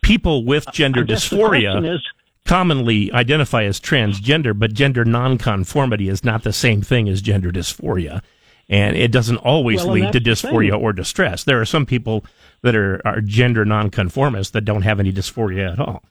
[0.02, 2.02] people with gender I guess the dysphoria is-
[2.46, 8.22] commonly identify as transgender, but gender nonconformity is not the same thing as gender dysphoria.
[8.70, 11.44] And it doesn't always Well, lead to dysphoria or distress.
[11.44, 12.26] There are some people
[12.64, 16.04] that are, are gender nonconformists that don't have any dysphoria at all.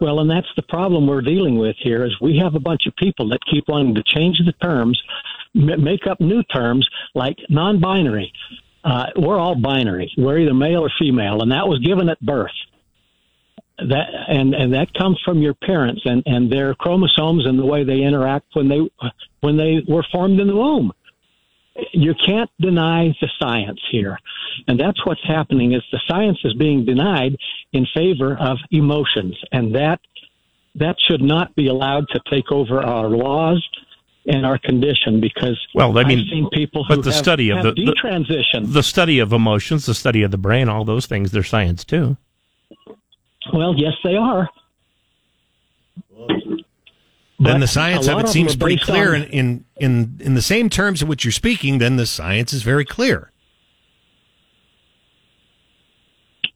[0.00, 2.94] Well, and that's the problem we're dealing with here is we have a bunch of
[2.96, 5.00] people that keep wanting to change the terms,
[5.54, 8.32] m- make up new terms like non-binary.
[8.84, 10.12] Uh, we're all binary.
[10.18, 12.52] We're either male or female, and that was given at birth.
[13.78, 17.82] That and and that comes from your parents and and their chromosomes and the way
[17.82, 18.80] they interact when they
[19.40, 20.92] when they were formed in the womb.
[21.92, 24.16] You can't deny the science here,
[24.68, 25.72] and that's what's happening.
[25.72, 27.36] Is the science is being denied
[27.72, 30.00] in favor of emotions, and that
[30.76, 33.66] that should not be allowed to take over our laws
[34.26, 37.50] and our condition because Well, I mean, I've seen people who but the have, study
[37.50, 38.72] of the, the detransition.
[38.72, 42.16] the study of emotions, the study of the brain, all those things, they're science too.
[43.52, 44.48] Well, yes, they are.
[47.38, 50.42] then the science of it of seems pretty clear on- in, in in in the
[50.42, 51.78] same terms in which you're speaking.
[51.78, 53.30] Then the science is very clear.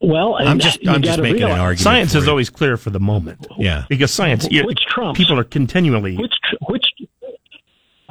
[0.01, 1.81] Well, and I'm just I'm just gotta making an argument.
[1.81, 2.31] Science is it.
[2.31, 3.47] always clear for the moment.
[3.59, 3.85] Yeah.
[3.89, 5.19] Because science, Wh- you- which trumps?
[5.19, 6.17] people are continually.
[6.17, 6.87] Which tr- which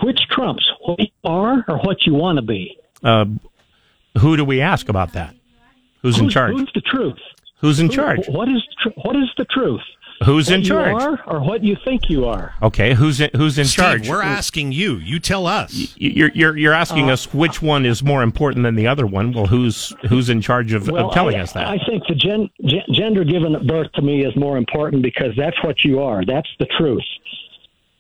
[0.04, 2.78] which trumps what you are or what you want to be?
[3.04, 3.26] Uh,
[4.20, 5.34] who do we ask about that?
[6.02, 6.54] Who's in charge?
[6.54, 7.18] Who's the truth?
[7.60, 8.28] Who's in Who- charge?
[8.30, 9.82] What is tr- what is the truth?
[10.26, 11.02] Who's What in you charge?
[11.04, 12.56] are or what you think you are?
[12.64, 14.10] Okay, who's in, who's in Steve, charge?
[14.10, 14.96] We're asking you.
[14.96, 15.94] You tell us.
[15.98, 19.32] You're you're you're asking Uh, us which one is more important than the other one.
[19.32, 21.68] Well, who's who's in charge of, Well, of telling I, us that?
[21.68, 25.36] I think the gen, gen, gender given at birth to me is more important because
[25.38, 26.26] that's what you are.
[26.26, 27.06] That's the truth.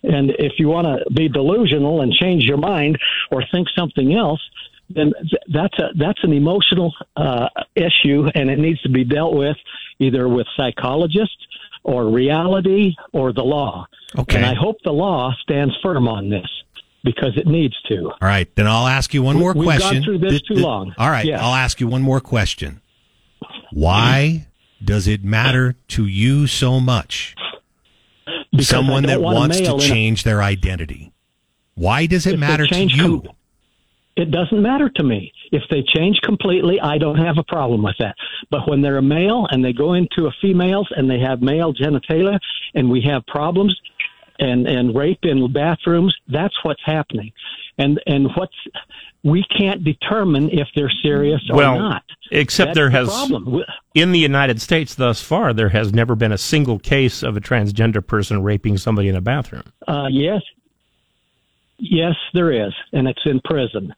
[0.03, 2.97] And if you want to be delusional and change your mind
[3.31, 4.41] or think something else,
[4.89, 5.11] then
[5.53, 9.57] that's a that's an emotional uh, issue, and it needs to be dealt with
[9.99, 11.37] either with psychologists
[11.83, 13.87] or reality or the law.
[14.17, 14.37] Okay.
[14.37, 16.47] And I hope the law stands firm on this
[17.03, 18.09] because it needs to.
[18.09, 20.03] All right, then I'll ask you one more we've gone question.
[20.03, 20.93] through this Th- too long.
[20.97, 21.31] All right.
[21.33, 22.81] I'll ask you one more question.
[23.71, 24.47] Why
[24.83, 27.35] does it matter to you so much?
[28.51, 31.11] Because Someone that want wants to in a- change their identity.
[31.75, 33.21] Why does it matter to you?
[33.21, 33.35] com-
[34.17, 35.31] it doesn't matter to me.
[35.51, 38.15] If they change completely, I don't have a problem with that.
[38.49, 41.73] But when they're a male and they go into a female's and they have male
[41.73, 42.39] genitalia
[42.73, 43.79] and we have problems
[44.39, 47.31] and, and rape in bathrooms, that's what's happening.
[47.77, 48.55] And, and what's,
[49.23, 52.03] we can't determine if they're serious or well, not.
[52.31, 53.63] except That's there the has problem.
[53.93, 57.39] in the United States thus far there has never been a single case of a
[57.39, 59.63] transgender person raping somebody in a bathroom.
[59.87, 60.41] Uh, yes,
[61.77, 63.93] yes, there is, and it's in prison.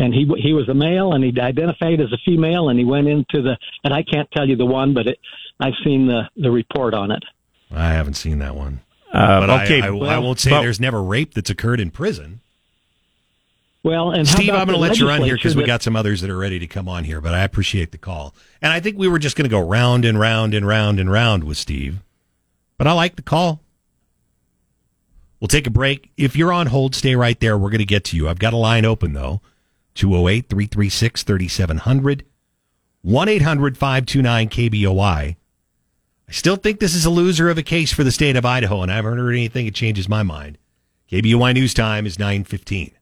[0.00, 3.06] And he he was a male, and he identified as a female, and he went
[3.06, 5.18] into the and I can't tell you the one, but it
[5.60, 7.22] I've seen the the report on it.
[7.70, 8.80] I haven't seen that one.
[9.12, 11.80] Uh, but I- okay, I, I, well, won't say but- there's never rape that's occurred
[11.80, 12.40] in prison.
[13.82, 15.96] Well, and how Steve, I'm going to let you run here because we got some
[15.96, 18.34] others that are ready to come on here, but I appreciate the call.
[18.60, 21.10] And I think we were just going to go round and round and round and
[21.10, 22.00] round with Steve,
[22.76, 23.60] but I like the call.
[25.40, 26.10] We'll take a break.
[26.18, 27.56] If you're on hold, stay right there.
[27.56, 28.28] We're going to get to you.
[28.28, 29.40] I've got a line open, though
[29.94, 32.24] 208 336 3700,
[33.02, 35.36] 1 800 529 KBOI.
[36.28, 38.82] I still think this is a loser of a case for the state of Idaho,
[38.82, 40.58] and I haven't heard anything that changes my mind.
[41.10, 42.92] KBOI News Time is 915.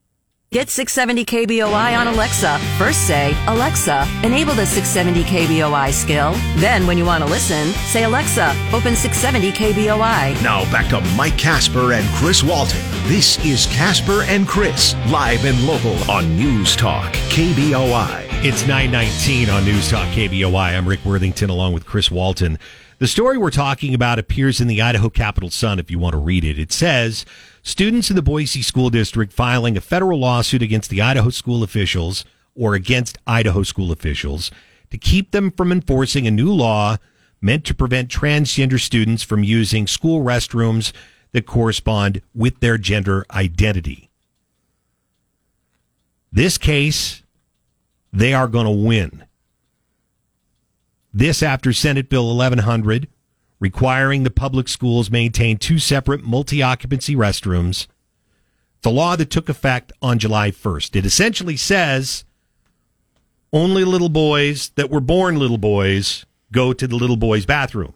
[0.51, 2.59] Get 670 KBOI on Alexa.
[2.79, 6.33] First say, Alexa, enable the 670 KBOI skill.
[6.57, 10.43] Then, when you want to listen, say, Alexa, open 670 KBOI.
[10.43, 12.81] Now back to Mike Kasper and Chris Walton.
[13.09, 18.25] This is Kasper and Chris, live and local on News Talk, KBOI.
[18.43, 20.79] It's 919 on News Talk KBOI.
[20.79, 22.59] I'm Rick Worthington along with Chris Walton.
[22.99, 26.19] The story we're talking about appears in the Idaho Capital Sun if you want to
[26.19, 26.59] read it.
[26.59, 27.25] It says
[27.63, 32.25] students in the Boise School District filing a federal lawsuit against the Idaho school officials
[32.57, 34.51] or against Idaho school officials
[34.91, 36.97] to keep them from enforcing a new law
[37.41, 40.91] meant to prevent transgender students from using school restrooms
[41.31, 44.11] that correspond with their gender identity.
[46.33, 47.23] This case,
[48.13, 49.28] they are going to win.
[51.19, 53.09] This after Senate Bill 1100,
[53.59, 57.89] requiring the public schools maintain two separate multi occupancy restrooms.
[58.83, 60.95] The law that took effect on July 1st.
[60.95, 62.25] It essentially says
[63.53, 67.95] only little boys that were born little boys go to the little boys' bathroom.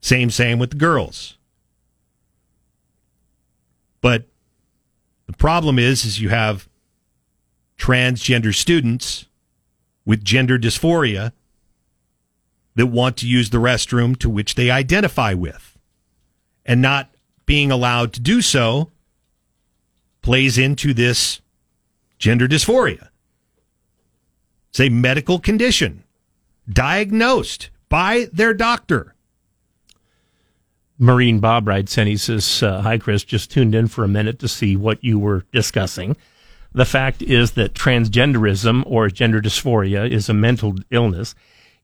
[0.00, 1.36] Same, same with the girls.
[4.00, 4.28] But
[5.26, 6.70] the problem is, is you have
[7.78, 9.26] transgender students
[10.04, 11.32] with gender dysphoria
[12.74, 15.78] that want to use the restroom to which they identify with
[16.66, 17.14] and not
[17.46, 18.90] being allowed to do so
[20.22, 21.40] plays into this
[22.18, 23.08] gender dysphoria.
[24.70, 26.04] It's a medical condition
[26.68, 29.14] diagnosed by their doctor.
[30.98, 34.38] Marine Bob writes and he says, uh, Hi, Chris, just tuned in for a minute
[34.38, 36.16] to see what you were discussing.
[36.74, 41.34] The fact is that transgenderism or gender dysphoria is a mental illness.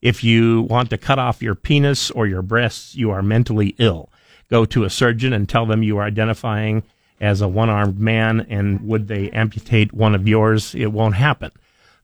[0.03, 4.11] If you want to cut off your penis or your breasts, you are mentally ill.
[4.51, 6.83] Go to a surgeon and tell them you are identifying
[7.21, 10.75] as a one armed man and would they amputate one of yours?
[10.75, 11.53] It won't happen.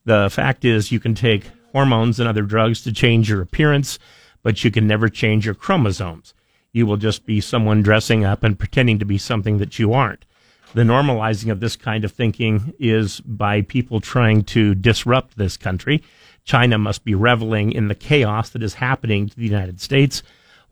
[0.05, 3.99] The fact is, you can take hormones and other drugs to change your appearance,
[4.43, 6.33] but you can never change your chromosomes
[6.77, 10.27] you will just be someone dressing up and pretending to be something that you aren't.
[10.77, 16.03] The normalizing of this kind of thinking is by people trying to disrupt this country.
[16.45, 20.23] China must be reveling in the chaos that is happening to the United States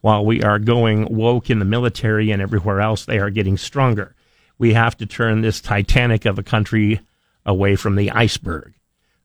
[0.02, 3.06] while we are going woke in the military and everywhere else.
[3.06, 4.14] They are getting stronger.
[4.58, 7.00] We have to turn this Titanic of a country
[7.46, 8.74] away from the iceberg.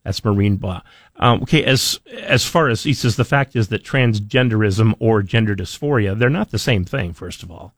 [0.06, 0.84] That's Marine Blah.
[1.18, 5.58] Um, okay, as as far as he says, the fact is that transgenderism or gender
[5.58, 7.12] dysphoria, they're not the same thing.
[7.12, 7.74] First of all,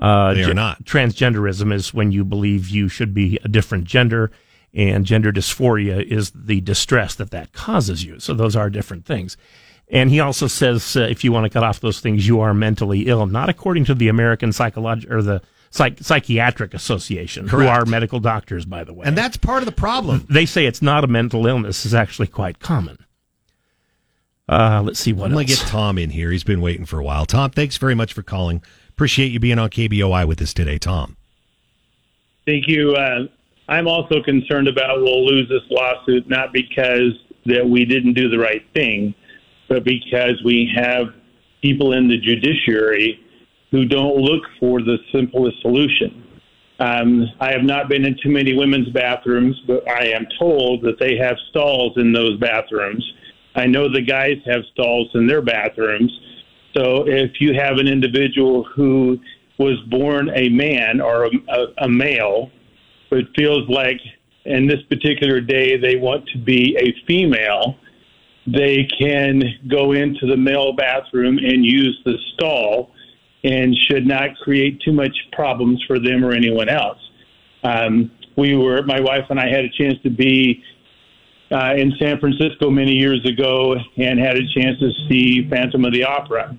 [0.00, 0.84] uh, they are not.
[0.84, 4.30] Transgenderism is when you believe you should be a different gender,
[4.72, 8.18] and gender dysphoria is the distress that that causes you.
[8.18, 9.36] So those are different things.
[9.88, 12.54] And he also says uh, if you want to cut off those things, you are
[12.54, 17.62] mentally ill, not according to the American psychological or the Psych- Psychiatric Association, Correct.
[17.62, 19.06] who are medical doctors, by the way.
[19.06, 20.26] And that's part of the problem.
[20.28, 23.04] They say it's not a mental illness; is actually quite common.
[24.48, 26.32] Uh, let's see what I'm going to get Tom in here.
[26.32, 27.24] He's been waiting for a while.
[27.24, 28.62] Tom, thanks very much for calling.
[29.00, 31.16] Appreciate you being on KBOI with us today, Tom.
[32.46, 32.92] Thank you.
[32.92, 33.28] Uh,
[33.66, 37.12] I'm also concerned about we'll lose this lawsuit not because
[37.46, 39.14] that we didn't do the right thing,
[39.70, 41.14] but because we have
[41.62, 43.18] people in the judiciary
[43.70, 46.22] who don't look for the simplest solution.
[46.78, 50.98] Um, I have not been in too many women's bathrooms, but I am told that
[50.98, 53.02] they have stalls in those bathrooms.
[53.54, 56.12] I know the guys have stalls in their bathrooms.
[56.76, 59.18] So if you have an individual who
[59.58, 62.50] was born a man or a, a, a male,
[63.10, 64.00] but feels like
[64.44, 67.76] in this particular day they want to be a female,
[68.46, 72.90] they can go into the male bathroom and use the stall
[73.44, 76.98] and should not create too much problems for them or anyone else.
[77.62, 80.62] Um, we were, my wife and I had a chance to be
[81.52, 85.92] uh, in San Francisco many years ago and had a chance to see Phantom of
[85.92, 86.56] the Opera.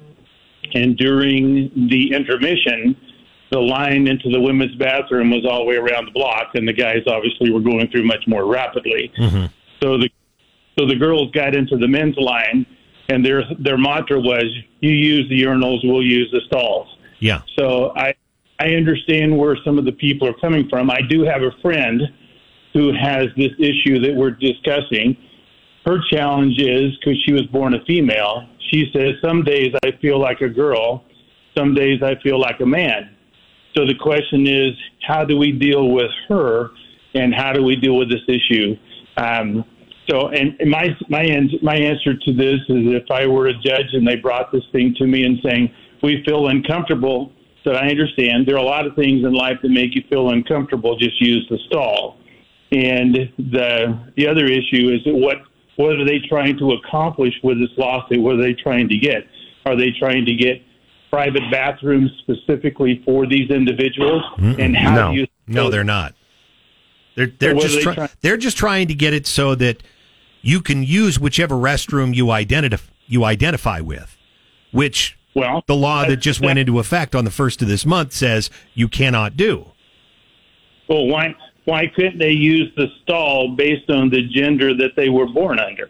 [0.74, 2.96] And during the intermission,
[3.52, 6.74] the line into the women's bathroom was all the way around the block, and the
[6.74, 9.12] guys obviously were going through much more rapidly.
[9.82, 10.10] So the
[10.80, 12.66] so the girls got into the men's line,
[13.10, 14.46] and their their mantra was,
[14.80, 16.88] "You use the urinals, we'll use the stalls."
[17.20, 17.42] Yeah.
[17.58, 18.14] So I
[18.60, 20.90] I understand where some of the people are coming from.
[20.90, 22.02] I do have a friend
[22.74, 25.18] who has this issue that we're discussing.
[25.86, 28.48] Her challenge is because she was born a female.
[28.72, 31.04] She says some days I feel like a girl,
[31.58, 33.16] some days I feel like a man.
[33.76, 34.72] So the question is,
[35.08, 36.70] how do we deal with her,
[37.14, 38.76] and how do we deal with this issue?
[39.18, 39.66] Um,
[40.10, 43.94] so, and, my my ans- my answer to this is, if I were a judge
[43.94, 45.72] and they brought this thing to me and saying
[46.04, 47.32] we feel uncomfortable,
[47.64, 50.30] that I understand there are a lot of things in life that make you feel
[50.30, 50.98] uncomfortable.
[50.98, 52.18] Just use the stall.
[52.72, 55.38] And the the other issue is what
[55.76, 58.22] what are they trying to accomplish with this lawsuit?
[58.22, 59.28] What are they trying to get?
[59.66, 60.62] Are they trying to get
[61.10, 64.24] private bathrooms specifically for these individuals?
[64.38, 66.16] And how no, do you no, they're not.
[67.16, 69.84] They're they're are just they try- trying- they're just trying to get it so that
[70.42, 74.18] you can use whichever restroom you identify you identify with,
[74.72, 78.14] which well the law that just went into effect on the first of this month
[78.14, 79.66] says you cannot do.
[80.88, 81.36] Well, why
[81.72, 85.90] why couldn't they use the stall based on the gender that they were born under?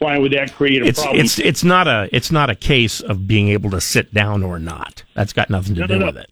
[0.00, 1.24] why would that create a it's problem?
[1.24, 4.58] it's it's not a it's not a case of being able to sit down or
[4.58, 5.02] not.
[5.14, 6.06] That's got nothing to No, do no, no.
[6.06, 6.30] with it.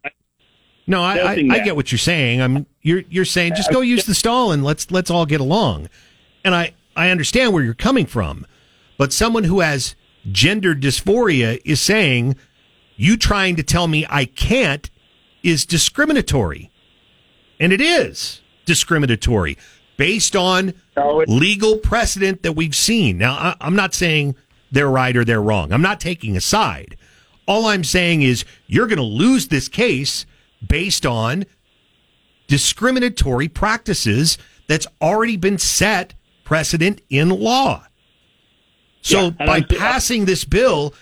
[0.86, 2.42] No, I, I, I get what you're saying.
[2.42, 5.88] I'm you're you're saying just go use the stall and let's let's all get along.
[6.44, 8.46] And I I understand where you're coming from,
[8.98, 9.94] but someone who has
[10.30, 12.36] gender dysphoria is saying
[12.96, 14.90] you trying to tell me I can't
[15.42, 16.70] is discriminatory,
[17.58, 19.56] and it is discriminatory
[19.96, 20.74] based on
[21.26, 23.18] legal precedent that we've seen.
[23.18, 24.36] Now I, I'm not saying
[24.70, 25.72] they're right or they're wrong.
[25.72, 26.96] I'm not taking a side.
[27.46, 30.24] All I'm saying is you're going to lose this case
[30.66, 31.44] based on
[32.46, 36.14] discriminatory practices that's already been set
[36.44, 37.84] precedent in law.
[39.02, 40.94] So Yeah, by I'm- passing this bill,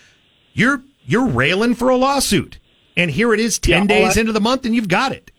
[0.52, 2.58] you're you're railing for a lawsuit.
[2.96, 5.30] And here it is 10 Yeah, days I- into the month and you've got it.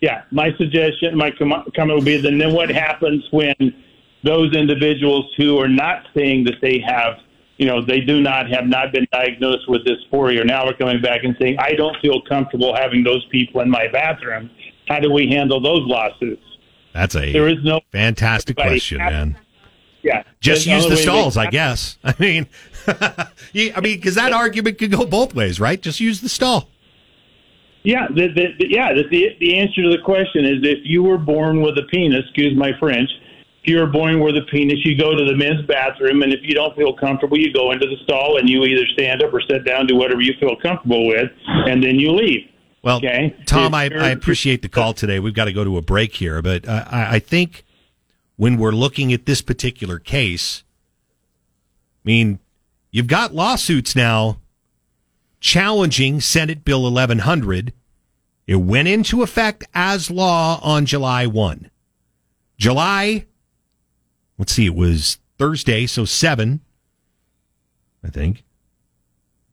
[0.00, 3.54] Yeah, my suggestion, my com- comment would be then, then what happens when
[4.24, 7.14] those individuals who are not saying that they have,
[7.58, 11.24] you know, they do not have not been diagnosed with dysphoria now are coming back
[11.24, 14.50] and saying, I don't feel comfortable having those people in my bathroom.
[14.88, 16.42] How do we handle those lawsuits?
[16.94, 19.36] That's a There is no fantastic question, man.
[20.02, 21.98] Yeah, Just use the stalls, I guess.
[22.04, 22.46] I mean,
[23.52, 25.80] you- I mean, because that argument could go both ways, right?
[25.80, 26.68] Just use the stall.
[27.82, 28.92] Yeah, the, the, the, yeah.
[28.92, 32.24] The, the the answer to the question is if you were born with a penis,
[32.26, 33.08] excuse my French,
[33.62, 36.40] if you were born with a penis, you go to the men's bathroom, and if
[36.42, 39.40] you don't feel comfortable, you go into the stall and you either stand up or
[39.40, 42.46] sit down, do whatever you feel comfortable with, and then you leave.
[42.82, 43.34] Well, Okay.
[43.46, 45.18] Tom, I, I appreciate the call today.
[45.18, 47.64] We've got to go to a break here, but uh, I, I think
[48.36, 50.64] when we're looking at this particular case,
[52.02, 52.38] I mean,
[52.90, 54.39] you've got lawsuits now
[55.40, 57.72] challenging Senate Bill 1100.
[58.46, 61.70] It went into effect as law on July 1.
[62.58, 63.26] July,
[64.38, 66.60] let's see, it was Thursday, so 7,
[68.04, 68.44] I think.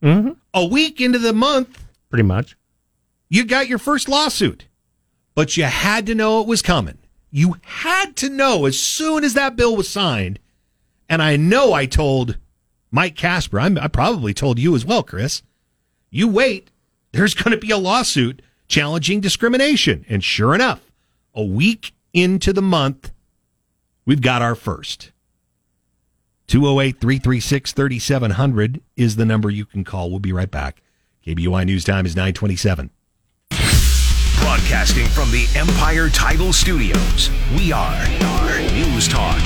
[0.02, 0.32] Mm-hmm.
[0.54, 2.56] A week into the month, Pretty much.
[3.30, 4.68] you got your first lawsuit,
[5.36, 6.98] but you had to know it was coming.
[7.32, 10.40] You had to know as soon as that bill was signed.
[11.10, 12.38] And I know I told
[12.92, 15.44] Mike Kasper, I'm, I probably told you as well, Chris.
[16.10, 16.72] You wait,
[17.12, 20.06] there's going to be a lawsuit challenging discrimination.
[20.08, 20.82] And sure enough,
[21.34, 23.12] a week into the month,
[24.06, 25.12] we've got our first.
[26.48, 30.10] 208 336 3700 is the number you can call.
[30.10, 30.82] We'll be right back.
[31.26, 32.90] KBOI News Time is 927.
[34.40, 38.08] Broadcasting from the Empire Title Studios, we are
[38.72, 39.38] News Talk,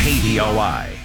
[0.00, 1.01] KBOI.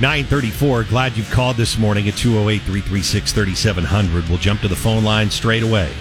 [0.00, 0.84] 934.
[0.84, 4.28] Glad you've called this morning at 208 336 3700.
[4.28, 5.92] We'll jump to the phone line straight away.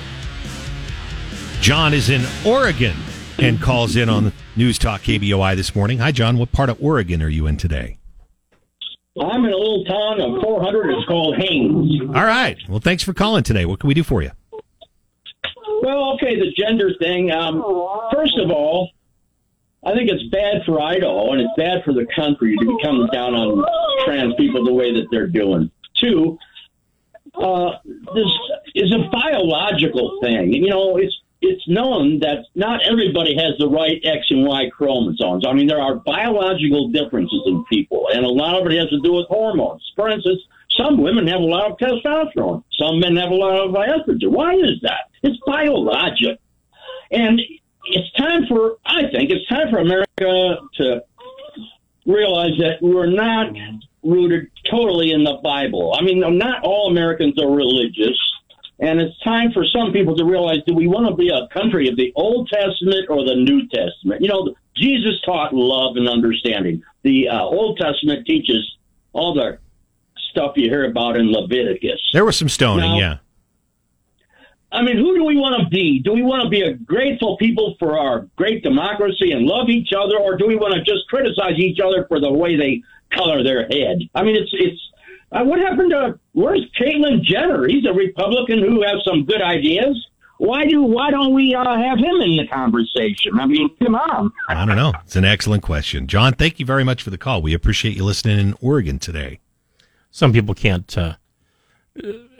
[1.59, 2.95] John is in Oregon
[3.37, 5.97] and calls in on News Talk KBOI this morning.
[5.99, 6.37] Hi, John.
[6.37, 7.97] What part of Oregon are you in today?
[9.19, 10.91] I'm in a little town of 400.
[10.91, 12.01] It's called Haines.
[12.15, 12.57] All right.
[12.69, 13.65] Well, thanks for calling today.
[13.65, 14.31] What can we do for you?
[15.81, 17.31] Well, okay, the gender thing.
[17.31, 17.61] Um,
[18.13, 18.91] first of all,
[19.83, 23.07] I think it's bad for Idaho and it's bad for the country to be coming
[23.13, 23.65] down on
[24.05, 25.71] trans people the way that they're doing.
[25.95, 26.37] Two,
[27.35, 27.71] uh,
[28.13, 28.27] this
[28.75, 30.53] is a biological thing.
[30.53, 35.45] You know, it's it's known that not everybody has the right X and Y chromosomes.
[35.47, 38.99] I mean, there are biological differences in people, and a lot of it has to
[38.99, 39.89] do with hormones.
[39.95, 40.41] For instance,
[40.71, 44.31] some women have a lot of testosterone, some men have a lot of estrogen.
[44.31, 45.11] Why is that?
[45.23, 46.39] It's biologic,
[47.11, 47.41] and
[47.89, 51.03] it's time for I think it's time for America to
[52.05, 53.53] realize that we're not
[54.03, 55.95] rooted totally in the Bible.
[55.97, 58.17] I mean, not all Americans are religious.
[58.81, 61.89] And it's time for some people to realize do we want to be a country
[61.89, 64.21] of the Old Testament or the New Testament?
[64.21, 66.81] You know, Jesus taught love and understanding.
[67.03, 68.77] The uh, Old Testament teaches
[69.11, 69.57] all the
[70.31, 71.99] stuff you hear about in Leviticus.
[72.13, 73.17] There was some stoning, Now- yeah.
[74.71, 75.99] I mean, who do we want to be?
[75.99, 79.89] Do we want to be a grateful people for our great democracy and love each
[79.97, 83.43] other, or do we want to just criticize each other for the way they color
[83.43, 83.99] their head?
[84.13, 84.81] I mean, it's it's.
[85.31, 87.67] Uh, what happened to where's Caitlyn Jenner?
[87.67, 90.07] He's a Republican who has some good ideas.
[90.37, 93.39] Why do why don't we uh, have him in the conversation?
[93.39, 94.31] I mean, come on.
[94.47, 94.93] I don't know.
[95.03, 96.07] It's an excellent question.
[96.07, 97.41] John, thank you very much for the call.
[97.41, 99.39] We appreciate you listening in Oregon today.
[100.11, 101.13] Some people can't uh, uh,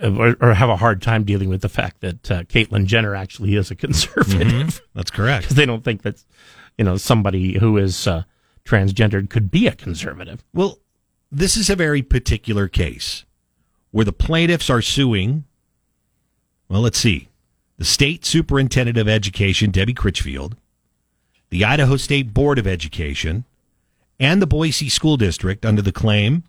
[0.02, 3.56] or, or have a hard time dealing with the fact that uh, Caitlyn Jenner actually
[3.56, 4.48] is a conservative.
[4.48, 4.81] Mhm.
[4.94, 5.44] That's correct.
[5.44, 6.23] Because they don't think that
[6.77, 8.23] you know somebody who is uh,
[8.65, 10.44] transgendered could be a conservative.
[10.53, 10.80] Well,
[11.31, 13.26] this is a very particular case
[13.91, 15.45] where the plaintiffs are suing.
[16.69, 17.30] Well, let's see.
[17.77, 20.56] The state superintendent of education, Debbie Critchfield,
[21.49, 23.45] the Idaho State Board of Education,
[24.19, 26.44] and the Boise School District under the claim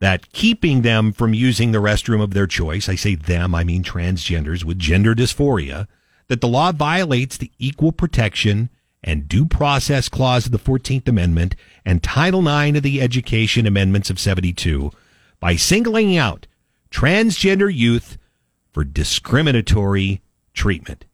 [0.00, 3.82] that keeping them from using the restroom of their choice, I say them, I mean
[3.82, 5.88] transgenders with gender dysphoria,
[6.28, 8.70] that the law violates the equal protection
[9.02, 11.54] and due process clause of the 14th Amendment
[11.84, 14.90] and Title IX of the Education Amendments of 72
[15.40, 16.46] by singling out
[16.90, 18.18] transgender youth
[18.72, 20.20] for discriminatory
[20.52, 21.04] treatment.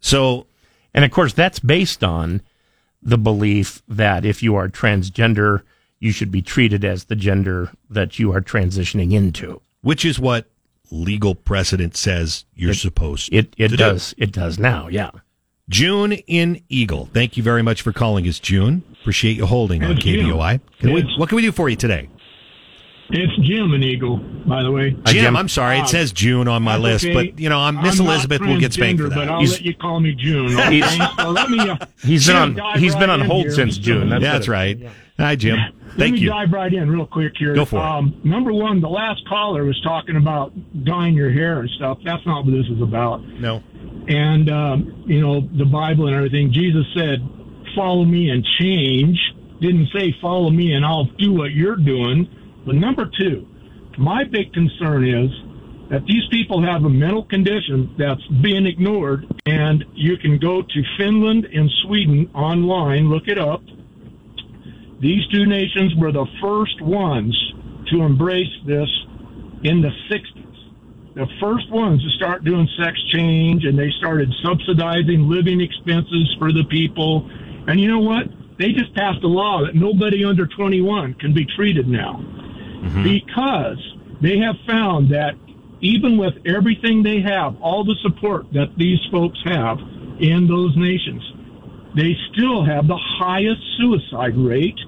[0.00, 0.46] So,
[0.92, 2.42] and of course, that's based on
[3.02, 5.62] the belief that if you are transgender,
[5.98, 9.60] you should be treated as the gender that you are transitioning into.
[9.82, 10.46] Which is what
[10.90, 14.14] legal precedent says you're it, supposed it, it to does.
[14.14, 14.22] do.
[14.22, 15.10] It does now, yeah.
[15.68, 17.08] June in Eagle.
[17.12, 18.82] Thank you very much for calling us, June.
[19.00, 20.60] Appreciate you holding on KBOI.
[20.78, 22.10] Can we, what can we do for you today?
[23.10, 24.90] It's Jim and Eagle, by the way.
[24.90, 25.36] Jim, Jim.
[25.36, 25.78] I'm sorry.
[25.78, 27.14] It says June on my list, okay.
[27.14, 29.14] but you know, I'm Miss Elizabeth will get spanked for that.
[29.14, 30.58] But I'll he's, let you call me June.
[30.64, 30.80] Okay?
[30.80, 31.58] so let me.
[31.58, 32.78] Uh, he's been on.
[32.78, 34.08] He's right been on hold since June.
[34.08, 34.78] That's, that's right.
[34.78, 34.90] Yeah.
[35.18, 35.56] Hi, Jim.
[35.56, 36.28] Thank Let me you.
[36.30, 37.54] dive right in real quick here.
[37.54, 38.24] Go for um, it.
[38.26, 40.52] Number one, the last caller was talking about
[40.84, 41.98] dyeing your hair and stuff.
[42.04, 43.22] That's not what this is about.
[43.22, 43.62] No.
[44.08, 46.52] And um, you know the Bible and everything.
[46.52, 47.18] Jesus said,
[47.76, 49.18] "Follow me and change."
[49.60, 52.28] Didn't say follow me and I'll do what you're doing.
[52.66, 53.46] But number two,
[53.96, 55.30] my big concern is
[55.90, 60.82] that these people have a mental condition that's being ignored, and you can go to
[60.98, 63.62] Finland and Sweden online, look it up.
[65.04, 67.36] These two nations were the first ones
[67.92, 68.88] to embrace this
[69.62, 71.14] in the 60s.
[71.14, 76.52] The first ones to start doing sex change, and they started subsidizing living expenses for
[76.52, 77.28] the people.
[77.68, 78.28] And you know what?
[78.58, 83.02] They just passed a law that nobody under 21 can be treated now mm-hmm.
[83.02, 83.76] because
[84.22, 85.34] they have found that
[85.82, 89.76] even with everything they have, all the support that these folks have
[90.18, 91.22] in those nations,
[91.94, 94.78] they still have the highest suicide rate.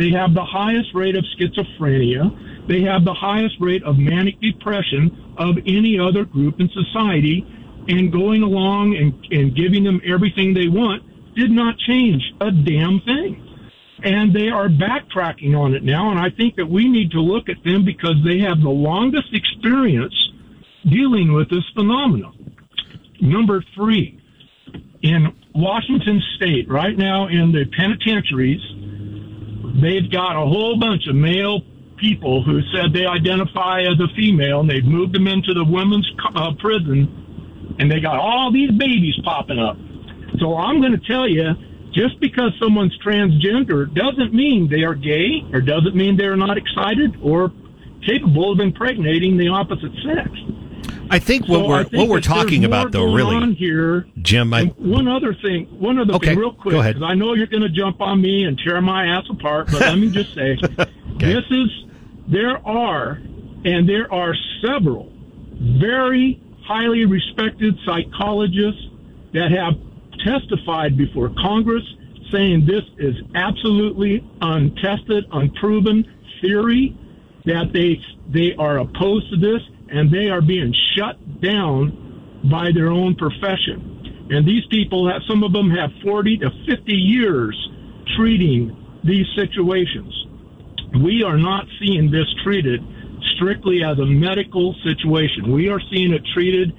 [0.00, 2.66] They have the highest rate of schizophrenia.
[2.66, 7.44] They have the highest rate of manic depression of any other group in society.
[7.88, 11.02] And going along and, and giving them everything they want
[11.34, 13.46] did not change a damn thing
[14.02, 16.10] and they are backtracking on it now.
[16.10, 19.28] And I think that we need to look at them because they have the longest
[19.34, 20.14] experience
[20.88, 22.56] dealing with this phenomenon.
[23.20, 24.18] Number three,
[25.02, 28.60] in Washington State, right now in the penitentiaries,
[29.82, 31.62] they've got a whole bunch of male
[31.96, 36.10] people who said they identify as a female, and they've moved them into the women's
[36.34, 39.76] uh, prison, and they got all these babies popping up.
[40.38, 41.52] So I'm going to tell you,
[41.92, 47.16] just because someone's transgender doesn't mean they are gay or doesn't mean they're not excited
[47.22, 47.52] or
[48.06, 50.30] capable of impregnating the opposite sex.
[51.10, 54.52] I think what so we're think what we're talking about though really on here Jim
[54.54, 56.94] I, one other thing one other okay, thing real quick go ahead.
[56.96, 59.80] because I know you're going to jump on me and tear my ass apart but
[59.80, 61.34] let me just say okay.
[61.34, 61.68] this is
[62.28, 63.20] there are
[63.64, 65.12] and there are several
[65.60, 68.82] very highly respected psychologists
[69.32, 69.74] that have
[70.24, 71.84] testified before Congress
[72.30, 76.06] saying this is absolutely untested, unproven
[76.40, 76.96] theory,
[77.44, 82.88] that they they are opposed to this and they are being shut down by their
[82.90, 84.28] own profession.
[84.30, 87.70] And these people have some of them have 40 to 50 years
[88.16, 90.14] treating these situations.
[91.02, 92.80] We are not seeing this treated
[93.36, 95.52] strictly as a medical situation.
[95.52, 96.72] We are seeing it treated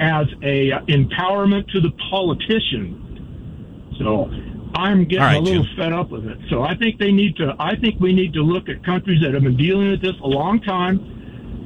[0.00, 3.94] as a uh, empowerment to the politician.
[3.98, 4.30] So
[4.74, 5.76] I'm getting right, a little Jim.
[5.76, 6.38] fed up with it.
[6.50, 7.54] So I think they need to.
[7.58, 10.26] I think we need to look at countries that have been dealing with this a
[10.26, 11.17] long time.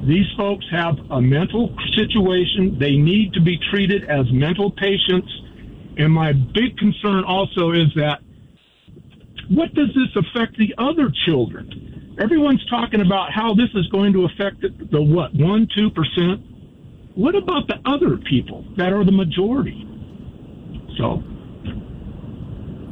[0.07, 2.77] These folks have a mental situation.
[2.79, 5.31] They need to be treated as mental patients.
[5.97, 8.19] And my big concern also is that
[9.49, 12.15] what does this affect the other children?
[12.19, 16.41] Everyone's talking about how this is going to affect the, the what one two percent
[17.15, 19.87] what about the other people that are the majority?
[20.97, 21.23] So,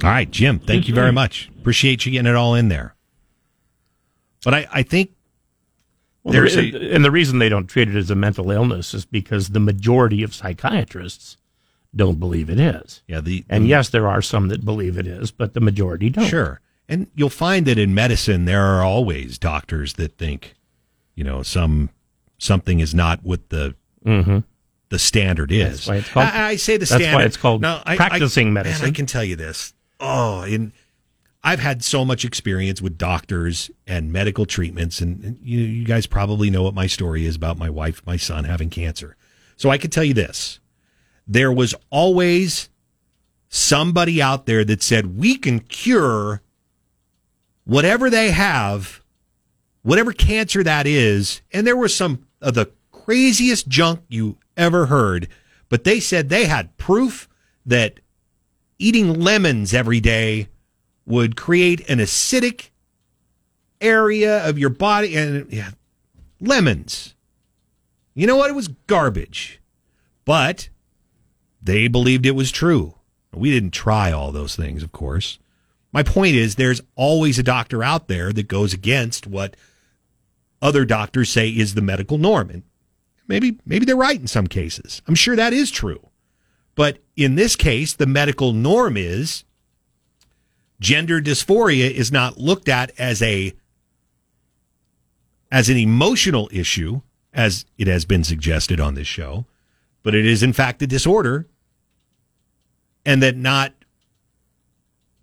[0.03, 0.59] all right, Jim.
[0.59, 1.49] Thank you very much.
[1.59, 2.95] Appreciate you getting it all in there.
[4.43, 5.11] But I, I think
[6.23, 9.49] well, a, and the reason they don't treat it as a mental illness is because
[9.49, 11.37] the majority of psychiatrists
[11.95, 13.01] don't believe it is.
[13.07, 16.25] Yeah, the, and yes, there are some that believe it is, but the majority don't.
[16.25, 20.55] Sure, and you'll find that in medicine there are always doctors that think,
[21.15, 21.89] you know, some
[22.37, 23.75] something is not what the
[24.05, 24.39] Mm-hmm.
[24.89, 25.85] the standard is.
[25.85, 27.13] That's why it's called, I, I say the that's standard.
[27.13, 28.81] why it's called no, I, practicing I, medicine.
[28.81, 29.73] Man, I can tell you this.
[29.99, 30.71] Oh, and
[31.43, 36.51] I've had so much experience with doctors and medical treatments, and, you, you guys probably
[36.51, 39.17] know what my story is about my wife, my son having cancer.
[39.55, 40.59] So I can tell you this:
[41.27, 42.69] there was always
[43.49, 46.41] somebody out there that said we can cure
[47.63, 49.01] whatever they have,
[49.81, 55.27] whatever cancer that is, and there was some of the craziest junk you ever heard,
[55.69, 57.27] but they said they had proof
[57.65, 57.99] that
[58.77, 60.47] eating lemons every day
[61.05, 62.69] would create an acidic
[63.79, 65.71] area of your body and yeah,
[66.39, 67.15] lemons.
[68.13, 68.49] You know what?
[68.49, 69.59] It was garbage.
[70.25, 70.69] But
[71.61, 72.95] they believed it was true.
[73.33, 75.39] We didn't try all those things, of course.
[75.93, 79.55] My point is there's always a doctor out there that goes against what
[80.61, 82.49] other doctors say is the medical norm.
[82.49, 82.63] And
[83.27, 85.01] maybe maybe they're right in some cases.
[85.07, 86.09] I'm sure that is true.
[86.75, 89.43] But in this case, the medical norm is
[90.81, 93.53] gender dysphoria is not looked at as a
[95.51, 97.01] as an emotional issue
[97.33, 99.45] as it has been suggested on this show,
[100.03, 101.47] but it is in fact a disorder
[103.05, 103.73] and that not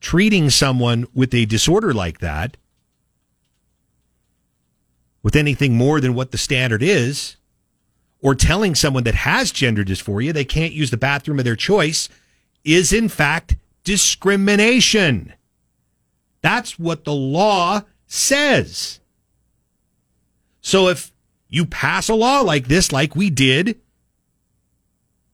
[0.00, 2.56] treating someone with a disorder like that
[5.22, 7.36] with anything more than what the standard is,
[8.20, 12.08] or telling someone that has gender dysphoria they can't use the bathroom of their choice
[12.64, 15.34] is in fact discrimination.
[16.40, 19.00] That's what the law says.
[20.60, 21.12] So if
[21.48, 23.80] you pass a law like this, like we did,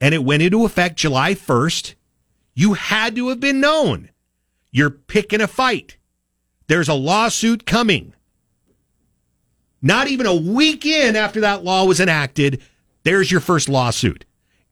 [0.00, 1.94] and it went into effect July 1st,
[2.54, 4.10] you had to have been known.
[4.70, 5.96] You're picking a fight.
[6.66, 8.14] There's a lawsuit coming.
[9.82, 12.62] Not even a week in after that law was enacted,
[13.02, 14.24] there's your first lawsuit.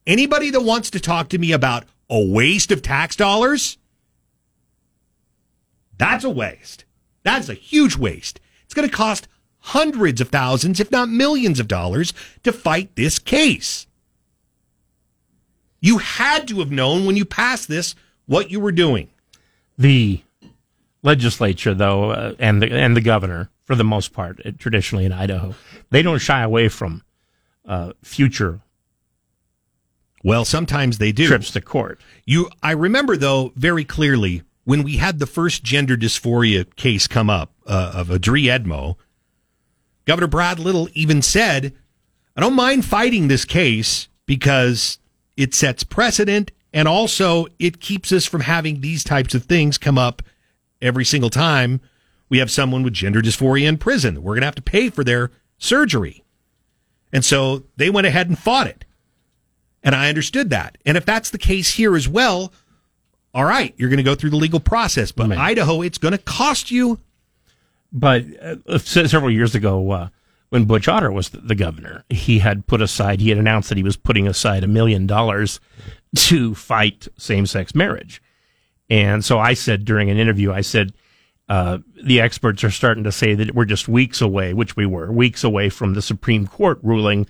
[0.07, 3.77] Anybody that wants to talk to me about a waste of tax dollars,
[6.03, 6.83] that's a waste.
[7.23, 8.41] That's a huge waste.
[8.65, 12.13] It's going to cost hundreds of thousands, if not millions of dollars
[12.43, 13.87] to fight this case.
[15.79, 19.11] You had to have known when you passed this what you were doing.
[19.77, 20.21] The
[21.03, 25.13] legislature, though, uh, and the and the governor, for the most part, uh, traditionally in
[25.13, 25.55] Idaho,
[25.89, 27.01] they don't shy away from
[27.65, 28.59] uh, future.
[30.21, 32.01] Well, sometimes they do trips to court.
[32.25, 37.29] You, I remember though very clearly when we had the first gender dysphoria case come
[37.29, 38.95] up uh, of Adree Edmo.
[40.05, 41.73] Governor Brad Little even said,
[42.35, 44.99] "I don't mind fighting this case because
[45.35, 49.97] it sets precedent and also it keeps us from having these types of things come
[49.97, 50.21] up
[50.81, 51.79] every single time
[52.33, 54.23] we have someone with gender dysphoria in prison.
[54.23, 55.29] We're going to have to pay for their
[55.59, 56.23] surgery.
[57.11, 58.85] And so they went ahead and fought it.
[59.83, 60.79] And I understood that.
[60.83, 62.51] And if that's the case here as well,
[63.33, 65.11] all right, you're going to go through the legal process.
[65.11, 66.99] But Idaho, it's going to cost you.
[67.91, 68.25] But
[68.67, 70.09] uh, several years ago, uh,
[70.49, 73.83] when Butch Otter was the governor, he had put aside, he had announced that he
[73.83, 75.59] was putting aside a million dollars
[76.15, 78.21] to fight same sex marriage.
[78.89, 80.93] And so I said during an interview, I said,
[81.49, 85.11] uh, the experts are starting to say that we're just weeks away, which we were,
[85.11, 87.27] weeks away from the Supreme Court ruling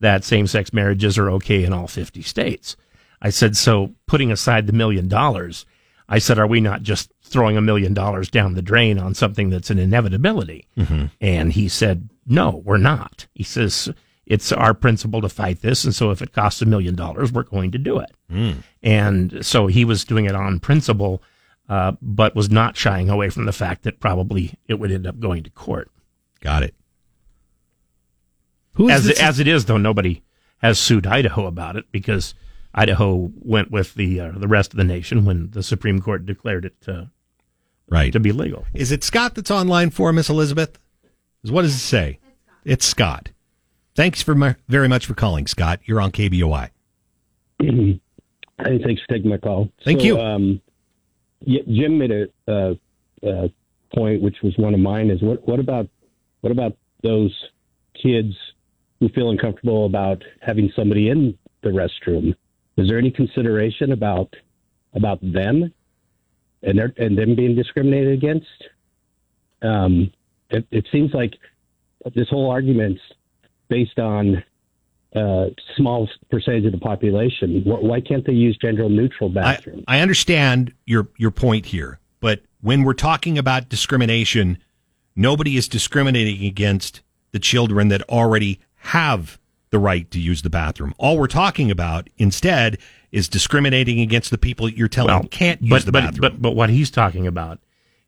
[0.00, 2.76] that same sex marriages are okay in all 50 states.
[3.22, 5.66] I said, so putting aside the million dollars,
[6.08, 9.50] I said, are we not just throwing a million dollars down the drain on something
[9.50, 10.66] that's an inevitability?
[10.76, 11.06] Mm-hmm.
[11.20, 13.26] And he said, no, we're not.
[13.34, 13.88] He says,
[14.26, 15.84] it's our principle to fight this.
[15.84, 18.10] And so if it costs a million dollars, we're going to do it.
[18.30, 18.56] Mm.
[18.82, 21.22] And so he was doing it on principle,
[21.68, 25.18] uh, but was not shying away from the fact that probably it would end up
[25.20, 25.90] going to court.
[26.40, 26.74] Got it.
[28.74, 30.22] Who as, as it is, though, nobody
[30.58, 32.34] has sued Idaho about it because
[32.74, 36.64] Idaho went with the uh, the rest of the nation when the Supreme Court declared
[36.64, 37.04] it uh,
[37.88, 38.66] right to be legal.
[38.74, 40.78] Is it Scott that's online for Miss Elizabeth?
[41.42, 42.18] What does it say?
[42.64, 43.30] It's Scott.
[43.94, 45.80] Thanks for my, very much for calling, Scott.
[45.84, 46.70] You're on KBOI.
[48.56, 49.68] Hey, thanks for taking my call.
[49.84, 50.20] Thank so, you.
[50.20, 50.60] Um,
[51.40, 52.74] yeah, Jim made a uh,
[53.26, 53.48] uh,
[53.92, 55.10] point, which was one of mine.
[55.10, 55.88] Is what what about
[56.40, 57.34] what about those
[58.00, 58.32] kids
[59.00, 62.36] who feel uncomfortable about having somebody in the restroom?
[62.76, 64.34] Is there any consideration about
[64.94, 65.72] about them
[66.62, 68.46] and their and them being discriminated against?
[69.62, 70.12] Um,
[70.50, 71.34] it, it seems like
[72.14, 73.00] this whole argument's
[73.68, 74.42] based on
[75.14, 75.46] uh,
[75.76, 77.62] small percentage of the population.
[77.64, 79.84] Why can't they use gender neutral bathrooms?
[79.86, 84.58] I, I understand your your point here, but when we're talking about discrimination,
[85.14, 89.38] nobody is discriminating against the children that already have
[89.74, 90.94] the right to use the bathroom.
[90.98, 92.78] All we're talking about instead
[93.12, 96.20] is discriminating against the people you're telling well, can't use but, the but, bathroom.
[96.20, 97.58] But but what he's talking about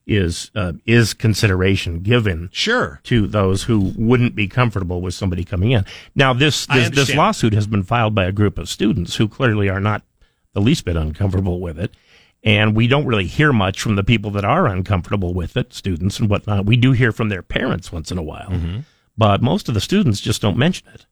[0.06, 5.72] is uh, is consideration given sure to those who wouldn't be comfortable with somebody coming
[5.72, 5.84] in.
[6.14, 9.68] Now this this, this lawsuit has been filed by a group of students who clearly
[9.68, 10.02] are not
[10.54, 11.90] the least bit uncomfortable with it,
[12.44, 16.20] And we don't really hear much from the people that are uncomfortable with it, students
[16.20, 16.66] and whatnot.
[16.66, 18.78] We do hear from their parents once in a while, Mm-hmm.
[19.18, 21.05] but most of the students just don't mention it.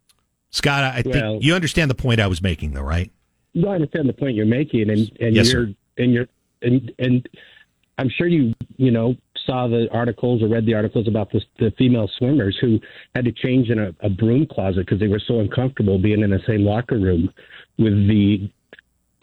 [0.54, 3.10] Scott, I think you understand the point I was making, though, right?
[3.54, 5.74] No, I understand the point you're making, and and Yes, you're sir.
[5.98, 6.28] and you're
[6.62, 7.28] and and
[7.98, 11.72] I'm sure you you know saw the articles or read the articles about the, the
[11.72, 12.78] female swimmers who
[13.16, 16.30] had to change in a, a broom closet because they were so uncomfortable being in
[16.30, 17.32] the same locker room
[17.76, 18.48] with the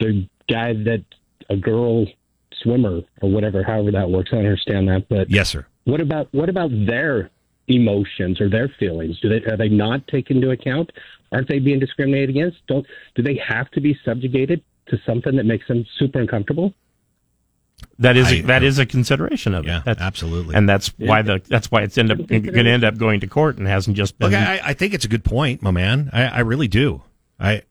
[0.00, 1.02] the guy that
[1.48, 2.06] a girl
[2.62, 4.30] swimmer or whatever, however that works.
[4.34, 5.64] I understand that, but yes, sir.
[5.84, 7.30] What about what about their
[7.68, 9.18] emotions or their feelings?
[9.20, 10.92] Do they are they not taken into account?
[11.32, 12.58] Aren't they being discriminated against?
[12.68, 16.74] Don't do they have to be subjugated to something that makes them super uncomfortable?
[17.98, 19.82] That is I- a, that is a consideration of it.
[19.84, 22.96] That's, absolutely, and that's why the that's why it's end up going to end up
[22.96, 24.30] going to court and hasn't just been.
[24.30, 26.10] Look, I, I think it's a good point, my man.
[26.12, 27.02] I, I really do.
[27.40, 27.62] I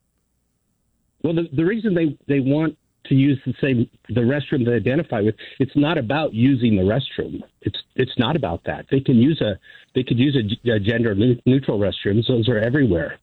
[1.24, 5.22] Well, the, the reason they, they want to use the same the restroom they identify
[5.22, 7.42] with, it's not about using the restroom.
[7.62, 8.86] It's it's not about that.
[8.92, 9.58] They can use a
[9.96, 11.16] they could use a, g- a gender
[11.46, 12.28] neutral restrooms.
[12.28, 13.18] Those are everywhere,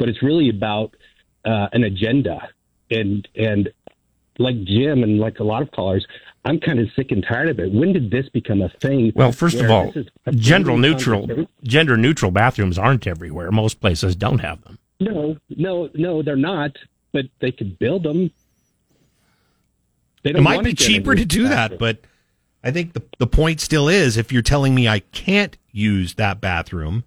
[0.00, 0.96] but it's really about
[1.44, 2.48] uh, an agenda.
[2.90, 3.68] And and
[4.38, 6.04] like Jim and like a lot of callers,
[6.44, 7.72] I'm kind of sick and tired of it.
[7.72, 9.12] When did this become a thing?
[9.14, 9.94] Well, first of all,
[10.30, 13.52] gender neutral gender neutral bathrooms aren't everywhere.
[13.52, 14.78] Most places don't have them.
[14.98, 16.72] No, no, no, they're not.
[17.12, 18.30] But they could build them.
[20.22, 21.98] They it might be cheaper to do that, but
[22.64, 26.40] I think the the point still is if you're telling me I can't use that
[26.40, 27.04] bathroom,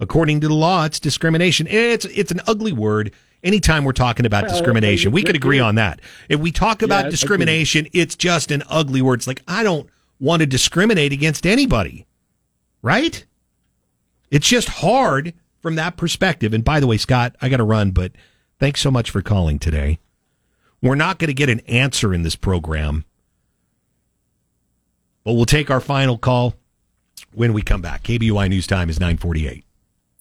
[0.00, 1.66] according to the law, it's discrimination.
[1.66, 3.12] It's it's an ugly word.
[3.42, 6.00] Anytime we're talking about Well, discrimination, we could agree on that.
[6.28, 7.10] If we talk about agreed.
[7.12, 9.20] discrimination, it's just an ugly word.
[9.20, 12.06] It's like I don't want to discriminate against anybody,
[12.82, 13.24] right?
[14.30, 16.52] It's just hard from that perspective.
[16.54, 18.12] And by the way, Scott, I got to run, but
[18.58, 19.98] thanks so much for calling today.
[20.82, 23.04] We're not going to get an answer in this program,
[25.24, 26.54] but we'll take our final call
[27.32, 28.02] when we come back.
[28.04, 29.64] KBOI News Time is 948.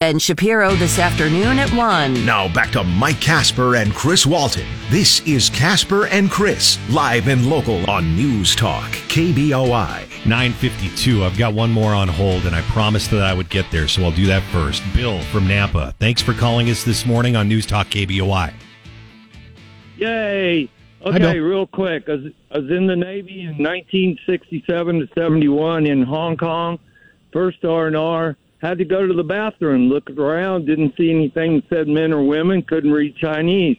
[0.02, 2.26] And Shapiro this afternoon at 1.
[2.26, 4.68] Now back to Mike Kasper and Chris Walton.
[4.90, 10.26] This is Kasper and Chris, live and local on News Talk, KBOI.
[10.26, 11.24] 952.
[11.24, 14.04] I've got one more on hold, and I promised that I would get there, so
[14.04, 14.84] I'll do that first.
[14.94, 18.54] Bill from Nampa, thanks for calling us this morning on News Talk KBOI.
[19.96, 20.70] Yay!
[21.06, 22.10] Okay, real quick.
[22.10, 26.80] I was, I was in the Navy in 1967 to 71 in Hong Kong.
[27.32, 28.36] First R and R.
[28.66, 29.90] Had to go to the bathroom.
[29.90, 32.64] Looked around, didn't see anything that said men or women.
[32.64, 33.78] Couldn't read Chinese,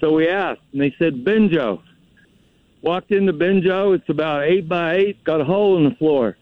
[0.00, 1.82] so we asked, and they said Benjo.
[2.80, 3.94] Walked into Benjo.
[3.94, 5.22] It's about eight by eight.
[5.24, 6.38] Got a hole in the floor.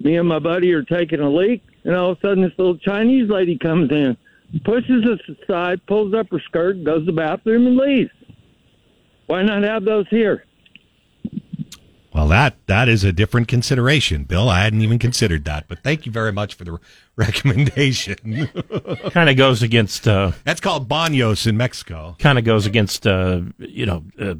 [0.00, 2.78] Me and my buddy are taking a leak, and all of a sudden this little
[2.78, 4.16] Chinese lady comes in,
[4.64, 8.10] pushes us aside, pulls up her skirt, goes to the bathroom, and leaves.
[9.26, 10.46] Why not have those here?
[12.16, 14.48] Well, that that is a different consideration, Bill.
[14.48, 16.78] I hadn't even considered that, but thank you very much for the
[17.16, 18.46] recommendation.
[19.10, 20.08] kind of goes against.
[20.08, 22.16] Uh, That's called baños in Mexico.
[22.18, 23.06] kind of goes against.
[23.06, 24.04] Uh, you know.
[24.18, 24.36] Uh,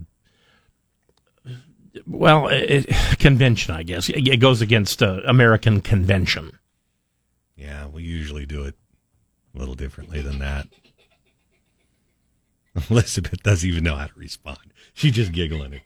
[2.07, 2.87] well, it,
[3.19, 4.09] convention, I guess.
[4.09, 6.59] It it goes against uh, American convention.
[7.57, 8.75] Yeah, we usually do it
[9.55, 10.67] a little differently than that.
[12.91, 14.73] Elizabeth doesn't even know how to respond.
[14.95, 15.83] She's just giggling.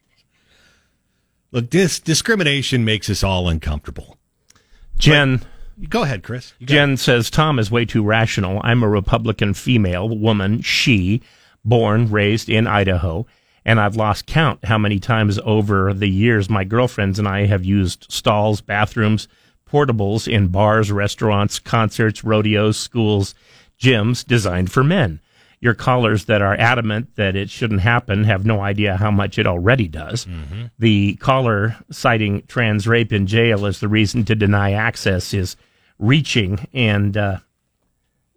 [1.53, 4.17] Look, this discrimination makes us all uncomfortable.
[4.99, 5.43] Jen.
[5.89, 6.53] Go ahead, Chris.
[6.61, 8.61] Got Jen says Tom is way too rational.
[8.63, 11.23] I'm a Republican female woman, she,
[11.65, 13.27] born, raised in Idaho,
[13.65, 17.65] and I've lost count how many times over the years my girlfriends and I have
[17.65, 19.27] used stalls, bathrooms,
[19.71, 23.35] portables in bars, restaurants, concerts, rodeos, schools,
[23.81, 25.21] gyms designed for men.
[25.63, 29.47] Your callers that are adamant that it shouldn't happen have no idea how much it
[29.47, 30.27] already does.
[30.79, 35.57] The caller citing trans rape in jail as the reason to deny access is
[35.99, 37.39] reaching and uh,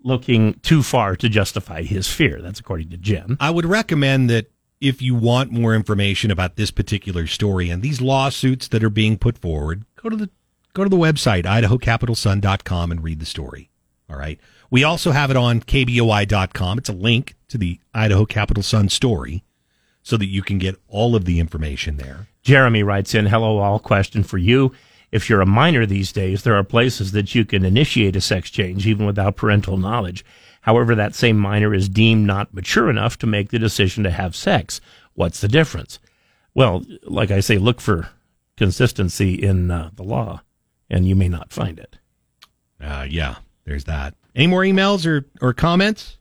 [0.03, 2.41] looking too far to justify his fear.
[2.41, 3.37] That's according to Jim.
[3.39, 4.51] I would recommend that
[4.81, 9.17] if you want more information about this particular story and these lawsuits that are being
[9.17, 10.29] put forward, go to the
[10.73, 13.69] go to the website idahocapitalsun.com and read the story.
[14.09, 14.39] All right.
[14.73, 16.79] We also have it on kboi.com.
[16.79, 19.43] It's a link to the Idaho Capital Sun story
[20.01, 22.25] so that you can get all of the information there.
[22.41, 23.77] Jeremy writes in, Hello, all.
[23.77, 24.73] Question for you.
[25.11, 28.49] If you're a minor these days, there are places that you can initiate a sex
[28.49, 30.25] change even without parental knowledge.
[30.61, 34.35] However, that same minor is deemed not mature enough to make the decision to have
[34.35, 34.81] sex.
[35.13, 35.99] What's the difference?
[36.55, 38.09] Well, like I say, look for
[38.57, 40.41] consistency in uh, the law,
[40.89, 41.99] and you may not find it.
[42.81, 43.35] Uh, yeah,
[43.65, 44.15] there's that.
[44.35, 46.17] Any more emails or, or comments?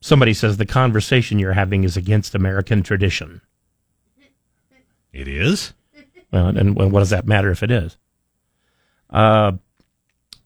[0.00, 3.40] Somebody says the conversation you're having is against American tradition.
[5.12, 5.72] It is.
[6.30, 7.96] Well, and what does that matter if it is?
[9.08, 9.52] Uh,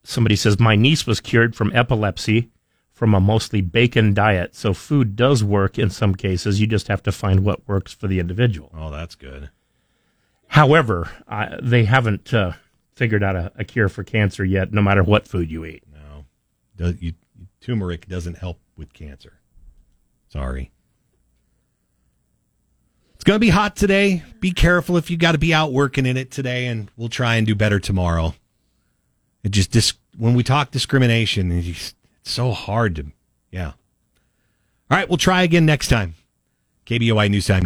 [0.03, 2.49] somebody says my niece was cured from epilepsy
[2.99, 4.53] from a mostly bacon diet.
[4.53, 6.59] So food does work in some cases.
[6.59, 8.71] You just have to find what works for the individual.
[8.77, 9.49] Oh, that's good.
[10.47, 12.53] However, uh, they haven't uh,
[12.99, 14.73] figured out a, a, cure for cancer yet.
[14.73, 15.83] No matter what food you eat.
[16.77, 17.13] No, you,
[17.61, 19.39] turmeric doesn't help with cancer.
[20.27, 20.69] Sorry.
[23.15, 24.23] It's going to be hot today.
[24.41, 27.35] Be careful if you got to be out working in it today, and we'll try
[27.35, 28.35] and do better tomorrow.
[29.43, 33.05] It just dis- when we talk discrimination, it's so hard to,
[33.49, 33.67] yeah.
[34.91, 36.15] All right, we'll try again next time.
[36.85, 37.57] KBOI News Time.